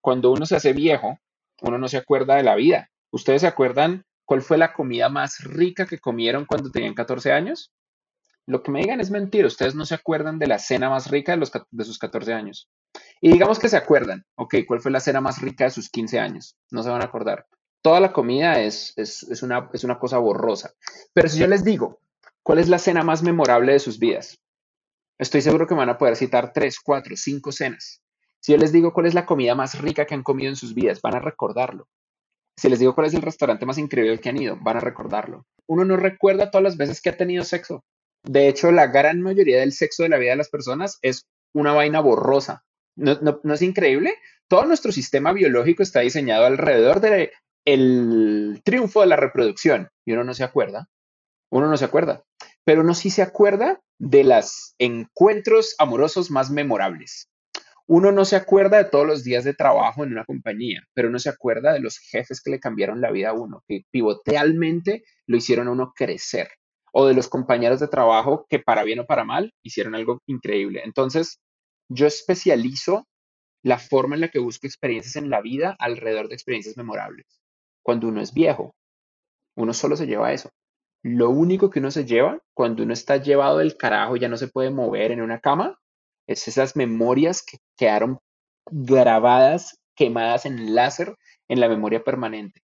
Cuando 0.00 0.30
uno 0.32 0.46
se 0.46 0.56
hace 0.56 0.72
viejo, 0.72 1.18
uno 1.60 1.76
no 1.76 1.88
se 1.88 1.98
acuerda 1.98 2.36
de 2.36 2.44
la 2.44 2.54
vida. 2.54 2.88
¿Ustedes 3.10 3.42
se 3.42 3.46
acuerdan 3.46 4.04
cuál 4.28 4.42
fue 4.42 4.58
la 4.58 4.74
comida 4.74 5.08
más 5.08 5.42
rica 5.42 5.86
que 5.86 5.98
comieron 5.98 6.44
cuando 6.44 6.70
tenían 6.70 6.92
14 6.92 7.32
años? 7.32 7.72
Lo 8.44 8.62
que 8.62 8.70
me 8.70 8.80
digan 8.80 9.00
es 9.00 9.10
mentira. 9.10 9.46
Ustedes 9.46 9.74
no 9.74 9.86
se 9.86 9.94
acuerdan 9.94 10.38
de 10.38 10.46
la 10.46 10.58
cena 10.58 10.90
más 10.90 11.10
rica 11.10 11.34
de, 11.34 11.84
sus 11.84 11.98
14 11.98 12.34
años. 12.34 12.68
Y 13.22 13.32
digamos 13.32 13.58
que 13.58 13.70
se 13.70 13.78
acuerdan. 13.78 14.26
Ok, 14.36 14.56
¿cuál 14.66 14.80
fue 14.80 14.90
la 14.90 15.00
cena 15.00 15.22
más 15.22 15.40
rica 15.40 15.64
de 15.64 15.70
sus 15.70 15.88
15 15.88 16.18
años? 16.20 16.58
No 16.70 16.82
se 16.82 16.90
van 16.90 17.00
a 17.00 17.06
acordar. 17.06 17.46
Toda 17.80 18.00
la 18.00 18.12
comida 18.12 18.60
es, 18.60 18.92
es, 18.96 19.22
es 19.22 19.42
una, 19.42 19.70
es 19.72 19.82
una 19.82 19.98
cosa 19.98 20.18
borrosa. 20.18 20.74
Pero 21.14 21.30
si 21.30 21.38
yo 21.38 21.46
les 21.46 21.64
digo, 21.64 21.98
¿cuál 22.42 22.58
es 22.58 22.68
la 22.68 22.78
cena 22.78 23.02
más 23.02 23.22
memorable 23.22 23.72
de 23.72 23.78
sus 23.78 23.98
vidas? 23.98 24.38
Estoy 25.16 25.40
seguro 25.40 25.66
que 25.66 25.74
me 25.74 25.80
van 25.80 25.90
a 25.90 25.96
poder 25.96 26.16
citar 26.16 26.52
tres, 26.52 26.80
cuatro, 26.80 27.16
cinco 27.16 27.50
cenas. 27.50 28.02
Si 28.40 28.52
yo 28.52 28.58
les 28.58 28.72
digo 28.72 28.92
cuál 28.92 29.06
es 29.06 29.14
la 29.14 29.24
comida 29.24 29.54
más 29.54 29.80
rica 29.80 30.04
que 30.04 30.14
han 30.14 30.22
comido 30.22 30.50
en 30.50 30.56
sus 30.56 30.74
vidas, 30.74 31.00
van 31.00 31.14
a 31.14 31.20
recordarlo. 31.20 31.88
Si 32.58 32.68
les 32.68 32.80
digo 32.80 32.92
cuál 32.92 33.06
es 33.06 33.14
el 33.14 33.22
restaurante 33.22 33.66
más 33.66 33.78
increíble 33.78 34.18
que 34.18 34.30
han 34.30 34.42
ido, 34.42 34.58
van 34.60 34.76
a 34.76 34.80
recordarlo. 34.80 35.46
Uno 35.68 35.84
no 35.84 35.96
recuerda 35.96 36.50
todas 36.50 36.64
las 36.64 36.76
veces 36.76 37.00
que 37.00 37.10
ha 37.10 37.16
tenido 37.16 37.44
sexo. 37.44 37.84
De 38.24 38.48
hecho, 38.48 38.72
la 38.72 38.88
gran 38.88 39.20
mayoría 39.20 39.60
del 39.60 39.72
sexo 39.72 40.02
de 40.02 40.08
la 40.08 40.18
vida 40.18 40.30
de 40.30 40.38
las 40.38 40.48
personas 40.48 40.98
es 41.02 41.28
una 41.54 41.72
vaina 41.72 42.00
borrosa. 42.00 42.64
¿No, 42.96 43.40
es 43.54 43.62
increíble? 43.62 44.16
Todo 44.48 44.64
nuestro 44.64 44.90
sistema 44.90 45.32
biológico 45.32 45.84
está 45.84 46.00
diseñado 46.00 46.46
alrededor 46.46 47.00
del 47.00 47.30
el 47.64 48.60
triunfo 48.64 49.02
de 49.02 49.06
la 49.06 49.16
reproducción 49.16 49.90
y 50.04 50.14
uno 50.14 50.24
no 50.24 50.34
se 50.34 50.42
acuerda. 50.42 50.88
Uno 51.52 51.68
no 51.68 51.76
se 51.76 51.84
acuerda. 51.84 52.24
Pero 52.64 52.80
uno 52.80 52.94
sí 52.94 53.10
se 53.10 53.22
acuerda 53.22 53.80
de 54.00 54.24
los 54.24 54.74
encuentros 54.78 55.76
amorosos 55.78 56.32
más 56.32 56.50
memorables. 56.50 57.28
Uno 57.90 58.12
no 58.12 58.26
se 58.26 58.36
acuerda 58.36 58.76
de 58.76 58.84
todos 58.84 59.06
los 59.06 59.24
días 59.24 59.44
de 59.44 59.54
trabajo 59.54 60.04
en 60.04 60.12
una 60.12 60.26
compañía, 60.26 60.82
pero 60.92 61.08
uno 61.08 61.18
se 61.18 61.30
acuerda 61.30 61.72
de 61.72 61.80
los 61.80 61.98
jefes 61.98 62.42
que 62.42 62.50
le 62.50 62.60
cambiaron 62.60 63.00
la 63.00 63.10
vida 63.10 63.30
a 63.30 63.32
uno, 63.32 63.64
que 63.66 63.86
pivotealmente 63.90 65.04
lo 65.26 65.38
hicieron 65.38 65.68
a 65.68 65.70
uno 65.70 65.94
crecer, 65.96 66.48
o 66.92 67.06
de 67.06 67.14
los 67.14 67.28
compañeros 67.28 67.80
de 67.80 67.88
trabajo 67.88 68.44
que 68.50 68.58
para 68.58 68.84
bien 68.84 68.98
o 68.98 69.06
para 69.06 69.24
mal 69.24 69.54
hicieron 69.62 69.94
algo 69.94 70.20
increíble. 70.26 70.82
Entonces, 70.84 71.40
yo 71.88 72.06
especializo 72.06 73.08
la 73.62 73.78
forma 73.78 74.16
en 74.16 74.20
la 74.20 74.28
que 74.28 74.38
busco 74.38 74.66
experiencias 74.66 75.16
en 75.16 75.30
la 75.30 75.40
vida 75.40 75.74
alrededor 75.78 76.28
de 76.28 76.34
experiencias 76.34 76.76
memorables. 76.76 77.40
Cuando 77.82 78.08
uno 78.08 78.20
es 78.20 78.34
viejo, 78.34 78.74
uno 79.56 79.72
solo 79.72 79.96
se 79.96 80.06
lleva 80.06 80.34
eso. 80.34 80.50
Lo 81.02 81.30
único 81.30 81.70
que 81.70 81.78
uno 81.78 81.90
se 81.90 82.04
lleva 82.04 82.38
cuando 82.52 82.82
uno 82.82 82.92
está 82.92 83.16
llevado 83.16 83.58
del 83.58 83.78
carajo 83.78 84.16
ya 84.16 84.28
no 84.28 84.36
se 84.36 84.48
puede 84.48 84.68
mover 84.68 85.10
en 85.10 85.22
una 85.22 85.40
cama 85.40 85.78
es 86.28 86.46
esas 86.46 86.76
memorias 86.76 87.42
que 87.42 87.58
quedaron 87.76 88.18
grabadas, 88.70 89.78
quemadas 89.96 90.46
en 90.46 90.74
láser 90.74 91.16
en 91.48 91.58
la 91.58 91.68
memoria 91.68 92.04
permanente. 92.04 92.60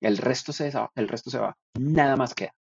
El 0.00 0.16
resto 0.16 0.52
se, 0.52 0.72
el 0.94 1.08
resto 1.08 1.30
se 1.30 1.38
va. 1.38 1.56
Nada 1.78 2.16
más 2.16 2.34
queda. 2.34 2.52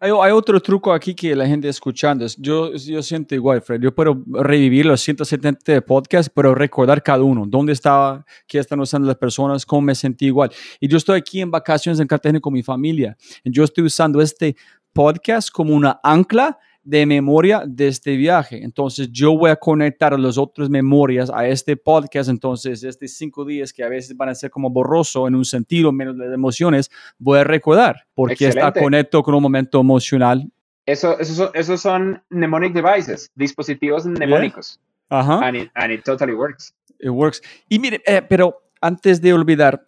Hay, 0.00 0.10
hay, 0.10 0.32
otro 0.32 0.60
truco 0.60 0.92
aquí 0.92 1.14
que 1.14 1.34
la 1.34 1.46
gente 1.46 1.68
escuchando. 1.68 2.24
Yo, 2.38 2.72
yo 2.74 3.02
siento 3.02 3.34
igual, 3.34 3.62
Fred. 3.62 3.80
Yo 3.80 3.94
puedo 3.94 4.22
revivir 4.26 4.86
los 4.86 5.00
170 5.00 5.72
de 5.72 5.82
podcast, 5.82 6.28
pero 6.32 6.54
recordar 6.54 7.02
cada 7.02 7.22
uno. 7.22 7.44
¿Dónde 7.46 7.72
estaba? 7.72 8.24
¿Qué 8.46 8.58
están 8.58 8.80
usando 8.80 9.06
las 9.06 9.16
personas? 9.16 9.66
¿Cómo 9.66 9.82
me 9.82 9.94
sentí 9.94 10.26
igual? 10.26 10.50
Y 10.80 10.88
yo 10.88 10.96
estoy 10.96 11.18
aquí 11.18 11.40
en 11.40 11.50
vacaciones 11.50 12.00
en 12.00 12.06
Cartagena 12.06 12.40
con 12.40 12.52
mi 12.52 12.62
familia. 12.62 13.16
Y 13.42 13.50
yo 13.50 13.64
estoy 13.64 13.84
usando 13.84 14.20
este 14.20 14.56
podcast 14.92 15.50
como 15.50 15.74
una 15.74 16.00
ancla 16.02 16.58
de 16.88 17.04
memoria 17.04 17.64
de 17.66 17.88
este 17.88 18.16
viaje. 18.16 18.64
Entonces 18.64 19.12
yo 19.12 19.36
voy 19.36 19.50
a 19.50 19.56
conectar 19.56 20.18
las 20.18 20.38
otras 20.38 20.70
memorias 20.70 21.30
a 21.34 21.46
este 21.46 21.76
podcast. 21.76 22.30
Entonces, 22.30 22.82
estos 22.82 23.10
cinco 23.10 23.44
días 23.44 23.74
que 23.74 23.84
a 23.84 23.90
veces 23.90 24.16
van 24.16 24.30
a 24.30 24.34
ser 24.34 24.50
como 24.50 24.70
borroso 24.70 25.28
en 25.28 25.34
un 25.34 25.44
sentido, 25.44 25.92
menos 25.92 26.16
de 26.16 26.32
emociones, 26.32 26.90
voy 27.18 27.40
a 27.40 27.44
recordar 27.44 28.06
porque 28.14 28.48
está 28.48 28.72
conectado 28.72 29.22
con 29.22 29.34
un 29.34 29.42
momento 29.42 29.78
emocional. 29.78 30.50
Eso, 30.86 31.18
eso, 31.18 31.52
esos 31.52 31.78
son 31.78 32.22
mnemonic 32.30 32.72
devices, 32.72 33.30
dispositivos 33.34 34.06
mnemónicos. 34.06 34.80
Ajá. 35.10 35.46
And 35.46 35.58
it, 35.58 35.70
and 35.74 35.92
it, 35.92 36.04
totally 36.04 36.32
works. 36.32 36.74
It 36.98 37.10
works. 37.10 37.42
Y 37.68 37.78
mire, 37.78 38.00
eh, 38.06 38.22
pero 38.26 38.62
antes 38.80 39.20
de 39.20 39.34
olvidar, 39.34 39.86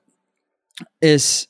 es 1.00 1.49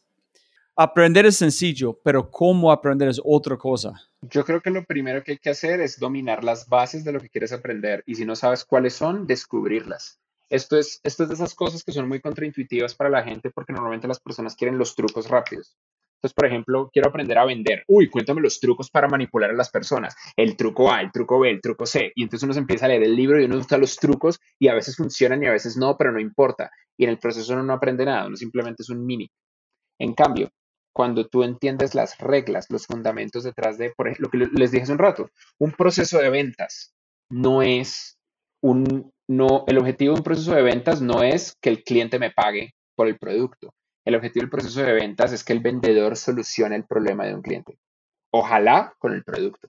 aprender 0.83 1.27
es 1.27 1.37
sencillo, 1.37 2.01
pero 2.03 2.31
cómo 2.31 2.73
aprender 2.73 3.11
es 3.11 3.21
otra 3.23 3.59
cosa. 3.59 4.01
Yo 4.23 4.47
creo 4.47 4.63
que 4.63 4.71
lo 4.71 4.87
primero 4.87 5.23
que 5.23 5.33
hay 5.33 5.39
que 5.39 5.51
hacer 5.51 5.79
es 5.83 5.99
dominar 5.99 6.43
las 6.43 6.71
bases 6.71 7.05
de 7.05 7.13
lo 7.13 7.21
que 7.21 7.29
quieres 7.29 7.53
aprender 7.53 8.03
y 8.07 8.15
si 8.15 8.25
no 8.25 8.35
sabes 8.35 8.65
cuáles 8.65 8.95
son, 8.95 9.27
descubrirlas. 9.27 10.19
Esto 10.49 10.79
es, 10.79 10.99
esto 11.05 11.25
es 11.25 11.29
de 11.29 11.35
esas 11.35 11.55
cosas 11.55 11.85
que 11.85 11.93
son 11.93 12.09
muy 12.09 12.21
contraintuitivas 12.21 12.95
para 12.95 13.11
la 13.11 13.23
gente 13.23 13.51
porque 13.51 13.75
normalmente 13.75 14.09
las 14.09 14.21
personas 14.21 14.57
quieren 14.57 14.79
los 14.79 14.95
trucos 14.95 15.29
rápidos. 15.29 15.77
Entonces, 16.17 16.35
por 16.35 16.47
ejemplo, 16.47 16.89
quiero 16.91 17.11
aprender 17.11 17.37
a 17.37 17.45
vender. 17.45 17.85
Uy, 17.87 18.09
cuéntame 18.09 18.41
los 18.41 18.59
trucos 18.59 18.91
para 18.91 19.07
manipular 19.07 19.51
a 19.51 19.55
las 19.55 19.71
personas. 19.71 20.17
El 20.35 20.57
truco 20.57 20.91
A, 20.91 21.03
el 21.03 21.13
truco 21.13 21.41
B, 21.41 21.51
el 21.51 21.61
truco 21.61 21.85
C. 21.85 22.11
Y 22.15 22.23
entonces 22.23 22.45
uno 22.45 22.55
se 22.55 22.61
empieza 22.61 22.87
a 22.87 22.89
leer 22.89 23.03
el 23.03 23.15
libro 23.15 23.39
y 23.39 23.45
uno 23.45 23.59
usa 23.59 23.77
los 23.77 23.97
trucos 23.97 24.41
y 24.59 24.69
a 24.69 24.75
veces 24.75 24.97
funcionan 24.97 25.43
y 25.43 25.47
a 25.47 25.53
veces 25.53 25.77
no, 25.77 25.99
pero 25.99 26.11
no 26.11 26.21
importa. 26.21 26.71
Y 26.97 27.05
en 27.05 27.11
el 27.11 27.19
proceso 27.19 27.53
uno 27.53 27.65
no 27.65 27.75
aprende 27.75 28.07
nada, 28.07 28.27
uno 28.27 28.37
simplemente 28.37 28.83
es 28.83 28.89
un 28.89 29.05
mini. 29.05 29.31
En 29.99 30.15
cambio, 30.15 30.51
cuando 30.93 31.27
tú 31.27 31.43
entiendes 31.43 31.95
las 31.95 32.19
reglas, 32.19 32.67
los 32.71 32.87
fundamentos 32.87 33.45
detrás 33.45 33.79
de, 33.79 33.91
por 33.91 34.09
ejemplo, 34.09 34.31
lo 34.33 34.49
que 34.51 34.59
les 34.59 34.71
dije 34.71 34.85
hace 34.85 34.93
un 34.93 34.99
rato, 34.99 35.31
un 35.59 35.73
proceso 35.73 36.19
de 36.19 36.31
ventas 36.31 36.95
no 37.31 37.63
es 37.63 38.19
un, 38.63 39.13
no, 39.29 39.65
el 39.69 39.79
objetivo 39.79 40.15
de 40.15 40.21
un 40.21 40.25
proceso 40.25 40.55
de 40.55 40.63
ventas 40.63 41.01
no 41.01 41.23
es 41.23 41.57
que 41.61 41.71
el 41.71 41.83
cliente 41.85 42.19
me 42.19 42.31
pague 42.31 42.75
por 42.97 43.07
el 43.07 43.19
producto. 43.19 43.73
El 44.05 44.17
objetivo 44.17 44.43
del 44.43 44.51
proceso 44.51 44.83
de 44.83 44.93
ventas 44.93 45.33
es 45.33 45.45
que 45.45 45.53
el 45.53 45.61
vendedor 45.61 46.17
solucione 46.17 46.77
el 46.77 46.85
problema 46.85 47.25
de 47.27 47.35
un 47.35 47.43
cliente. 47.43 47.79
Ojalá 48.33 48.95
con 48.99 49.13
el 49.13 49.25
producto. 49.25 49.69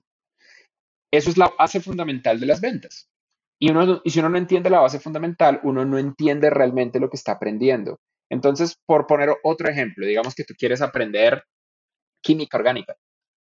Eso 1.12 1.30
es 1.30 1.36
la 1.36 1.52
base 1.58 1.80
fundamental 1.80 2.40
de 2.40 2.46
las 2.46 2.60
ventas. 2.60 3.08
Y, 3.60 3.70
uno, 3.70 4.00
y 4.02 4.10
si 4.10 4.18
uno 4.18 4.30
no 4.30 4.38
entiende 4.38 4.70
la 4.70 4.80
base 4.80 4.98
fundamental, 4.98 5.60
uno 5.62 5.84
no 5.84 5.98
entiende 5.98 6.50
realmente 6.50 6.98
lo 6.98 7.08
que 7.08 7.16
está 7.16 7.32
aprendiendo. 7.32 8.00
Entonces, 8.32 8.78
por 8.86 9.06
poner 9.06 9.28
otro 9.42 9.68
ejemplo, 9.68 10.06
digamos 10.06 10.34
que 10.34 10.44
tú 10.44 10.54
quieres 10.56 10.80
aprender 10.80 11.44
química 12.22 12.56
orgánica. 12.56 12.96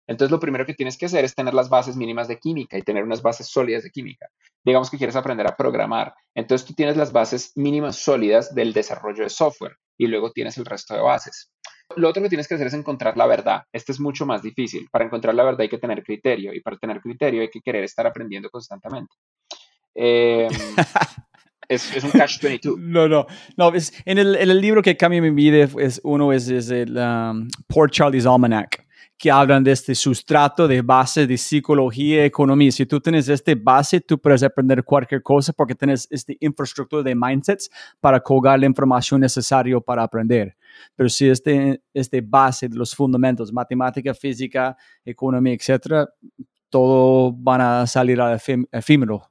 Entonces, 0.08 0.32
lo 0.32 0.40
primero 0.40 0.66
que 0.66 0.74
tienes 0.74 0.98
que 0.98 1.06
hacer 1.06 1.24
es 1.24 1.32
tener 1.32 1.54
las 1.54 1.68
bases 1.68 1.94
mínimas 1.94 2.26
de 2.26 2.40
química 2.40 2.76
y 2.76 2.82
tener 2.82 3.04
unas 3.04 3.22
bases 3.22 3.46
sólidas 3.46 3.84
de 3.84 3.92
química. 3.92 4.26
Digamos 4.64 4.90
que 4.90 4.98
quieres 4.98 5.14
aprender 5.14 5.46
a 5.46 5.56
programar. 5.56 6.12
Entonces, 6.34 6.66
tú 6.66 6.74
tienes 6.74 6.96
las 6.96 7.12
bases 7.12 7.52
mínimas 7.54 8.02
sólidas 8.02 8.52
del 8.52 8.72
desarrollo 8.72 9.22
de 9.22 9.30
software 9.30 9.76
y 9.96 10.08
luego 10.08 10.32
tienes 10.32 10.58
el 10.58 10.64
resto 10.64 10.94
de 10.94 11.02
bases. 11.02 11.52
Lo 11.94 12.08
otro 12.08 12.20
que 12.20 12.28
tienes 12.28 12.48
que 12.48 12.56
hacer 12.56 12.66
es 12.66 12.74
encontrar 12.74 13.16
la 13.16 13.26
verdad. 13.26 13.62
Este 13.72 13.92
es 13.92 14.00
mucho 14.00 14.26
más 14.26 14.42
difícil. 14.42 14.88
Para 14.90 15.04
encontrar 15.04 15.36
la 15.36 15.44
verdad 15.44 15.60
hay 15.60 15.68
que 15.68 15.78
tener 15.78 16.02
criterio 16.02 16.52
y 16.52 16.60
para 16.62 16.76
tener 16.78 17.00
criterio 17.00 17.42
hay 17.42 17.50
que 17.50 17.60
querer 17.60 17.84
estar 17.84 18.08
aprendiendo 18.08 18.50
constantemente. 18.50 19.14
Eh, 19.94 20.48
es, 21.70 22.04
un 22.04 22.10
catch 22.10 22.42
22. 22.42 22.78
No, 22.80 23.08
no, 23.08 23.26
no, 23.56 23.72
es, 23.74 23.92
en, 24.04 24.18
el, 24.18 24.34
en 24.36 24.50
el 24.50 24.60
libro 24.60 24.82
que 24.82 24.96
cambia 24.96 25.22
mi 25.22 25.30
vida, 25.30 25.68
es, 25.78 26.00
uno 26.02 26.32
es, 26.32 26.48
es 26.48 26.70
el 26.70 26.96
um, 26.96 27.48
Poor 27.68 27.90
Charlie's 27.90 28.26
Almanac, 28.26 28.84
que 29.16 29.30
hablan 29.30 29.62
de 29.62 29.72
este 29.72 29.94
sustrato 29.94 30.66
de 30.66 30.82
base 30.82 31.26
de 31.26 31.38
psicología 31.38 32.22
y 32.22 32.26
economía. 32.26 32.72
Si 32.72 32.86
tú 32.86 33.00
tienes 33.00 33.28
este 33.28 33.54
base, 33.54 34.00
tú 34.00 34.18
puedes 34.18 34.42
aprender 34.42 34.82
cualquier 34.82 35.22
cosa 35.22 35.52
porque 35.52 35.74
tienes 35.74 36.08
este 36.10 36.36
infraestructura 36.40 37.02
de 37.02 37.14
mindsets 37.14 37.70
para 38.00 38.18
colgar 38.18 38.58
la 38.58 38.66
información 38.66 39.20
necesaria 39.20 39.78
para 39.78 40.02
aprender. 40.02 40.56
Pero 40.96 41.08
si 41.08 41.28
este, 41.28 41.82
este 41.94 42.20
base 42.20 42.68
de 42.68 42.76
los 42.76 42.94
fundamentos, 42.94 43.52
matemática, 43.52 44.14
física, 44.14 44.76
economía, 45.04 45.54
etcétera, 45.54 46.08
todo 46.68 47.32
van 47.32 47.60
a 47.60 47.86
salir 47.86 48.20
al 48.20 48.40
efímero 48.72 49.30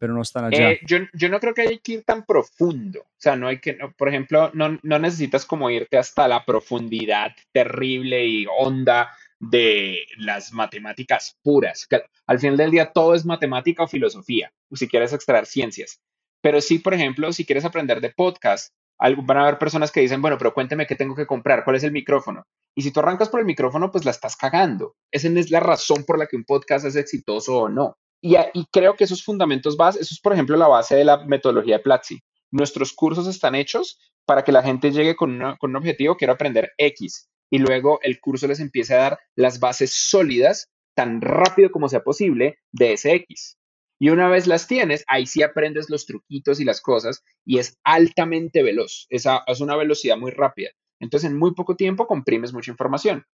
pero 0.00 0.14
no 0.14 0.22
están 0.22 0.46
allá. 0.46 0.72
Eh, 0.72 0.80
yo, 0.86 0.96
yo, 1.12 1.28
no 1.28 1.38
creo 1.38 1.52
que 1.52 1.60
hay 1.60 1.78
que 1.78 1.92
ir 1.92 2.04
tan 2.04 2.24
profundo. 2.24 3.00
O 3.00 3.18
sea, 3.18 3.36
no 3.36 3.48
hay 3.48 3.60
que, 3.60 3.74
por 3.98 4.08
ejemplo, 4.08 4.50
no, 4.54 4.78
no 4.82 4.98
necesitas 4.98 5.44
como 5.44 5.68
irte 5.68 5.98
hasta 5.98 6.26
la 6.26 6.46
profundidad 6.46 7.32
terrible 7.52 8.26
y 8.26 8.46
honda 8.58 9.10
de 9.38 10.06
las 10.16 10.54
matemáticas 10.54 11.38
puras. 11.42 11.86
Al 12.26 12.38
final 12.38 12.56
del 12.56 12.70
día 12.70 12.92
todo 12.92 13.14
es 13.14 13.26
matemática 13.26 13.82
o 13.82 13.88
filosofía, 13.88 14.50
si 14.72 14.88
quieres 14.88 15.12
extraer 15.12 15.44
ciencias. 15.44 16.00
Pero 16.40 16.62
sí, 16.62 16.78
por 16.78 16.94
ejemplo, 16.94 17.30
si 17.34 17.44
quieres 17.44 17.66
aprender 17.66 18.00
de 18.00 18.08
podcast, 18.08 18.72
van 18.98 19.36
a 19.36 19.42
haber 19.42 19.58
personas 19.58 19.92
que 19.92 20.00
dicen, 20.00 20.22
bueno, 20.22 20.38
pero 20.38 20.54
cuénteme 20.54 20.86
qué 20.86 20.94
tengo 20.94 21.14
que 21.14 21.26
comprar, 21.26 21.62
cuál 21.62 21.76
es 21.76 21.84
el 21.84 21.92
micrófono. 21.92 22.46
Y 22.74 22.80
si 22.80 22.90
tú 22.90 23.00
arrancas 23.00 23.28
por 23.28 23.40
el 23.40 23.46
micrófono, 23.46 23.90
pues 23.90 24.06
la 24.06 24.12
estás 24.12 24.34
cagando. 24.34 24.94
Esa 25.10 25.28
no 25.28 25.40
es 25.40 25.50
la 25.50 25.60
razón 25.60 26.04
por 26.04 26.18
la 26.18 26.26
que 26.26 26.36
un 26.36 26.44
podcast 26.44 26.86
es 26.86 26.96
exitoso 26.96 27.58
o 27.58 27.68
no. 27.68 27.98
Y, 28.22 28.36
creo 28.70 28.94
que 28.96 29.04
esos 29.04 29.24
fundamentos 29.24 29.76
básicos, 29.76 30.06
eso 30.06 30.14
es 30.14 30.20
por 30.20 30.32
ejemplo 30.32 30.56
la 30.56 30.68
base 30.68 30.94
de 30.94 31.04
la 31.04 31.24
metodología 31.24 31.78
de 31.78 31.82
Platzi. 31.82 32.20
Nuestros 32.50 32.92
cursos 32.92 33.26
están 33.26 33.54
hechos 33.54 33.98
para 34.26 34.44
que 34.44 34.52
la 34.52 34.62
gente 34.62 34.90
llegue 34.90 35.16
con, 35.16 35.40
con 35.58 35.70
un 35.70 35.76
objetivo, 35.76 36.16
quiero 36.16 36.34
aprender 36.34 36.72
X, 36.76 37.30
y 37.50 37.58
luego 37.58 37.98
el 38.02 38.20
curso 38.20 38.46
les 38.46 38.60
empiece 38.60 38.94
a 38.94 38.98
dar 38.98 39.18
las 39.34 39.58
bases 39.58 39.92
sólidas 39.92 40.70
tan 40.94 41.20
rápido 41.20 41.70
como 41.70 41.88
sea 41.88 42.02
posible 42.02 42.58
de 42.72 42.92
ese 42.92 43.12
X. 43.14 43.56
Y 43.98 44.08
una 44.08 44.28
vez 44.28 44.46
las 44.46 44.66
tienes, 44.66 45.04
ahí 45.08 45.26
sí 45.26 45.42
aprendes 45.42 45.90
los 45.90 46.06
truquitos 46.06 46.58
y 46.58 46.64
las 46.64 46.80
cosas 46.80 47.22
y 47.44 47.58
es 47.58 47.78
altamente 47.84 48.62
veloz. 48.62 49.06
Esa 49.10 49.42
es 49.46 49.60
una 49.60 49.76
velocidad 49.76 50.16
muy 50.16 50.30
rápida. 50.30 50.70
Entonces, 51.00 51.30
en 51.30 51.38
muy 51.38 51.54
poco 51.54 51.76
tiempo 51.76 52.06
comprimes 52.06 52.52
mucha 52.52 52.70
información. 52.70 53.24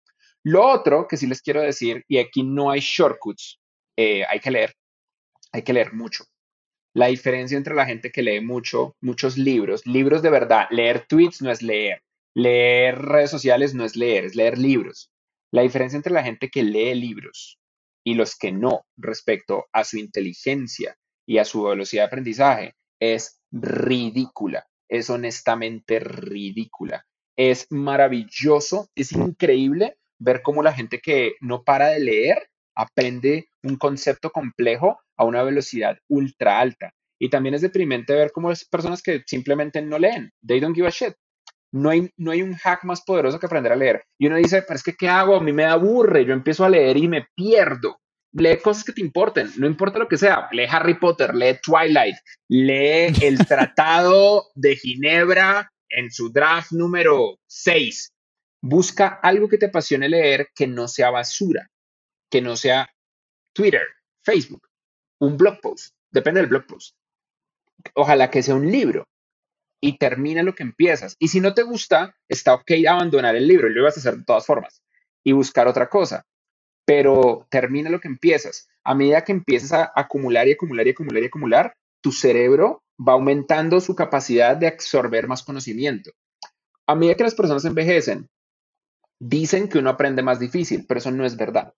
Lo 0.43 0.66
otro 0.66 1.07
que 1.09 1.16
sí 1.16 1.26
les 1.26 1.43
quiero 1.43 1.61
decir, 1.61 2.05
y 2.09 2.18
aquí 2.18 2.43
no 2.43 2.70
hay 2.70 2.80
shortcuts, 2.80 3.61
eh, 3.97 4.24
hay 4.28 4.40
que 4.40 4.51
leer, 4.51 4.74
hay 5.53 5.62
que 5.62 5.72
leer 5.72 5.92
mucho. 5.92 6.24
La 6.94 7.07
diferencia 7.09 7.59
entre 7.59 7.74
la 7.74 7.84
gente 7.84 8.11
que 8.11 8.22
lee 8.22 8.40
mucho, 8.40 8.97
muchos 9.03 9.36
libros, 9.36 9.84
libros 9.86 10.22
de 10.22 10.30
verdad, 10.30 10.66
leer 10.70 11.07
tweets 11.07 11.42
no 11.42 11.51
es 11.51 11.61
leer, 11.61 12.03
leer 12.34 12.99
redes 12.99 13.30
sociales 13.30 13.74
no 13.74 13.84
es 13.84 13.97
leer, 13.97 14.24
es 14.24 14.34
leer 14.34 14.57
libros. 14.57 15.11
La 15.53 15.62
diferencia 15.62 15.97
entre 15.97 16.12
la 16.12 16.22
gente 16.22 16.49
que 16.49 16.62
lee 16.62 16.94
libros 16.94 17.59
y 18.05 18.14
los 18.14 18.36
que 18.36 18.53
no 18.53 18.86
respecto 18.97 19.66
a 19.72 19.84
su 19.84 19.99
inteligencia 19.99 20.97
y 21.26 21.38
a 21.38 21.44
su 21.44 21.64
velocidad 21.64 22.05
de 22.05 22.07
aprendizaje 22.07 22.74
es 23.01 23.40
ridícula, 23.51 24.66
es 24.88 25.11
honestamente 25.11 25.99
ridícula. 25.99 27.05
Es 27.36 27.66
maravilloso, 27.70 28.88
es 28.94 29.12
increíble 29.12 29.99
ver 30.18 30.40
cómo 30.42 30.62
la 30.62 30.72
gente 30.72 31.01
que 31.01 31.34
no 31.40 31.62
para 31.64 31.88
de 31.88 32.01
leer 32.01 32.49
aprende 32.77 33.49
un 33.62 33.77
concepto 33.77 34.31
complejo 34.31 35.01
a 35.16 35.24
una 35.24 35.43
velocidad 35.43 35.99
ultra 36.09 36.61
alta. 36.61 36.93
Y 37.18 37.31
también 37.31 37.55
es 37.55 37.62
deprimente 37.62 38.14
ver 38.14 38.31
cómo 38.31 38.53
es 38.53 38.64
personas 38.68 39.03
que 39.03 39.22
simplemente 39.27 39.81
no 39.81 39.99
leen. 39.99 40.31
They 40.47 40.61
don't 40.61 40.77
give 40.77 40.87
a 40.87 40.91
shit. 40.91 41.14
No 41.72 41.91
hay, 41.91 42.11
no 42.16 42.31
hay 42.31 42.43
un 42.43 42.55
hack 42.55 42.85
más 42.85 43.03
poderoso 43.03 43.41
que 43.41 43.47
aprender 43.47 43.72
a 43.72 43.77
leer. 43.77 44.05
Y 44.18 44.27
uno 44.27 44.37
dice, 44.37 44.62
pero 44.62 44.77
es 44.77 44.83
que 44.83 44.95
¿qué 44.95 45.09
hago? 45.09 45.37
A 45.37 45.43
mí 45.43 45.53
me 45.53 45.64
aburre. 45.64 46.24
Yo 46.24 46.33
empiezo 46.33 46.64
a 46.64 46.68
leer 46.68 46.97
y 46.99 47.09
me 47.09 47.27
pierdo. 47.35 47.99
Lee 48.33 48.59
cosas 48.62 48.85
que 48.85 48.93
te 48.93 49.01
importen, 49.01 49.51
no 49.57 49.66
importa 49.66 49.99
lo 49.99 50.09
que 50.09 50.18
sea. 50.18 50.47
Lee 50.53 50.66
Harry 50.68 50.99
Potter, 50.99 51.35
lee 51.35 51.59
Twilight, 51.62 52.16
lee 52.49 53.14
el 53.22 53.39
Tratado 53.49 54.51
de 54.55 54.77
Ginebra 54.77 55.72
en 55.89 56.11
su 56.11 56.31
draft 56.31 56.72
número 56.72 57.39
6. 57.47 58.12
Busca 58.61 59.20
algo 59.22 59.49
que 59.49 59.57
te 59.57 59.66
apasione 59.66 60.11
leer 60.11 60.49
que 60.55 60.66
no 60.66 60.87
sea 60.87 61.11
basura 61.11 61.70
que 62.31 62.41
no 62.41 62.57
sea 62.57 62.89
Twitter, 63.53 63.87
Facebook, 64.22 64.68
un 65.20 65.37
blog 65.37 65.61
post, 65.61 65.95
depende 66.11 66.41
del 66.41 66.51
blog 66.51 66.66
post. 66.66 66.97
Ojalá 67.95 68.31
que 68.31 68.43
sea 68.43 68.55
un 68.55 68.70
libro 68.70 69.07
y 69.81 69.99
termina 69.99 70.43
lo 70.43 70.55
que 70.55 70.62
empiezas. 70.62 71.16
Y 71.18 71.29
si 71.29 71.41
no 71.41 71.55
te 71.55 71.62
gusta, 71.62 72.16
está 72.29 72.55
ok 72.55 72.72
abandonar 72.89 73.37
el 73.37 73.47
libro 73.47 73.68
y 73.68 73.74
lo 73.74 73.85
vas 73.85 73.97
a 73.97 74.01
hacer 74.01 74.16
de 74.16 74.24
todas 74.24 74.47
formas 74.47 74.83
y 75.24 75.33
buscar 75.33 75.68
otra 75.68 75.89
cosa. 75.89 76.24
Pero 76.85 77.47
termina 77.51 77.91
lo 77.91 78.01
que 78.01 78.09
empiezas. 78.09 78.68
A 78.85 78.95
medida 78.95 79.24
que 79.24 79.33
empiezas 79.33 79.72
a 79.72 79.93
acumular 79.95 80.47
y 80.49 80.53
acumular 80.53 80.87
y 80.87 80.91
acumular 80.91 81.22
y 81.22 81.27
acumular, 81.27 81.77
tu 82.01 82.12
cerebro 82.12 82.83
va 82.97 83.14
aumentando 83.14 83.81
su 83.81 83.95
capacidad 83.95 84.57
de 84.57 84.68
absorber 84.68 85.27
más 85.27 85.43
conocimiento. 85.43 86.12
A 86.87 86.95
medida 86.95 87.16
que 87.16 87.24
las 87.24 87.35
personas 87.35 87.64
envejecen, 87.64 88.29
dicen 89.18 89.68
que 89.68 89.79
uno 89.79 89.91
aprende 89.91 90.22
más 90.22 90.39
difícil, 90.39 90.85
pero 90.87 90.99
eso 90.99 91.11
no 91.11 91.27
es 91.27 91.37
verdad. 91.37 91.74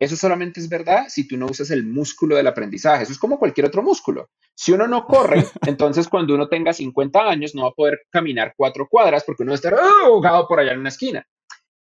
Eso 0.00 0.16
solamente 0.16 0.60
es 0.60 0.68
verdad 0.68 1.04
si 1.08 1.28
tú 1.28 1.36
no 1.36 1.44
usas 1.44 1.70
el 1.70 1.84
músculo 1.84 2.36
del 2.36 2.46
aprendizaje. 2.46 3.02
Eso 3.02 3.12
es 3.12 3.18
como 3.18 3.38
cualquier 3.38 3.66
otro 3.66 3.82
músculo. 3.82 4.30
Si 4.54 4.72
uno 4.72 4.88
no 4.88 5.04
corre, 5.04 5.44
entonces 5.66 6.08
cuando 6.08 6.34
uno 6.34 6.48
tenga 6.48 6.72
50 6.72 7.20
años 7.20 7.54
no 7.54 7.64
va 7.64 7.68
a 7.68 7.72
poder 7.72 8.00
caminar 8.10 8.54
cuatro 8.56 8.88
cuadras 8.88 9.24
porque 9.24 9.42
uno 9.42 9.50
va 9.50 9.54
a 9.54 9.56
estar 9.56 9.74
¡ah! 9.74 10.06
ahogado 10.06 10.48
por 10.48 10.58
allá 10.58 10.72
en 10.72 10.80
una 10.80 10.88
esquina. 10.88 11.26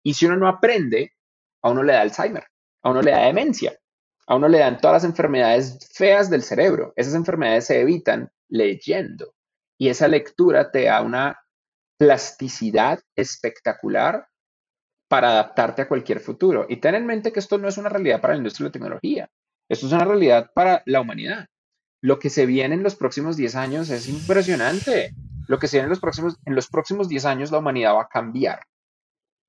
Y 0.03 0.15
si 0.15 0.25
uno 0.25 0.35
no 0.35 0.47
aprende, 0.47 1.13
a 1.61 1.69
uno 1.69 1.83
le 1.83 1.93
da 1.93 2.01
Alzheimer, 2.01 2.45
a 2.81 2.89
uno 2.89 3.01
le 3.03 3.11
da 3.11 3.25
demencia, 3.25 3.77
a 4.25 4.35
uno 4.35 4.47
le 4.47 4.59
dan 4.59 4.79
todas 4.79 5.03
las 5.03 5.03
enfermedades 5.03 5.77
feas 5.93 6.29
del 6.29 6.41
cerebro. 6.41 6.93
Esas 6.95 7.13
enfermedades 7.13 7.67
se 7.67 7.79
evitan 7.79 8.31
leyendo. 8.49 9.35
Y 9.77 9.89
esa 9.89 10.07
lectura 10.07 10.71
te 10.71 10.85
da 10.85 11.03
una 11.03 11.39
plasticidad 11.99 12.99
espectacular 13.15 14.27
para 15.07 15.29
adaptarte 15.29 15.83
a 15.83 15.87
cualquier 15.87 16.19
futuro. 16.19 16.65
Y 16.69 16.77
ten 16.77 16.95
en 16.95 17.05
mente 17.05 17.31
que 17.31 17.39
esto 17.39 17.57
no 17.57 17.67
es 17.67 17.77
una 17.77 17.89
realidad 17.89 18.21
para 18.21 18.33
la 18.33 18.39
industria 18.39 18.65
de 18.65 18.69
la 18.69 18.73
tecnología, 18.73 19.29
esto 19.69 19.87
es 19.87 19.91
una 19.91 20.05
realidad 20.05 20.51
para 20.53 20.81
la 20.85 21.01
humanidad. 21.01 21.47
Lo 22.01 22.19
que 22.19 22.29
se 22.29 22.45
viene 22.45 22.75
en 22.75 22.83
los 22.83 22.95
próximos 22.95 23.37
10 23.37 23.55
años 23.55 23.89
es 23.89 24.07
impresionante. 24.07 25.13
Lo 25.47 25.59
que 25.59 25.67
se 25.67 25.77
viene 25.77 25.85
en 25.85 25.91
los 25.91 25.99
próximos, 25.99 26.37
en 26.45 26.55
los 26.55 26.67
próximos 26.67 27.09
10 27.09 27.25
años, 27.25 27.51
la 27.51 27.57
humanidad 27.57 27.95
va 27.95 28.03
a 28.03 28.07
cambiar. 28.07 28.61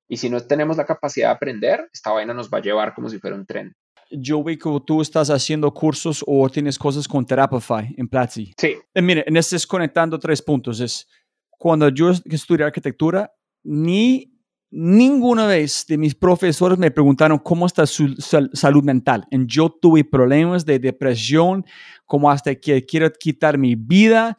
Y 0.09 0.17
si 0.17 0.29
no 0.29 0.41
tenemos 0.41 0.77
la 0.77 0.85
capacidad 0.85 1.27
de 1.27 1.35
aprender, 1.35 1.87
esta 1.93 2.11
vaina 2.11 2.33
nos 2.33 2.49
va 2.49 2.57
a 2.57 2.61
llevar 2.61 2.93
como 2.95 3.09
si 3.09 3.19
fuera 3.19 3.35
un 3.35 3.45
tren. 3.45 3.75
Yo 4.11 4.43
veo 4.43 4.57
que 4.57 4.85
tú 4.85 5.01
estás 5.01 5.29
haciendo 5.29 5.71
cursos 5.71 6.23
o 6.25 6.49
tienes 6.49 6.79
cosas 6.79 7.07
con 7.07 7.25
Therapify 7.25 7.93
en 7.95 8.07
Platzi. 8.07 8.51
Sí. 8.57 8.75
Eh, 8.93 9.01
mire, 9.03 9.23
en 9.27 9.37
este 9.37 9.55
es 9.55 9.67
conectando 9.67 10.17
tres 10.17 10.41
puntos. 10.41 10.79
Es 10.79 11.07
cuando 11.51 11.89
yo 11.89 12.09
estudié 12.09 12.65
arquitectura, 12.65 13.31
ni 13.63 14.38
ninguna 14.71 15.47
vez 15.47 15.85
de 15.87 15.97
mis 15.97 16.15
profesores 16.15 16.77
me 16.77 16.91
preguntaron 16.91 17.39
cómo 17.39 17.65
está 17.65 17.85
su 17.85 18.15
salud 18.53 18.83
mental. 18.83 19.25
Yo 19.31 19.69
tuve 19.69 20.03
problemas 20.03 20.65
de 20.65 20.79
depresión, 20.79 21.65
como 22.05 22.29
hasta 22.29 22.55
que 22.55 22.85
quiero 22.85 23.11
quitar 23.11 23.57
mi 23.57 23.75
vida. 23.75 24.37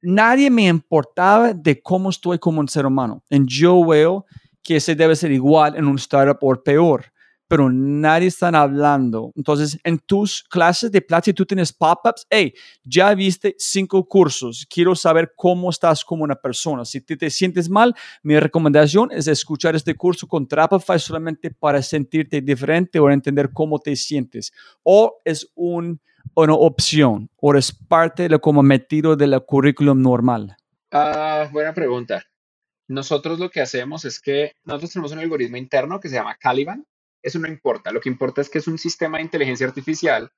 Nadie 0.00 0.50
me 0.50 0.66
importaba 0.66 1.52
de 1.52 1.80
cómo 1.80 2.10
estoy 2.10 2.38
como 2.38 2.60
un 2.60 2.68
ser 2.68 2.86
humano. 2.86 3.22
Yo 3.30 3.84
veo 3.84 4.26
que 4.62 4.76
ese 4.76 4.94
debe 4.94 5.16
ser 5.16 5.32
igual 5.32 5.76
en 5.76 5.86
un 5.86 5.96
startup 5.96 6.38
o 6.40 6.54
peor 6.62 7.12
pero 7.52 7.68
nadie 7.70 8.28
está 8.28 8.48
hablando. 8.48 9.30
Entonces, 9.36 9.78
en 9.84 9.98
tus 9.98 10.42
clases 10.42 10.90
de 10.90 11.02
Platzi 11.02 11.34
tú 11.34 11.44
tienes 11.44 11.70
pop-ups. 11.70 12.26
Hey, 12.30 12.54
ya 12.82 13.14
viste 13.14 13.54
cinco 13.58 14.08
cursos. 14.08 14.66
Quiero 14.70 14.94
saber 14.94 15.34
cómo 15.36 15.68
estás 15.68 16.02
como 16.02 16.24
una 16.24 16.34
persona. 16.34 16.86
Si 16.86 17.02
te, 17.02 17.14
te 17.14 17.28
sientes 17.28 17.68
mal, 17.68 17.94
mi 18.22 18.40
recomendación 18.40 19.10
es 19.12 19.26
escuchar 19.26 19.76
este 19.76 19.94
curso 19.94 20.26
con 20.26 20.48
Trapify 20.48 20.98
solamente 20.98 21.50
para 21.50 21.82
sentirte 21.82 22.40
diferente 22.40 22.98
o 22.98 23.10
entender 23.10 23.52
cómo 23.52 23.78
te 23.78 23.96
sientes. 23.96 24.50
O 24.82 25.20
es 25.22 25.52
un, 25.54 26.00
una 26.34 26.54
opción 26.54 27.28
o 27.36 27.54
es 27.54 27.70
parte 27.70 28.22
de 28.22 28.28
lo 28.30 28.40
como 28.40 28.62
metido 28.62 29.14
de 29.14 29.26
la 29.26 29.40
currículum 29.40 30.00
normal. 30.00 30.56
Ah, 30.90 31.50
buena 31.52 31.74
pregunta. 31.74 32.24
Nosotros 32.88 33.38
lo 33.38 33.50
que 33.50 33.60
hacemos 33.60 34.06
es 34.06 34.22
que 34.22 34.52
nosotros 34.64 34.92
tenemos 34.92 35.12
un 35.12 35.18
algoritmo 35.18 35.58
interno 35.58 36.00
que 36.00 36.08
se 36.08 36.14
llama 36.14 36.36
Caliban 36.36 36.86
eso 37.22 37.38
no 37.38 37.48
importa. 37.48 37.92
Lo 37.92 38.00
que 38.00 38.08
importa 38.08 38.40
es 38.40 38.48
que 38.48 38.58
es 38.58 38.66
un 38.66 38.78
sistema 38.78 39.18
de 39.18 39.24
inteligencia 39.24 39.66
artificial 39.66 40.30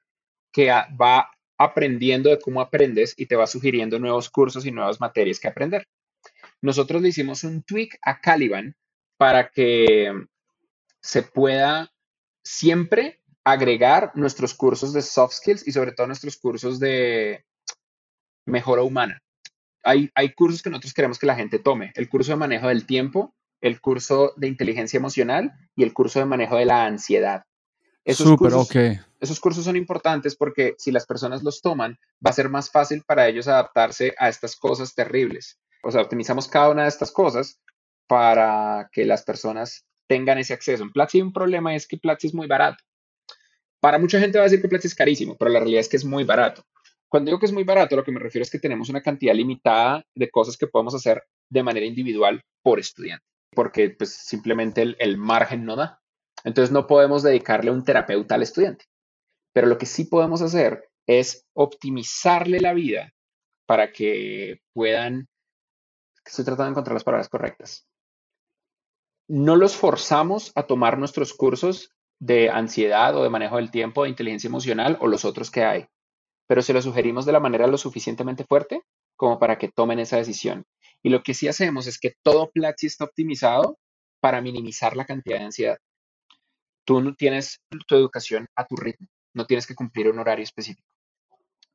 que 0.52 0.68
va 0.68 1.30
aprendiendo 1.58 2.30
de 2.30 2.38
cómo 2.38 2.60
aprendes 2.60 3.14
y 3.16 3.26
te 3.26 3.36
va 3.36 3.46
sugiriendo 3.46 3.98
nuevos 3.98 4.30
cursos 4.30 4.66
y 4.66 4.70
nuevas 4.70 5.00
materias 5.00 5.38
que 5.38 5.48
aprender. 5.48 5.86
Nosotros 6.60 7.02
le 7.02 7.08
hicimos 7.08 7.44
un 7.44 7.62
tweak 7.62 7.98
a 8.02 8.20
Caliban 8.20 8.74
para 9.16 9.48
que 9.48 10.12
se 11.00 11.22
pueda 11.22 11.92
siempre 12.42 13.20
agregar 13.44 14.12
nuestros 14.14 14.54
cursos 14.54 14.92
de 14.92 15.02
soft 15.02 15.34
skills 15.34 15.68
y 15.68 15.72
sobre 15.72 15.92
todo 15.92 16.06
nuestros 16.06 16.36
cursos 16.36 16.80
de 16.80 17.44
mejora 18.46 18.82
humana. 18.82 19.22
Hay, 19.82 20.10
hay 20.14 20.32
cursos 20.32 20.62
que 20.62 20.70
nosotros 20.70 20.94
queremos 20.94 21.18
que 21.18 21.26
la 21.26 21.34
gente 21.34 21.58
tome. 21.58 21.92
El 21.94 22.08
curso 22.08 22.32
de 22.32 22.36
manejo 22.36 22.68
del 22.68 22.86
tiempo, 22.86 23.34
el 23.64 23.80
curso 23.80 24.34
de 24.36 24.46
inteligencia 24.46 24.98
emocional 24.98 25.50
y 25.74 25.84
el 25.84 25.94
curso 25.94 26.18
de 26.18 26.26
manejo 26.26 26.56
de 26.56 26.66
la 26.66 26.84
ansiedad. 26.84 27.44
Esos, 28.04 28.36
cursos, 28.36 28.68
esos 29.18 29.40
cursos 29.40 29.64
son 29.64 29.76
importantes 29.76 30.36
porque 30.36 30.74
si 30.76 30.92
las 30.92 31.06
personas 31.06 31.42
los 31.42 31.62
toman, 31.62 31.98
va 32.24 32.28
a 32.28 32.34
ser 32.34 32.50
más 32.50 32.70
fácil 32.70 33.02
para 33.06 33.26
ellos 33.26 33.48
adaptarse 33.48 34.14
a 34.18 34.28
estas 34.28 34.54
cosas 34.56 34.94
terribles. 34.94 35.58
O 35.82 35.90
sea, 35.90 36.02
optimizamos 36.02 36.46
cada 36.46 36.68
una 36.68 36.82
de 36.82 36.90
estas 36.90 37.10
cosas 37.10 37.58
para 38.06 38.90
que 38.92 39.06
las 39.06 39.22
personas 39.22 39.86
tengan 40.06 40.36
ese 40.36 40.52
acceso. 40.52 40.82
En 40.82 40.92
Platzi 40.92 41.22
un 41.22 41.32
problema 41.32 41.74
es 41.74 41.86
que 41.86 41.96
Platzi 41.96 42.26
es 42.26 42.34
muy 42.34 42.46
barato. 42.46 42.84
Para 43.80 43.98
mucha 43.98 44.20
gente 44.20 44.36
va 44.36 44.44
a 44.44 44.48
decir 44.48 44.60
que 44.60 44.68
Platzi 44.68 44.88
es 44.88 44.94
carísimo, 44.94 45.36
pero 45.38 45.50
la 45.50 45.60
realidad 45.60 45.80
es 45.80 45.88
que 45.88 45.96
es 45.96 46.04
muy 46.04 46.24
barato. 46.24 46.62
Cuando 47.08 47.30
digo 47.30 47.40
que 47.40 47.46
es 47.46 47.52
muy 47.52 47.64
barato, 47.64 47.96
lo 47.96 48.04
que 48.04 48.12
me 48.12 48.20
refiero 48.20 48.42
es 48.42 48.50
que 48.50 48.58
tenemos 48.58 48.90
una 48.90 49.00
cantidad 49.00 49.34
limitada 49.34 50.04
de 50.14 50.30
cosas 50.30 50.58
que 50.58 50.66
podemos 50.66 50.94
hacer 50.94 51.22
de 51.48 51.62
manera 51.62 51.86
individual 51.86 52.42
por 52.62 52.78
estudiante 52.78 53.33
porque 53.54 53.90
pues 53.90 54.14
simplemente 54.14 54.82
el, 54.98 55.16
margen 55.16 55.64
no 55.64 55.76
da. 55.76 56.02
Entonces 56.44 56.72
no 56.72 56.86
podemos 56.86 57.22
dedicarle 57.22 57.70
un 57.70 57.84
terapeuta 57.84 58.34
al 58.34 58.42
estudiante. 58.42 58.86
Pero 59.52 59.66
lo 59.66 59.78
que 59.78 59.86
sí 59.86 60.04
podemos 60.04 60.42
hacer 60.42 60.90
es 61.06 61.46
optimizarle 61.54 62.60
la 62.60 62.74
vida 62.74 63.12
para 63.66 63.92
que 63.92 64.60
puedan, 64.72 65.28
estoy 66.24 66.44
tratando 66.44 66.64
de 66.64 66.70
encontrar 66.70 66.94
las 66.94 67.04
palabras 67.04 67.28
correctas. 67.28 67.86
No 69.28 69.56
los 69.56 69.76
forzamos 69.76 70.52
a 70.54 70.64
tomar 70.64 70.98
nuestros 70.98 71.32
cursos 71.32 71.90
de 72.20 72.50
ansiedad 72.50 73.16
o 73.16 73.22
de 73.22 73.30
manejo 73.30 73.56
del 73.56 73.70
tiempo, 73.70 74.02
de 74.02 74.10
inteligencia 74.10 74.48
emocional 74.48 74.98
o 75.00 75.06
los 75.06 75.24
otros 75.24 75.50
que 75.50 75.64
hay, 75.64 75.86
pero 76.46 76.62
se 76.62 76.72
los 76.72 76.84
sugerimos 76.84 77.24
de 77.24 77.32
la 77.32 77.40
manera 77.40 77.66
lo 77.66 77.78
suficientemente 77.78 78.44
fuerte 78.44 78.82
como 79.16 79.38
para 79.38 79.58
que 79.58 79.68
tomen 79.68 79.98
esa 79.98 80.16
decisión. 80.16 80.64
Y 81.04 81.10
lo 81.10 81.22
que 81.22 81.34
sí 81.34 81.46
hacemos 81.46 81.86
es 81.86 81.98
que 81.98 82.16
todo 82.22 82.50
Platzi 82.50 82.86
está 82.86 83.04
optimizado 83.04 83.78
para 84.20 84.40
minimizar 84.40 84.96
la 84.96 85.04
cantidad 85.04 85.38
de 85.38 85.44
ansiedad. 85.44 85.78
Tú 86.86 87.02
no 87.02 87.14
tienes 87.14 87.60
tu 87.86 87.94
educación 87.94 88.48
a 88.56 88.66
tu 88.66 88.74
ritmo, 88.74 89.06
no 89.34 89.46
tienes 89.46 89.66
que 89.66 89.74
cumplir 89.74 90.08
un 90.08 90.18
horario 90.18 90.42
específico. 90.42 90.88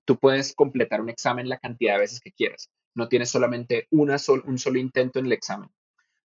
Tú 0.04 0.18
puedes 0.18 0.56
completar 0.56 1.00
un 1.00 1.10
examen 1.10 1.48
la 1.48 1.60
cantidad 1.60 1.94
de 1.94 2.00
veces 2.00 2.20
que 2.20 2.32
quieras. 2.32 2.70
No 2.96 3.08
tienes 3.08 3.30
solamente 3.30 3.88
un 3.92 4.18
solo 4.18 4.80
intento 4.80 5.20
en 5.20 5.28
el 5.28 5.34
examen. 5.34 5.70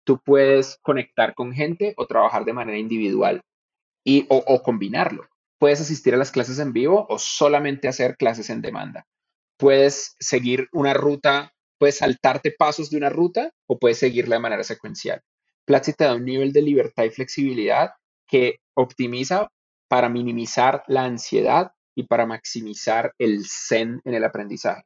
Tú 0.04 0.20
puedes 0.20 0.80
conectar 0.82 1.36
con 1.36 1.54
gente 1.54 1.94
o 1.98 2.08
trabajar 2.08 2.46
de 2.46 2.54
manera 2.54 2.80
individual 2.80 3.42
y, 4.04 4.26
o 4.30 4.64
combinarlo. 4.64 5.28
Puedes 5.60 5.82
asistir 5.82 6.16
a 6.16 6.18
las 6.18 6.32
clases 6.32 6.58
en 6.58 6.74
vivo 6.74 7.06
o 7.10 7.20
solamente 7.20 7.88
hacer 7.88 8.18
clases 8.18 8.50
en 8.50 8.64
demanda. 8.64 9.06
Puedes 9.58 10.16
seguir 10.20 10.68
una 10.72 10.96
ruta 10.96 11.54
Puedes 11.78 11.98
saltarte 11.98 12.52
pasos 12.58 12.90
de 12.90 12.98
una 12.98 13.10
ruta 13.10 13.52
o 13.68 13.78
puedes 13.78 14.00
seguirla 14.00 14.36
de 14.36 14.42
manera 14.42 14.64
secuencial. 14.64 15.22
Platzi 15.66 15.94
te 15.94 16.06
da 16.06 16.16
un 16.16 16.26
nivel 16.26 16.54
de 16.54 16.62
libertad 16.62 17.04
y 17.04 17.10
flexibilidad 17.10 17.92
que 18.28 18.60
optimiza 18.74 19.50
para 19.88 20.10
minimizar 20.10 20.84
la 20.88 21.06
ansiedad 21.06 21.72
y 21.96 22.04
para 22.04 22.26
maximizar 22.26 23.14
el 23.18 23.46
zen 23.46 24.02
en 24.06 24.14
el 24.14 24.24
aprendizaje, 24.24 24.84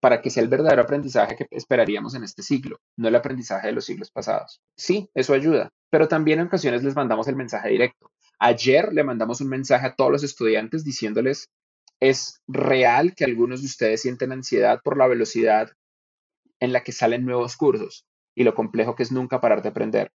para 0.00 0.22
que 0.22 0.30
sea 0.30 0.42
el 0.42 0.48
verdadero 0.48 0.82
aprendizaje 0.82 1.36
que 1.36 1.46
esperaríamos 1.50 2.14
en 2.14 2.24
este 2.24 2.42
siglo, 2.42 2.78
no 2.96 3.08
el 3.08 3.14
aprendizaje 3.14 3.66
de 3.66 3.74
los 3.74 3.84
siglos 3.84 4.10
pasados. 4.10 4.60
Sí, 4.76 5.08
eso 5.14 5.34
ayuda, 5.34 5.70
pero 5.90 6.08
también 6.08 6.40
en 6.40 6.46
ocasiones 6.46 6.82
les 6.82 6.96
mandamos 6.96 7.28
el 7.28 7.36
mensaje 7.36 7.68
directo. 7.68 8.10
Ayer 8.38 8.92
le 8.92 9.04
mandamos 9.04 9.40
un 9.40 9.48
mensaje 9.48 9.86
a 9.86 9.94
todos 9.94 10.10
los 10.10 10.24
estudiantes 10.24 10.84
diciéndoles, 10.84 11.50
es 12.00 12.40
real 12.48 13.14
que 13.14 13.24
algunos 13.24 13.60
de 13.60 13.66
ustedes 13.66 14.02
sienten 14.02 14.32
ansiedad 14.32 14.80
por 14.82 14.96
la 14.96 15.06
velocidad 15.06 15.70
en 16.60 16.72
la 16.72 16.82
que 16.82 16.92
salen 16.92 17.24
nuevos 17.24 17.56
cursos 17.56 18.06
y 18.34 18.44
lo 18.44 18.54
complejo 18.54 18.94
que 18.94 19.02
es 19.02 19.12
nunca 19.12 19.40
parar 19.40 19.62
de 19.62 19.68
aprender. 19.68 20.12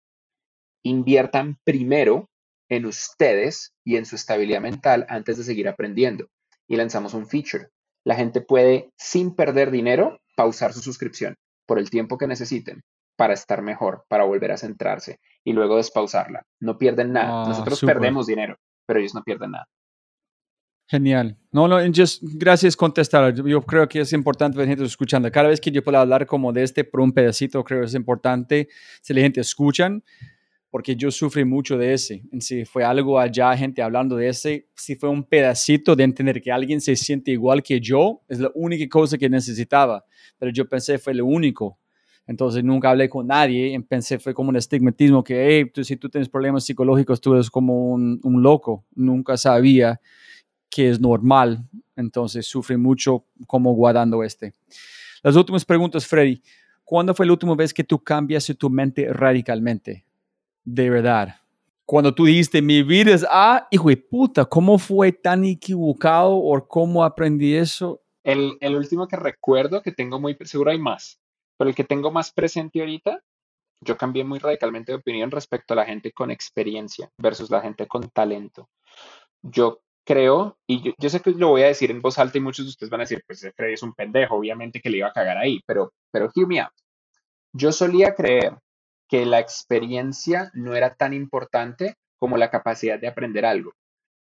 Inviertan 0.83 1.59
primero 1.65 2.31
en 2.69 2.87
ustedes 2.87 3.75
y 3.85 3.97
en 3.97 4.07
su 4.07 4.17
estabilidad 4.17 4.61
mental 4.61 5.07
antes 5.09 5.37
de 5.39 5.45
seguir 5.45 5.69
aprendiendo. 5.69 6.29
Y 6.67 6.77
lanzamos 6.77 7.15
un 7.15 7.27
feature. 7.27 7.69
La 8.05 8.15
gente 8.15 8.41
puede, 8.41 8.91
sin 8.97 9.35
perder 9.35 9.71
dinero, 9.71 10.21
pausar 10.37 10.73
su 10.73 10.81
suscripción 10.81 11.37
por 11.67 11.79
el 11.79 11.91
tiempo 11.91 12.19
que 12.19 12.27
necesiten 12.27 12.83
para 13.17 13.35
estar 13.35 13.63
mejor, 13.63 14.05
para 14.09 14.25
volver 14.25 14.53
a 14.53 14.57
centrarse 14.57 15.21
y 15.45 15.53
luego 15.53 15.77
despausarla. 15.77 16.43
No 16.61 16.79
pierden 16.79 17.13
nada. 17.13 17.45
Ah, 17.45 17.49
Nosotros 17.49 17.81
perdemos 17.81 18.27
dinero, 18.27 18.57
pero 18.87 19.01
ellos 19.01 19.15
no 19.15 19.23
pierden 19.23 19.53
nada. 19.53 19.67
Genial. 20.87 21.39
No, 21.51 21.67
no, 21.67 21.79
just, 21.95 22.23
gracias 22.23 22.77
contestar. 22.77 23.35
Yo 23.35 23.63
creo 23.63 23.89
que 23.89 24.01
es 24.01 24.13
importante 24.13 24.59
ver 24.59 24.69
gente 24.69 24.85
escuchando. 24.85 25.31
Cada 25.31 25.49
vez 25.49 25.61
que 25.61 25.71
yo 25.71 25.83
pueda 25.83 26.01
hablar 26.01 26.27
como 26.27 26.53
de 26.53 26.63
este 26.63 26.85
por 26.85 27.01
un 27.01 27.13
pedacito, 27.13 27.65
creo 27.65 27.81
que 27.81 27.87
es 27.87 27.95
importante 27.95 28.69
si 29.01 29.15
la 29.15 29.23
gente 29.23 29.41
escuchan, 29.41 30.05
porque 30.71 30.95
yo 30.95 31.11
sufrí 31.11 31.45
mucho 31.45 31.79
de 31.79 31.95
ese. 31.95 32.23
Si 32.41 32.67
fue 32.67 32.85
algo 32.85 33.19
allá, 33.19 33.57
gente 33.57 33.81
hablando 33.81 34.17
de 34.17 34.29
ese, 34.29 34.69
si 34.75 34.95
fue 34.97 35.09
un 35.09 35.25
pedacito 35.25 35.97
de 35.97 36.05
entender 36.05 36.43
que 36.43 36.53
alguien 36.53 36.83
se 36.83 36.97
siente 36.97 37.31
igual 37.31 37.63
que 37.63 37.81
yo, 37.81 38.21
es 38.29 38.41
la 38.41 38.51
única 38.55 38.87
cosa 38.87 39.17
que 39.17 39.31
necesitaba. 39.31 40.05
Pero 40.39 40.53
yo 40.53 40.69
pensé 40.69 40.99
fue 40.99 41.15
lo 41.15 41.25
único. 41.25 41.79
Entonces 42.27 42.63
nunca 42.63 42.91
hablé 42.91 43.09
con 43.09 43.27
nadie. 43.27 43.79
Pensé 43.89 44.19
fue 44.19 44.35
como 44.35 44.51
un 44.51 44.57
estigmatismo 44.57 45.25
que, 45.25 45.47
hey, 45.47 45.71
tú, 45.73 45.83
si 45.83 45.97
tú 45.97 46.11
tienes 46.11 46.29
problemas 46.29 46.65
psicológicos, 46.65 47.23
tú 47.23 47.33
eres 47.33 47.49
como 47.49 47.93
un 47.93 48.43
loco. 48.43 48.85
Nunca 48.95 49.39
sabía 49.39 49.99
que 50.75 50.91
es 50.91 51.01
normal. 51.01 51.65
Entonces 51.95 52.47
sufrí 52.47 52.77
mucho 52.77 53.25
como 53.47 53.73
guardando 53.75 54.25
este. 54.25 54.53
Las 55.23 55.37
últimas 55.37 55.65
preguntas, 55.65 56.05
Freddy. 56.05 56.43
¿Cuándo 56.83 57.15
fue 57.15 57.27
la 57.27 57.33
última 57.33 57.55
vez 57.55 57.73
que 57.73 57.85
tú 57.85 58.03
cambiaste 58.03 58.57
tu 58.57 58.69
mente 58.69 59.07
radicalmente? 59.13 60.05
De 60.65 60.91
verdad. 60.91 61.37
Cuando 61.87 62.13
tú 62.13 62.25
dijiste, 62.25 62.61
mi 62.61 62.83
vida 62.83 63.15
es 63.15 63.25
A, 63.31 63.69
hijo 63.71 63.89
de 63.89 63.97
puta, 63.99 64.47
¿cómo 64.47 64.77
fue 64.77 65.13
tan 65.13 65.45
equivocado 65.45 66.35
o 66.35 66.67
cómo 66.67 67.05
aprendí 67.05 67.55
eso? 67.55 68.03
El, 68.25 68.59
el 68.61 68.75
último 68.75 69.07
que 69.07 69.17
recuerdo, 69.17 69.81
que 69.81 69.93
tengo 69.93 70.19
muy, 70.19 70.37
seguro 70.41 70.73
hay 70.73 70.79
más, 70.79 71.21
pero 71.57 71.71
el 71.71 71.77
que 71.77 71.85
tengo 71.85 72.11
más 72.11 72.33
presente 72.33 72.81
ahorita, 72.81 73.23
yo 73.81 73.97
cambié 73.97 74.25
muy 74.25 74.41
radicalmente 74.41 74.91
de 74.91 74.97
opinión 74.97 75.31
respecto 75.31 75.75
a 75.75 75.77
la 75.77 75.85
gente 75.85 76.11
con 76.11 76.33
experiencia 76.33 77.13
versus 77.17 77.49
la 77.49 77.61
gente 77.61 77.87
con 77.87 78.09
talento. 78.11 78.71
Yo 79.43 79.85
creo, 80.05 80.59
y 80.67 80.95
yo, 80.99 81.11
sé 81.11 81.21
que 81.21 81.31
lo 81.31 81.49
voy 81.49 81.63
a 81.63 81.69
decir 81.69 81.91
en 81.91 82.03
voz 82.03 82.19
alta 82.19 82.39
y 82.39 82.41
muchos 82.41 82.67
de 82.67 82.71
ustedes 82.71 82.91
van 82.91 83.01
a 83.01 83.05
decir, 83.05 83.23
pues 83.27 83.41
Freddy 83.57 83.75
es 83.75 83.83
un 83.83 83.95
pendejo, 83.95 84.37
obviamente 84.37 84.81
que 84.81 84.91
le 84.91 84.99
iba 84.99 85.09
a 85.09 85.13
cagar 85.13 85.39
ahí, 85.39 85.61
pero, 85.67 85.93
pero 86.11 86.31
hear 86.35 86.47
me 86.47 86.61
out. 86.61 86.73
Yo 87.53 87.73
solía 87.73 88.15
creer 88.15 88.59
que 89.09 89.25
la 89.27 89.39
experiencia 89.39 90.51
no 90.55 90.75
era 90.75 90.95
tan 90.95 91.15
importante 91.15 91.97
como 92.19 92.37
la 92.37 92.51
capacidad 92.51 92.99
de 92.99 93.09
aprender 93.09 93.45
algo, 93.45 93.73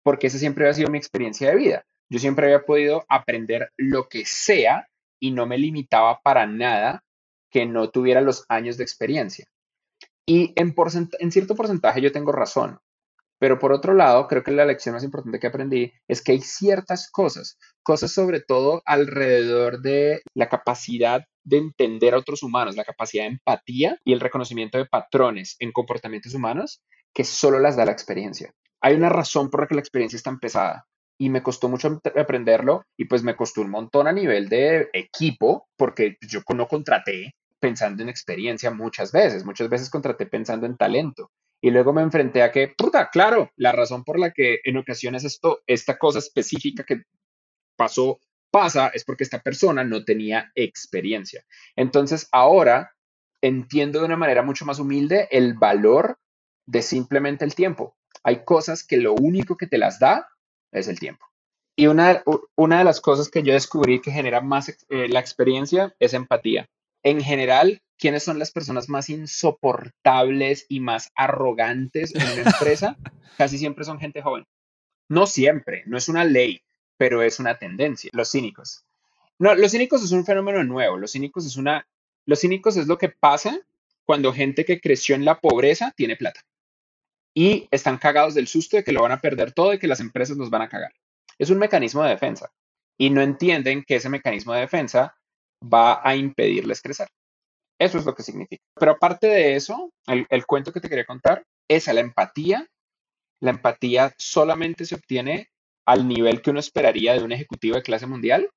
porque 0.02 0.28
esa 0.28 0.38
siempre 0.38 0.64
había 0.64 0.74
sido 0.74 0.90
mi 0.90 0.98
experiencia 0.98 1.50
de 1.50 1.56
vida. 1.56 1.84
Yo 2.08 2.18
siempre 2.18 2.46
había 2.46 2.64
podido 2.64 3.04
aprender 3.08 3.70
lo 3.76 4.08
que 4.08 4.24
sea 4.24 4.88
y 5.20 5.32
no 5.32 5.46
me 5.46 5.58
limitaba 5.58 6.20
para 6.20 6.46
nada 6.46 7.02
que 7.50 7.66
no 7.66 7.90
tuviera 7.90 8.20
los 8.20 8.44
años 8.48 8.76
de 8.76 8.84
experiencia. 8.84 9.46
Y 10.26 10.52
en, 10.56 10.74
en 11.18 11.32
cierto 11.32 11.54
porcentaje 11.54 12.00
yo 12.00 12.12
tengo 12.12 12.32
razón, 12.32 12.78
pero 13.38 13.58
por 13.58 13.72
otro 13.72 13.94
lado, 13.94 14.26
creo 14.28 14.42
que 14.42 14.50
la 14.50 14.64
lección 14.64 14.94
más 14.94 15.04
importante 15.04 15.38
que 15.38 15.46
aprendí 15.46 15.92
es 16.08 16.22
que 16.22 16.32
hay 16.32 16.40
ciertas 16.40 17.10
cosas, 17.10 17.58
cosas 17.82 18.12
sobre 18.12 18.40
todo 18.40 18.82
alrededor 18.86 19.80
de 19.82 20.22
la 20.34 20.48
capacidad 20.48 21.24
de 21.44 21.58
entender 21.58 22.14
a 22.14 22.18
otros 22.18 22.42
humanos, 22.42 22.76
la 22.76 22.84
capacidad 22.84 23.24
de 23.24 23.30
empatía 23.30 23.98
y 24.04 24.12
el 24.12 24.20
reconocimiento 24.20 24.78
de 24.78 24.86
patrones 24.86 25.56
en 25.58 25.72
comportamientos 25.72 26.34
humanos 26.34 26.82
que 27.14 27.24
solo 27.24 27.58
las 27.58 27.76
da 27.76 27.84
la 27.84 27.92
experiencia. 27.92 28.52
Hay 28.80 28.94
una 28.94 29.08
razón 29.08 29.50
por 29.50 29.60
la 29.60 29.66
que 29.68 29.74
la 29.74 29.80
experiencia 29.80 30.16
es 30.16 30.22
tan 30.22 30.38
pesada 30.38 30.86
y 31.18 31.30
me 31.30 31.42
costó 31.42 31.68
mucho 31.68 32.00
aprenderlo 32.16 32.84
y 32.96 33.06
pues 33.06 33.22
me 33.22 33.36
costó 33.36 33.62
un 33.62 33.70
montón 33.70 34.06
a 34.06 34.12
nivel 34.12 34.48
de 34.48 34.88
equipo 34.92 35.66
porque 35.76 36.16
yo 36.20 36.40
no 36.54 36.68
contraté 36.68 37.34
pensando 37.58 38.02
en 38.02 38.10
experiencia 38.10 38.70
muchas 38.70 39.12
veces, 39.12 39.44
muchas 39.44 39.68
veces 39.68 39.88
contraté 39.88 40.26
pensando 40.26 40.66
en 40.66 40.76
talento 40.76 41.30
y 41.60 41.70
luego 41.70 41.92
me 41.92 42.02
enfrenté 42.02 42.42
a 42.42 42.52
que, 42.52 42.68
puta, 42.68 43.08
claro, 43.10 43.50
la 43.56 43.72
razón 43.72 44.04
por 44.04 44.18
la 44.18 44.32
que 44.32 44.60
en 44.64 44.76
ocasiones 44.76 45.24
esto, 45.24 45.62
esta 45.66 45.98
cosa 45.98 46.18
específica 46.18 46.84
que 46.84 47.02
pasó, 47.76 48.20
pasa, 48.50 48.88
es 48.88 49.04
porque 49.04 49.24
esta 49.24 49.40
persona 49.42 49.84
no 49.84 50.04
tenía 50.04 50.52
experiencia. 50.54 51.44
Entonces, 51.74 52.28
ahora 52.32 52.92
entiendo 53.42 54.00
de 54.00 54.06
una 54.06 54.16
manera 54.16 54.42
mucho 54.42 54.64
más 54.64 54.78
humilde 54.78 55.28
el 55.30 55.54
valor 55.54 56.18
de 56.66 56.82
simplemente 56.82 57.44
el 57.44 57.54
tiempo. 57.54 57.96
Hay 58.22 58.44
cosas 58.44 58.84
que 58.84 58.96
lo 58.96 59.14
único 59.14 59.56
que 59.56 59.66
te 59.66 59.78
las 59.78 59.98
da 59.98 60.28
es 60.72 60.88
el 60.88 60.98
tiempo. 60.98 61.26
Y 61.76 61.86
una, 61.88 62.22
una 62.56 62.78
de 62.78 62.84
las 62.84 63.00
cosas 63.00 63.28
que 63.28 63.42
yo 63.42 63.52
descubrí 63.52 64.00
que 64.00 64.10
genera 64.10 64.40
más 64.40 64.70
eh, 64.70 65.08
la 65.08 65.20
experiencia 65.20 65.94
es 65.98 66.14
empatía. 66.14 66.68
En 67.02 67.20
general, 67.20 67.82
quiénes 67.98 68.22
son 68.22 68.38
las 68.38 68.50
personas 68.50 68.88
más 68.88 69.08
insoportables 69.08 70.66
y 70.68 70.80
más 70.80 71.10
arrogantes 71.14 72.14
en 72.14 72.22
una 72.22 72.50
empresa, 72.50 72.96
casi 73.38 73.58
siempre 73.58 73.84
son 73.84 73.98
gente 73.98 74.22
joven. 74.22 74.44
No 75.08 75.26
siempre, 75.26 75.82
no 75.86 75.96
es 75.96 76.08
una 76.08 76.24
ley, 76.24 76.62
pero 76.96 77.22
es 77.22 77.38
una 77.38 77.58
tendencia. 77.58 78.10
Los 78.12 78.30
cínicos. 78.30 78.84
No, 79.38 79.54
los 79.54 79.72
cínicos 79.72 80.02
es 80.02 80.12
un 80.12 80.24
fenómeno 80.24 80.64
nuevo. 80.64 80.96
Los 80.96 81.12
cínicos 81.12 81.46
es 81.46 81.56
una, 81.56 81.86
los 82.24 82.40
cínicos 82.40 82.76
es 82.76 82.86
lo 82.86 82.98
que 82.98 83.08
pasa 83.08 83.58
cuando 84.04 84.32
gente 84.32 84.64
que 84.64 84.80
creció 84.80 85.14
en 85.14 85.24
la 85.24 85.40
pobreza 85.40 85.92
tiene 85.96 86.16
plata 86.16 86.40
y 87.36 87.68
están 87.70 87.98
cagados 87.98 88.32
del 88.32 88.48
susto 88.48 88.78
de 88.78 88.84
que 88.84 88.92
lo 88.92 89.02
van 89.02 89.12
a 89.12 89.20
perder 89.20 89.52
todo 89.52 89.74
y 89.74 89.78
que 89.78 89.86
las 89.86 90.00
empresas 90.00 90.38
los 90.38 90.48
van 90.48 90.62
a 90.62 90.70
cagar. 90.70 90.92
Es 91.38 91.50
un 91.50 91.58
mecanismo 91.58 92.02
de 92.02 92.08
defensa 92.08 92.50
y 92.96 93.10
no 93.10 93.20
entienden 93.20 93.84
que 93.84 93.96
ese 93.96 94.08
mecanismo 94.08 94.54
de 94.54 94.60
defensa 94.60 95.14
va 95.62 96.00
a 96.02 96.16
impedirles 96.16 96.80
crecer. 96.80 97.08
Eso 97.78 97.98
es 97.98 98.06
lo 98.06 98.14
que 98.14 98.22
significa. 98.22 98.62
Pero 98.74 98.92
aparte 98.92 99.26
de 99.26 99.56
eso, 99.56 99.90
el, 100.06 100.46
cuento 100.46 100.72
que 100.72 100.80
te 100.80 100.88
quería 100.88 101.04
contar 101.04 101.44
es 101.68 101.88
a 101.88 101.92
la 101.92 102.00
empatía. 102.00 102.66
La 103.40 103.50
empatía 103.50 104.14
solamente 104.18 104.86
se 104.86 104.94
obtiene 104.94 105.50
al 105.86 106.08
nivel 106.08 106.40
que 106.40 106.50
uno 106.50 106.60
esperaría 106.60 107.14
de 107.14 107.22
un 107.22 107.32
ejecutivo 107.32 107.76
de 107.76 107.82
clase 107.82 108.06
mundial 108.06 108.48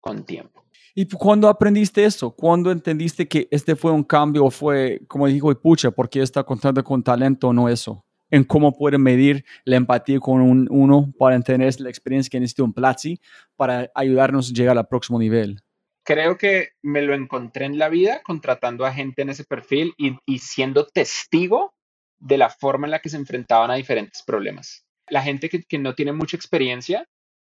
con 0.00 0.24
tiempo. 0.24 0.64
¿Y 0.94 1.06
cuándo 1.06 1.48
aprendiste 1.48 2.04
eso? 2.04 2.30
¿Cuándo 2.30 2.70
entendiste 2.70 3.28
que 3.28 3.48
este 3.50 3.76
fue 3.76 3.92
un 3.92 4.04
cambio 4.04 4.44
o 4.44 4.50
fue, 4.50 5.00
como 5.08 5.26
dijo, 5.26 5.50
y 5.50 5.56
pucha, 5.56 5.90
¿por 5.90 6.08
qué 6.08 6.22
está 6.22 6.42
contando 6.44 6.82
con 6.82 7.02
talento 7.02 7.52
no 7.52 7.68
eso? 7.68 8.04
En 8.30 8.44
cómo 8.44 8.76
puede 8.76 8.98
medir 8.98 9.44
la 9.64 9.76
empatía 9.76 10.20
con 10.20 10.66
uno 10.70 11.12
para 11.18 11.34
entender 11.34 11.74
la 11.80 11.88
experiencia 11.88 12.30
que 12.30 12.40
necesita 12.40 12.62
un 12.62 12.72
Platzi 12.72 13.20
para 13.56 13.90
ayudarnos 13.94 14.50
a 14.50 14.54
llegar 14.54 14.78
al 14.78 14.86
próximo 14.86 15.18
nivel 15.18 15.62
creo 16.08 16.38
que 16.38 16.70
me 16.80 17.02
lo 17.02 17.14
encontré 17.14 17.66
en 17.66 17.78
la 17.78 17.90
vida 17.90 18.22
contratando 18.22 18.86
a 18.86 18.94
gente 18.94 19.20
en 19.20 19.28
ese 19.28 19.44
perfil 19.44 19.92
y, 19.98 20.38
siendo 20.38 20.86
testigo 20.86 21.74
de 22.18 22.38
la 22.38 22.48
forma 22.48 22.86
en 22.86 22.92
la 22.92 23.00
que 23.00 23.10
se 23.10 23.18
enfrentaban 23.18 23.70
a 23.70 23.74
diferentes 23.74 24.22
problemas. 24.22 24.86
La 25.10 25.20
gente 25.20 25.50
que, 25.50 25.62
que 25.64 25.76
no 25.76 25.94
tiene 25.94 26.12
mucha 26.12 26.34
experiencia, 26.34 27.06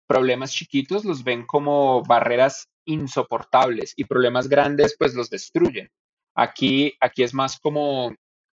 problemas 0.09 0.53
chiquitos 0.53 1.05
los 1.05 1.23
ven 1.23 1.47
como 1.47 2.03
barreras 2.03 2.67
insoportables 2.85 3.93
y 3.95 4.07
problemas 4.07 4.49
grandes 4.49 4.97
pues 4.99 5.15
los 5.15 5.31
destruyen. 5.31 5.89
Aquí, 6.35 6.97
aquí 6.99 7.23
es 7.23 7.35
más 7.35 7.61
como 7.61 8.13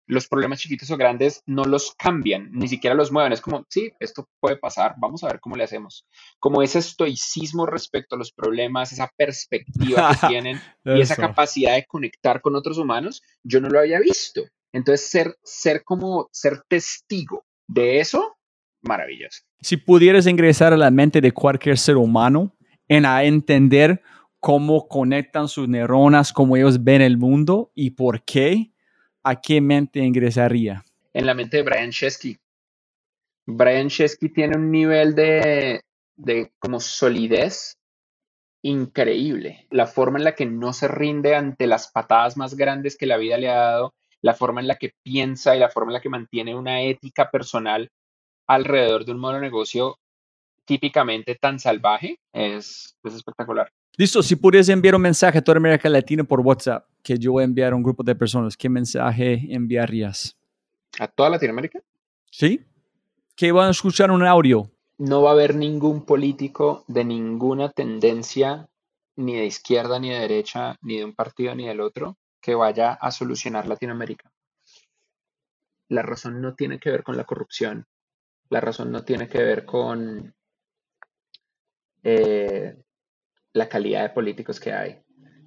los 0.07 0.29
problemas 0.29 0.59
chiquitos 0.59 0.91
o 0.91 0.97
grandes 0.97 1.43
no 1.47 1.65
los 1.65 1.95
cambian, 1.97 2.51
ni 2.53 2.69
siquiera 2.69 2.95
los 2.95 3.13
mueven. 3.13 3.33
Es 3.33 3.41
como, 3.41 3.65
sí, 3.69 3.93
esto 4.01 4.29
puede 4.41 4.57
pasar, 4.57 4.95
vamos 4.99 5.23
a 5.25 5.29
ver 5.29 5.41
cómo 5.41 5.57
le 5.57 5.65
hacemos. 5.65 6.07
Como 6.39 6.63
ese 6.63 6.81
estoicismo 6.81 7.67
respecto 7.67 8.15
a 8.17 8.19
los 8.19 8.33
problemas, 8.33 8.93
esa 8.93 9.11
perspectiva 9.17 10.17
que 10.21 10.27
tienen 10.29 10.61
y 10.85 11.01
esa 11.01 11.17
capacidad 11.17 11.75
de 11.75 11.87
conectar 11.87 12.41
con 12.41 12.57
otros 12.57 12.79
humanos, 12.79 13.23
yo 13.43 13.61
no 13.61 13.69
lo 13.69 13.79
había 13.79 14.01
visto. 14.01 14.43
Entonces, 14.73 15.07
ser, 15.09 15.37
ser 15.43 15.85
como, 15.85 16.29
ser 16.33 16.63
testigo 16.69 17.45
de 17.69 18.01
eso, 18.01 18.37
maravilloso. 18.83 19.43
Si 19.61 19.77
pudieras 19.77 20.27
ingresar 20.27 20.73
a 20.73 20.77
la 20.77 20.91
mente 20.91 21.21
de 21.21 21.33
cualquier 21.33 21.79
ser 21.79 21.97
humano 21.97 22.57
en 22.89 23.07
a 23.07 23.23
entender 23.25 24.03
cómo 24.41 24.89
conectan 24.89 25.47
sus 25.47 25.69
neuronas, 25.69 26.33
cómo 26.33 26.57
ellos 26.57 26.83
ven 26.83 27.01
el 27.01 27.17
mundo 27.17 27.71
y 27.75 27.91
por 27.91 28.25
qué, 28.25 28.72
¿a 29.23 29.41
qué 29.41 29.61
mente 29.61 30.01
ingresaría? 30.01 30.85
En 31.13 31.27
la 31.27 31.35
mente 31.35 31.59
de 31.59 31.63
Brian 31.63 31.91
Chesky. 31.91 32.39
Brian 33.47 33.89
Chesky 33.89 34.29
tiene 34.29 34.57
un 34.57 34.71
nivel 34.71 35.15
de, 35.15 35.83
de 36.17 36.53
como 36.59 36.81
solidez 36.81 37.79
increíble. 38.63 39.67
La 39.71 39.87
forma 39.87 40.19
en 40.19 40.25
la 40.25 40.35
que 40.35 40.47
no 40.47 40.73
se 40.73 40.89
rinde 40.89 41.35
ante 41.35 41.67
las 41.67 41.91
patadas 41.91 42.37
más 42.37 42.55
grandes 42.55 42.97
que 42.97 43.07
la 43.07 43.17
vida 43.17 43.37
le 43.37 43.51
ha 43.51 43.57
dado, 43.57 43.95
la 44.21 44.35
forma 44.35 44.61
en 44.61 44.69
la 44.69 44.77
que 44.77 44.95
piensa 45.03 45.57
y 45.57 45.59
la 45.59 45.69
forma 45.69 45.91
en 45.91 45.95
la 45.95 46.01
que 46.01 46.09
mantiene 46.09 46.55
una 46.55 46.83
ética 46.83 47.31
personal 47.31 47.91
alrededor 48.47 49.05
de 49.05 49.13
un 49.13 49.21
modo 49.21 49.35
de 49.35 49.41
negocio 49.41 49.99
típicamente 50.65 51.35
tan 51.35 51.59
salvaje 51.59 52.19
es, 52.33 52.97
es 53.03 53.15
espectacular. 53.15 53.71
Listo, 53.99 54.23
si 54.23 54.37
pudieras 54.37 54.71
enviar 54.71 54.95
un 54.95 55.03
mensaje 55.03 55.39
a 55.39 55.43
toda 55.43 55.59
América 55.59 55.89
Latina 55.89 56.25
por 56.25 56.41
WhatsApp, 56.41 56.87
que 57.03 57.19
yo 57.19 57.33
voy 57.33 57.43
a 57.43 57.45
enviar 57.45 57.75
a 57.75 57.77
un 57.77 57.83
grupo 57.83 58.03
de 58.03 58.15
personas, 58.15 58.57
¿qué 58.57 58.71
mensaje 58.71 59.47
enviarías? 59.51 60.35
¿A 60.99 61.09
toda 61.09 61.29
Latinoamérica? 61.29 61.81
Sí. 62.31 62.65
Que 63.37 63.53
van 63.53 63.69
a 63.69 63.71
escuchar 63.71 64.11
un 64.11 64.25
audio. 64.25 64.71
No 64.97 65.23
va 65.23 65.31
a 65.31 65.33
haber 65.35 65.55
ningún 65.55 66.07
político 66.07 66.85
de 66.89 67.05
ninguna 67.05 67.71
tendencia, 67.71 68.69
ni 69.17 69.37
de 69.37 69.45
izquierda, 69.45 69.99
ni 69.99 70.09
de 70.09 70.21
derecha, 70.21 70.77
ni 70.81 70.97
de 70.99 71.05
un 71.05 71.15
partido, 71.15 71.55
ni 71.55 71.67
del 71.67 71.81
otro, 71.81 72.17
que 72.41 72.55
vaya 72.55 72.93
a 72.93 73.11
solucionar 73.11 73.67
Latinoamérica. 73.67 74.33
La 75.89 76.01
razón 76.01 76.41
no 76.41 76.55
tiene 76.55 76.79
que 76.79 76.91
ver 76.91 77.03
con 77.03 77.19
la 77.19 77.25
corrupción. 77.25 77.87
La 78.49 78.61
razón 78.61 78.91
no 78.91 79.05
tiene 79.05 79.29
que 79.29 79.43
ver 79.43 79.67
con 79.67 80.35
eh, 82.03 82.82
la 83.53 83.69
calidad 83.69 84.03
de 84.03 84.11
políticos 84.11 84.61
que 84.61 84.73
hay. 84.73 85.03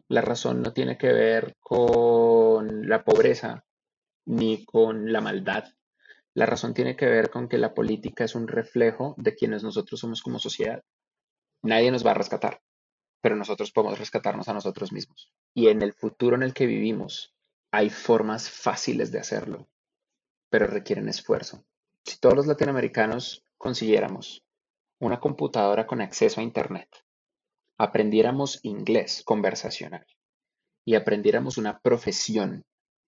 La 0.07 0.21
razón 0.21 0.61
no 0.61 0.73
tiene 0.73 0.97
que 0.97 1.11
ver 1.11 1.55
con 1.59 2.87
la 2.87 3.03
pobreza 3.03 3.65
ni 4.25 4.63
con 4.65 5.11
la 5.11 5.21
maldad. 5.21 5.65
La 6.33 6.45
razón 6.45 6.73
tiene 6.73 6.95
que 6.95 7.07
ver 7.07 7.29
con 7.29 7.47
que 7.47 7.57
la 7.57 7.73
política 7.73 8.23
es 8.25 8.35
un 8.35 8.47
reflejo 8.47 9.15
de 9.17 9.35
quienes 9.35 9.63
nosotros 9.63 9.99
somos 9.99 10.21
como 10.21 10.37
sociedad. 10.37 10.83
Nadie 11.63 11.91
nos 11.91 12.05
va 12.05 12.11
a 12.11 12.15
rescatar. 12.15 12.61
pero 13.21 13.35
nosotros 13.35 13.71
podemos 13.71 13.97
rescatarnos 13.97 14.47
a 14.49 14.53
nosotros 14.53 14.91
mismos. 14.91 15.33
Y 15.55 15.69
en 15.69 15.81
el 15.81 15.93
futuro 15.93 16.35
en 16.35 16.43
el 16.43 16.53
que 16.53 16.67
vivimos 16.67 17.33
hay 17.71 17.89
formas 17.89 18.51
fáciles 18.51 19.11
de 19.11 19.19
hacerlo, 19.19 19.67
pero 20.51 20.67
requieren 20.67 21.09
esfuerzo. 21.09 21.65
Si 22.03 22.19
todos 22.19 22.35
los 22.35 22.45
latinoamericanos 22.45 23.43
consiguiéramos 23.57 24.45
una 24.99 25.19
computadora 25.19 25.87
con 25.87 26.01
acceso 26.01 26.39
a 26.39 26.43
Internet, 26.43 27.04
aprendiéramos 27.77 28.59
inglés 28.63 29.23
conversacional 29.25 30.05
y 30.85 30.95
aprendiéramos 30.95 31.57
una 31.57 31.79
profesión 31.79 32.63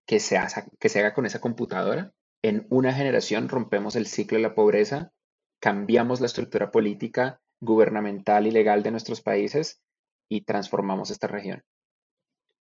que 0.06 0.20
se, 0.20 0.40
que 0.80 0.90
se 0.90 1.00
haga 1.00 1.14
con 1.14 1.26
esa 1.26 1.40
computadora, 1.40 2.14
en 2.42 2.66
una 2.70 2.94
generación 2.94 3.50
rompemos 3.50 3.96
el 3.96 4.08
ciclo 4.08 4.38
de 4.38 4.44
la 4.44 4.56
pobreza, 4.56 5.12
cambiamos 5.60 6.22
la 6.22 6.28
estructura 6.28 6.72
política, 6.72 7.40
gubernamental 7.60 8.48
y 8.48 8.52
legal 8.52 8.84
de 8.84 8.92
nuestros 8.92 9.22
países 9.22 9.82
y 10.30 10.42
transformamos 10.42 11.12
esta 11.12 11.28
región. 11.28 11.64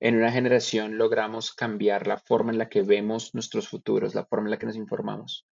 En 0.01 0.17
una 0.17 0.31
generación 0.31 0.99
logramos 0.99 1.53
cambiar 1.55 2.07
la 2.07 2.19
forma 2.19 2.53
en 2.53 2.59
la 2.59 2.69
que 2.69 2.83
vemos 2.83 3.35
nuestros 3.35 3.69
futuros, 3.69 4.15
la 4.15 4.27
forma 4.27 4.47
en 4.47 4.51
la 4.51 4.59
que 4.59 4.67
nos 4.67 4.77
informamos. 4.77 5.47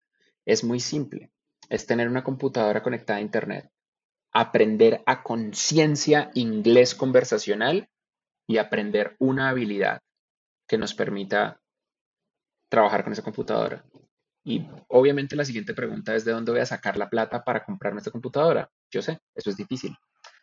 Es 0.45 0.63
muy 0.63 0.81
simple. 0.81 1.31
Es 1.69 1.87
tener 1.87 2.09
una 2.09 2.23
computadora 2.23 2.83
conectada 2.83 3.19
a 3.19 3.23
Internet, 3.23 3.71
aprender 4.33 5.03
a 5.07 5.23
conciencia 5.23 6.31
inglés 6.35 6.95
conversacional 6.95 7.89
y 8.47 8.59
aprender 8.59 9.17
una 9.19 9.51
habilidad 9.51 10.01
que 10.67 10.79
nos 10.79 10.95
permita 10.95 11.61
trabajar 12.71 13.05
con 13.05 13.13
esa 13.13 13.23
computadora. 13.23 13.85
Y 14.45 14.67
obviamente 14.89 15.37
la 15.37 15.45
siguiente 15.45 15.75
pregunta 15.75 16.15
es, 16.15 16.25
¿de 16.25 16.33
dónde 16.33 16.53
voy 16.53 16.61
a 16.61 16.67
sacar 16.67 16.97
la 16.97 17.09
plata 17.09 17.45
para 17.45 17.65
comprarme 17.65 17.99
esta 17.99 18.11
computadora? 18.11 18.71
Yo 18.91 19.03
sé, 19.03 19.21
eso 19.35 19.51
es 19.51 19.57
difícil. 19.57 19.97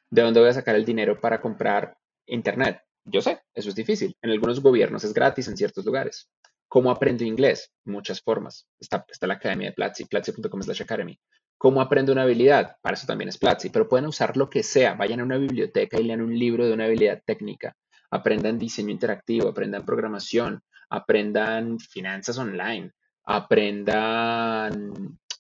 ¿De 0.10 0.22
dónde 0.22 0.40
voy 0.40 0.50
a 0.50 0.54
sacar 0.54 0.76
el 0.76 0.86
dinero 0.86 1.20
para 1.20 1.42
comprar 1.42 1.98
Internet? 2.28 2.82
Yo 3.04 3.22
sé, 3.22 3.42
eso 3.54 3.70
es 3.70 3.76
difícil. 3.76 4.16
En 4.22 4.32
algunos 4.32 4.62
gobiernos 4.62 5.04
es 5.04 5.14
gratis 5.14 5.48
en 5.48 5.58
ciertos 5.58 5.86
lugares. 5.86 6.30
¿Cómo 6.68 6.92
aprendo 6.92 7.24
inglés? 7.24 7.72
Muchas 7.84 8.22
formas. 8.22 8.68
Está, 8.80 9.04
está 9.10 9.26
la 9.26 9.34
academia 9.34 9.70
de 9.70 9.74
Platzi, 9.74 10.06
platzi.com 10.06 10.62
slash 10.62 10.84
academy. 10.84 11.20
¿Cómo 11.60 11.82
aprendo 11.82 12.14
una 12.14 12.22
habilidad? 12.22 12.78
Para 12.82 12.96
eso 12.96 13.06
también 13.06 13.28
es 13.28 13.38
Platzi, 13.38 13.70
pero 13.70 13.90
pueden 13.90 14.06
usar 14.06 14.38
lo 14.38 14.50
que 14.50 14.64
sea. 14.64 14.94
Vayan 14.94 15.20
a 15.20 15.26
una 15.26 15.38
biblioteca 15.38 16.00
y 16.00 16.06
lean 16.06 16.22
un 16.22 16.34
libro 16.40 16.66
de 16.66 16.72
una 16.72 16.86
habilidad 16.86 17.22
técnica. 17.26 17.76
Aprendan 18.10 18.58
diseño 18.58 18.92
interactivo, 18.92 19.50
aprendan 19.50 19.84
programación, 19.86 20.64
aprendan 20.90 21.78
finanzas 21.78 22.38
online, 22.38 22.94
aprendan 23.26 24.94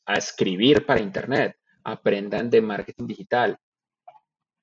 a 0.05 0.13
escribir 0.15 0.86
para 0.86 0.99
Internet, 0.99 1.55
aprendan 1.86 2.49
de 2.49 2.61
marketing 2.63 3.07
digital. 3.07 3.57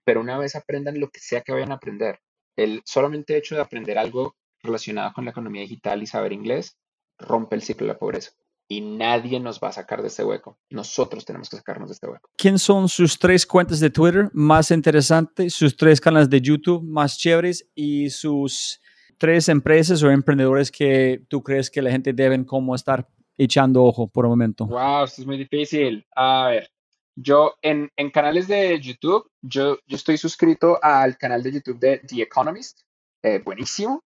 Pero 0.04 0.20
una 0.20 0.36
vez 0.36 0.56
aprendan 0.56 1.00
lo 1.00 1.08
que 1.08 1.20
sea 1.20 1.40
que 1.40 1.52
vayan 1.52 1.72
a 1.72 1.76
aprender, 1.76 2.20
el 2.54 2.82
solamente 2.84 3.34
hecho 3.34 3.54
de 3.54 3.62
aprender 3.62 3.96
algo 3.96 4.36
relacionado 4.62 5.14
con 5.14 5.24
la 5.24 5.30
economía 5.30 5.62
digital 5.62 6.02
y 6.02 6.06
saber 6.06 6.34
inglés 6.34 6.76
rompe 7.18 7.56
el 7.56 7.62
ciclo 7.62 7.86
de 7.86 7.94
la 7.94 7.98
pobreza. 7.98 8.32
Y 8.68 8.80
nadie 8.80 9.38
nos 9.38 9.60
va 9.60 9.68
a 9.68 9.72
sacar 9.72 10.02
de 10.02 10.08
este 10.08 10.24
hueco. 10.24 10.58
Nosotros 10.70 11.24
tenemos 11.24 11.48
que 11.48 11.56
sacarnos 11.56 11.88
de 11.88 11.94
este 11.94 12.08
hueco. 12.08 12.30
¿Quién 12.36 12.58
son 12.58 12.88
sus 12.88 13.18
tres 13.18 13.46
cuentas 13.46 13.78
de 13.78 13.90
Twitter 13.90 14.28
más 14.32 14.70
interesantes, 14.70 15.54
sus 15.54 15.76
tres 15.76 16.00
canales 16.00 16.28
de 16.28 16.40
YouTube 16.40 16.82
más 16.82 17.16
chéveres 17.16 17.68
y 17.74 18.10
sus 18.10 18.80
tres 19.18 19.48
empresas 19.48 20.02
o 20.02 20.10
emprendedores 20.10 20.70
que 20.70 21.22
tú 21.28 21.42
crees 21.42 21.70
que 21.70 21.80
la 21.80 21.90
gente 21.90 22.12
deben 22.12 22.44
como 22.44 22.74
estar 22.74 23.08
echando 23.38 23.84
ojo 23.84 24.08
por 24.08 24.24
el 24.24 24.30
momento? 24.30 24.66
Wow, 24.66 25.04
esto 25.04 25.22
es 25.22 25.26
muy 25.26 25.38
difícil. 25.38 26.04
A 26.16 26.48
ver, 26.48 26.70
yo 27.14 27.54
en, 27.62 27.90
en 27.96 28.10
canales 28.10 28.48
de 28.48 28.78
YouTube, 28.80 29.30
yo, 29.42 29.78
yo 29.86 29.96
estoy 29.96 30.18
suscrito 30.18 30.78
al 30.82 31.16
canal 31.16 31.42
de 31.42 31.52
YouTube 31.52 31.78
de 31.78 31.98
The 31.98 32.22
Economist, 32.22 32.80
eh, 33.22 33.40
buenísimo. 33.44 34.02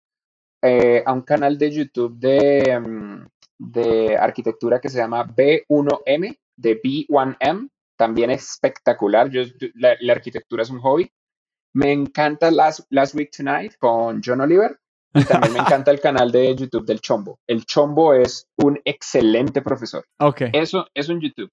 Eh, 0.62 1.04
a 1.06 1.14
un 1.14 1.22
canal 1.22 1.58
de 1.58 1.72
YouTube 1.72 2.18
de, 2.18 2.80
mm, 2.80 3.28
de 3.58 4.18
arquitectura 4.18 4.80
que 4.80 4.90
se 4.90 4.98
llama 4.98 5.26
B1M, 5.26 6.38
de 6.56 6.82
B1M, 6.82 7.70
también 7.96 8.32
espectacular. 8.32 9.30
Yo, 9.30 9.44
la, 9.76 9.96
la, 10.00 10.14
arquitectura 10.14 10.64
es 10.64 10.70
un 10.70 10.80
hobby. 10.80 11.12
Me 11.74 11.92
encanta 11.92 12.52
Last, 12.52 12.82
Last 12.90 13.16
Week 13.16 13.32
Tonight 13.36 13.78
con 13.78 14.22
John 14.24 14.42
Oliver. 14.42 14.80
Y 15.14 15.24
también 15.24 15.54
me 15.54 15.60
encanta 15.60 15.92
el 15.92 16.00
canal 16.00 16.32
de 16.32 16.56
YouTube 16.56 16.86
del 16.86 17.02
Chombo. 17.02 17.40
El 17.48 17.66
Chombo 17.66 18.14
es 18.14 18.48
un 18.58 18.80
excelente 18.86 19.62
profesor. 19.62 20.06
Ok. 20.20 20.44
Eso 20.54 20.88
es 20.94 21.10
un 21.10 21.20
YouTube. 21.22 21.52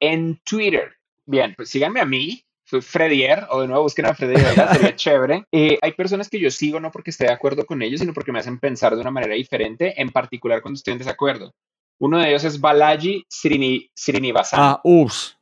En 0.00 0.40
Twitter, 0.44 0.92
bien, 1.24 1.54
pues 1.56 1.70
síganme 1.70 2.00
a 2.00 2.04
mí, 2.04 2.45
Fredier, 2.66 3.46
o 3.50 3.60
de 3.60 3.68
nuevo 3.68 3.84
busquen 3.84 4.06
a 4.06 4.14
Fredier, 4.14 4.40
sería 4.72 4.96
chévere. 4.96 5.44
Eh, 5.52 5.78
hay 5.80 5.92
personas 5.92 6.28
que 6.28 6.40
yo 6.40 6.50
sigo 6.50 6.80
no 6.80 6.90
porque 6.90 7.10
esté 7.10 7.26
de 7.26 7.32
acuerdo 7.32 7.64
con 7.64 7.82
ellos, 7.82 8.00
sino 8.00 8.12
porque 8.12 8.32
me 8.32 8.40
hacen 8.40 8.58
pensar 8.58 8.94
de 8.94 9.00
una 9.00 9.10
manera 9.10 9.34
diferente, 9.34 10.00
en 10.00 10.10
particular 10.10 10.62
cuando 10.62 10.76
estoy 10.76 10.92
en 10.92 10.98
desacuerdo. 10.98 11.52
Uno 11.98 12.18
de 12.18 12.28
ellos 12.28 12.44
es 12.44 12.60
Balaji 12.60 13.24
Srini, 13.28 13.90
Srinivasan. 13.94 14.60
Ah, 14.60 14.80
uff. 14.84 15.32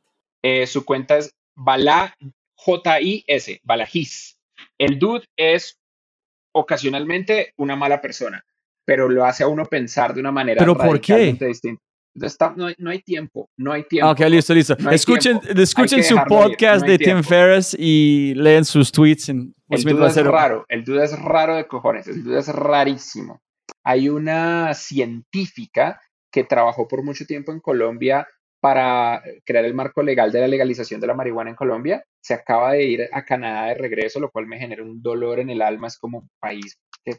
Eh, 0.41 0.67
su 0.67 0.85
cuenta 0.85 1.17
es 1.17 1.31
Bala 1.55 2.15
J-I-S, 2.55 3.61
Balajis. 3.63 4.37
El 4.77 4.99
dude 4.99 5.25
es 5.35 5.79
ocasionalmente 6.53 7.53
una 7.57 7.75
mala 7.75 8.01
persona, 8.01 8.45
pero 8.85 9.09
lo 9.09 9.25
hace 9.25 9.43
a 9.43 9.47
uno 9.47 9.65
pensar 9.65 10.13
de 10.13 10.21
una 10.21 10.31
manera 10.31 10.59
¿Pero 10.59 10.77
por 10.77 11.01
qué? 11.01 11.33
distinta. 11.33 11.81
Está, 12.21 12.53
no, 12.55 12.67
no, 12.77 12.89
hay, 12.89 13.01
tiempo, 13.01 13.49
no 13.57 13.73
hay 13.73 13.83
tiempo. 13.83 14.09
Ok, 14.09 14.21
listo, 14.21 14.53
listo. 14.53 14.75
No 14.79 14.91
escuchen 14.91 15.39
escuchen 15.55 16.03
su 16.03 16.15
podcast 16.27 16.85
de 16.85 16.97
Tim 16.97 17.21
Ferriss 17.23 17.75
y 17.77 18.33
leen 18.35 18.63
sus 18.63 18.91
tweets. 18.91 19.29
En 19.29 19.53
el 19.69 19.83
duda 19.83 20.07
es 20.07 20.23
raro, 20.23 20.65
el 20.69 20.83
duda 20.85 21.03
es 21.03 21.19
raro 21.19 21.55
de 21.55 21.67
cojones, 21.67 22.07
el 22.07 22.23
duda 22.23 22.39
es 22.39 22.47
rarísimo. 22.47 23.41
Hay 23.83 24.09
una 24.09 24.73
científica 24.73 25.99
que 26.31 26.43
trabajó 26.43 26.87
por 26.87 27.03
mucho 27.03 27.25
tiempo 27.25 27.51
en 27.51 27.59
Colombia 27.59 28.27
para 28.61 29.21
crear 29.45 29.63
el 29.65 29.73
marco 29.73 30.01
legal 30.01 30.31
de 30.31 30.41
la 30.41 30.47
legalización 30.47 30.99
de 30.99 31.07
la 31.07 31.13
marihuana 31.13 31.51
en 31.51 31.55
Colombia. 31.55 32.03
Se 32.19 32.33
acaba 32.33 32.71
de 32.71 32.83
ir 32.83 33.09
a 33.11 33.23
Canadá 33.23 33.67
de 33.67 33.75
regreso, 33.75 34.19
lo 34.19 34.31
cual 34.31 34.47
me 34.47 34.57
genera 34.57 34.83
un 34.83 35.01
dolor 35.01 35.39
en 35.39 35.49
el 35.49 35.61
alma. 35.61 35.87
Es 35.87 35.99
como 35.99 36.19
un 36.19 36.29
país 36.39 36.79
que 37.03 37.17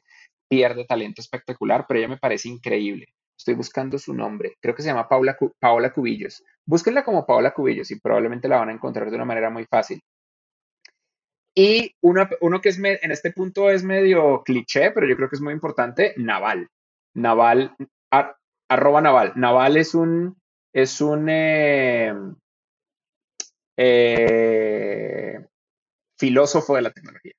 pierde 0.48 0.84
talento 0.86 1.20
espectacular, 1.20 1.84
pero 1.86 2.00
ella 2.00 2.08
me 2.08 2.18
parece 2.18 2.48
increíble. 2.48 3.06
Estoy 3.36 3.54
buscando 3.54 3.98
su 3.98 4.14
nombre. 4.14 4.56
Creo 4.60 4.74
que 4.74 4.82
se 4.82 4.88
llama 4.88 5.08
Paula, 5.08 5.36
Paola 5.58 5.92
Cubillos. 5.92 6.42
Búsquenla 6.64 7.04
como 7.04 7.26
Paola 7.26 7.52
Cubillos 7.52 7.90
y 7.90 8.00
probablemente 8.00 8.48
la 8.48 8.58
van 8.58 8.70
a 8.70 8.72
encontrar 8.72 9.10
de 9.10 9.16
una 9.16 9.24
manera 9.24 9.50
muy 9.50 9.66
fácil. 9.66 10.02
Y 11.54 11.94
uno, 12.02 12.60
que 12.60 12.68
es 12.68 12.78
en 12.78 13.10
este 13.10 13.32
punto 13.32 13.70
es 13.70 13.82
medio 13.82 14.42
cliché, 14.44 14.90
pero 14.90 15.06
yo 15.06 15.16
creo 15.16 15.30
que 15.30 15.36
es 15.36 15.42
muy 15.42 15.54
importante, 15.54 16.12
Naval. 16.18 16.68
Naval, 17.14 17.74
arroba 18.68 19.00
Naval. 19.00 19.32
Naval 19.36 19.78
es 19.78 19.94
un, 19.94 20.36
es 20.74 21.00
un 21.00 21.28
eh, 21.30 22.12
eh, 23.78 25.46
filósofo 26.18 26.76
de 26.76 26.82
la 26.82 26.90
tecnología. 26.90 27.32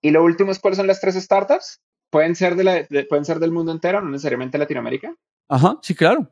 Y 0.00 0.10
lo 0.12 0.24
último 0.24 0.50
es 0.50 0.58
cuáles 0.58 0.78
son 0.78 0.86
las 0.86 1.00
tres 1.00 1.16
startups 1.16 1.80
pueden 2.10 2.34
ser, 2.34 2.56
de 2.56 2.64
la, 2.64 2.86
pueden 3.08 3.24
ser 3.24 3.38
del 3.38 3.52
mundo 3.52 3.72
entero, 3.72 4.00
no 4.00 4.10
necesariamente 4.10 4.58
Latinoamérica. 4.58 5.14
Ajá, 5.48 5.78
sí, 5.82 5.94
claro. 5.94 6.30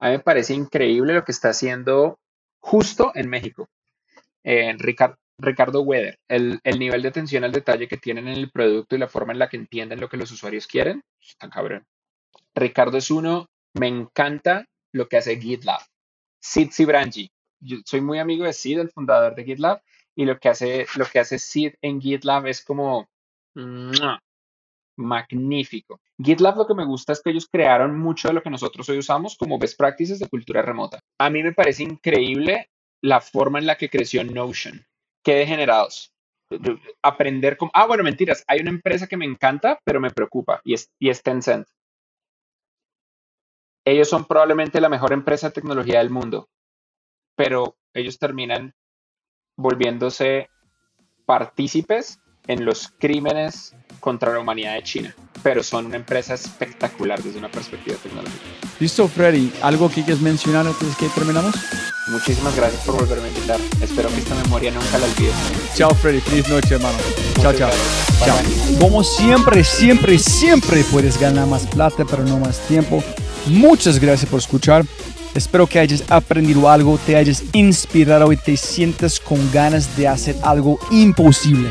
A 0.00 0.06
mí 0.06 0.12
me 0.12 0.20
parece 0.20 0.54
increíble 0.54 1.14
lo 1.14 1.24
que 1.24 1.32
está 1.32 1.50
haciendo 1.50 2.18
justo 2.60 3.12
en 3.14 3.28
México. 3.28 3.68
Eh, 4.42 4.74
Ricardo, 4.78 5.16
Ricardo 5.38 5.82
Weather, 5.82 6.18
el, 6.28 6.60
el, 6.62 6.78
nivel 6.78 7.02
de 7.02 7.08
atención 7.08 7.44
al 7.44 7.52
detalle 7.52 7.88
que 7.88 7.96
tienen 7.96 8.28
en 8.28 8.36
el 8.36 8.50
producto 8.50 8.94
y 8.94 8.98
la 8.98 9.08
forma 9.08 9.32
en 9.32 9.38
la 9.38 9.48
que 9.48 9.56
entienden 9.56 10.00
lo 10.00 10.08
que 10.08 10.16
los 10.16 10.30
usuarios 10.30 10.66
quieren, 10.66 11.02
está 11.20 11.48
cabrón. 11.48 11.84
Ricardo 12.54 12.98
es 12.98 13.10
uno, 13.10 13.46
me 13.74 13.88
encanta 13.88 14.66
lo 14.92 15.08
que 15.08 15.16
hace 15.16 15.40
GitLab. 15.40 15.80
Sid 16.40 16.70
Sibrangi, 16.70 17.30
yo 17.60 17.78
soy 17.84 18.00
muy 18.00 18.18
amigo 18.18 18.44
de 18.44 18.52
Sid, 18.52 18.78
el 18.78 18.90
fundador 18.90 19.34
de 19.34 19.44
GitLab, 19.44 19.82
y 20.14 20.24
lo 20.24 20.38
que 20.38 20.48
hace, 20.48 20.86
lo 20.96 21.06
que 21.06 21.18
hace 21.18 21.38
Sid 21.38 21.74
en 21.82 22.00
GitLab 22.00 22.46
es 22.46 22.64
como 22.64 23.08
magnífico. 24.96 26.00
GitLab 26.22 26.56
lo 26.56 26.66
que 26.66 26.74
me 26.74 26.84
gusta 26.84 27.12
es 27.12 27.22
que 27.22 27.30
ellos 27.30 27.48
crearon 27.50 27.98
mucho 27.98 28.28
de 28.28 28.34
lo 28.34 28.42
que 28.42 28.50
nosotros 28.50 28.88
hoy 28.88 28.98
usamos 28.98 29.36
como 29.36 29.58
best 29.58 29.78
practices 29.78 30.18
de 30.18 30.28
cultura 30.28 30.62
remota. 30.62 31.00
A 31.18 31.30
mí 31.30 31.42
me 31.42 31.52
parece 31.52 31.82
increíble 31.82 32.70
la 33.02 33.20
forma 33.20 33.58
en 33.58 33.66
la 33.66 33.76
que 33.76 33.90
creció 33.90 34.24
Notion. 34.24 34.84
Qué 35.22 35.34
degenerados. 35.34 36.12
Aprender 37.02 37.56
como... 37.56 37.70
Ah, 37.74 37.86
bueno, 37.86 38.04
mentiras. 38.04 38.44
Hay 38.46 38.60
una 38.60 38.70
empresa 38.70 39.06
que 39.06 39.16
me 39.16 39.24
encanta, 39.24 39.78
pero 39.84 40.00
me 40.00 40.10
preocupa 40.10 40.60
y 40.64 40.74
es, 40.74 40.90
y 40.98 41.10
es 41.10 41.22
Tencent. 41.22 41.66
Ellos 43.86 44.08
son 44.08 44.24
probablemente 44.24 44.80
la 44.80 44.88
mejor 44.88 45.12
empresa 45.12 45.48
de 45.48 45.54
tecnología 45.54 45.98
del 45.98 46.08
mundo, 46.08 46.48
pero 47.36 47.76
ellos 47.92 48.18
terminan 48.18 48.74
volviéndose 49.56 50.48
partícipes 51.26 52.18
en 52.46 52.64
los 52.64 52.92
crímenes 52.98 53.74
contra 54.00 54.32
la 54.32 54.40
humanidad 54.40 54.74
de 54.74 54.82
China. 54.82 55.14
pero 55.42 55.62
son 55.62 55.86
una 55.86 55.96
empresa 55.96 56.32
espectacular 56.34 57.22
desde 57.22 57.38
una 57.38 57.50
perspectiva 57.50 57.96
tecnológica. 58.02 58.44
Listo, 58.80 59.06
Freddy. 59.08 59.52
¿Algo 59.62 59.88
que 59.88 60.02
quieres 60.02 60.20
mencionar 60.22 60.66
antes 60.66 60.96
que 60.96 61.06
terminamos? 61.08 61.54
Muchísimas 62.08 62.56
gracias 62.56 62.82
por 62.84 62.96
volverme 62.96 63.26
a 63.26 63.28
invitar. 63.28 63.60
Espero 63.82 64.08
que 64.08 64.18
esta 64.18 64.34
memoria 64.36 64.70
nunca 64.70 64.96
la 64.98 65.04
olvide. 65.06 65.32
Chao, 65.74 65.90
Freddy. 65.94 66.20
Feliz 66.20 66.48
noche, 66.48 66.74
hermano. 66.76 66.96
Chao, 67.42 67.52
Muchas 67.52 67.58
chao. 67.58 67.68
gracias. 67.68 68.18
Bye, 68.20 68.26
Chao. 68.26 68.68
bye. 68.70 68.78
Como 68.78 69.04
siempre, 69.04 69.64
siempre, 69.64 70.18
siempre 70.18 70.84
puedes 70.84 71.18
ganar 71.20 71.46
más 71.46 71.66
plata, 71.66 72.04
pero 72.06 72.24
no 72.24 72.38
más 72.38 72.58
tiempo. 72.66 73.02
Muchas 73.46 73.98
gracias 73.98 74.30
por 74.30 74.38
escuchar. 74.40 74.84
Espero 75.34 75.66
que 75.66 75.78
hayas 75.80 76.04
aprendido 76.10 76.70
algo, 76.70 76.96
te 77.04 77.16
hayas 77.16 77.42
inspirado 77.52 78.32
y 78.32 78.36
te 78.36 78.56
sientas 78.56 79.18
con 79.20 79.50
ganas 79.52 79.94
de 79.96 80.08
hacer 80.08 80.36
algo 80.42 80.78
imposible. 80.90 81.70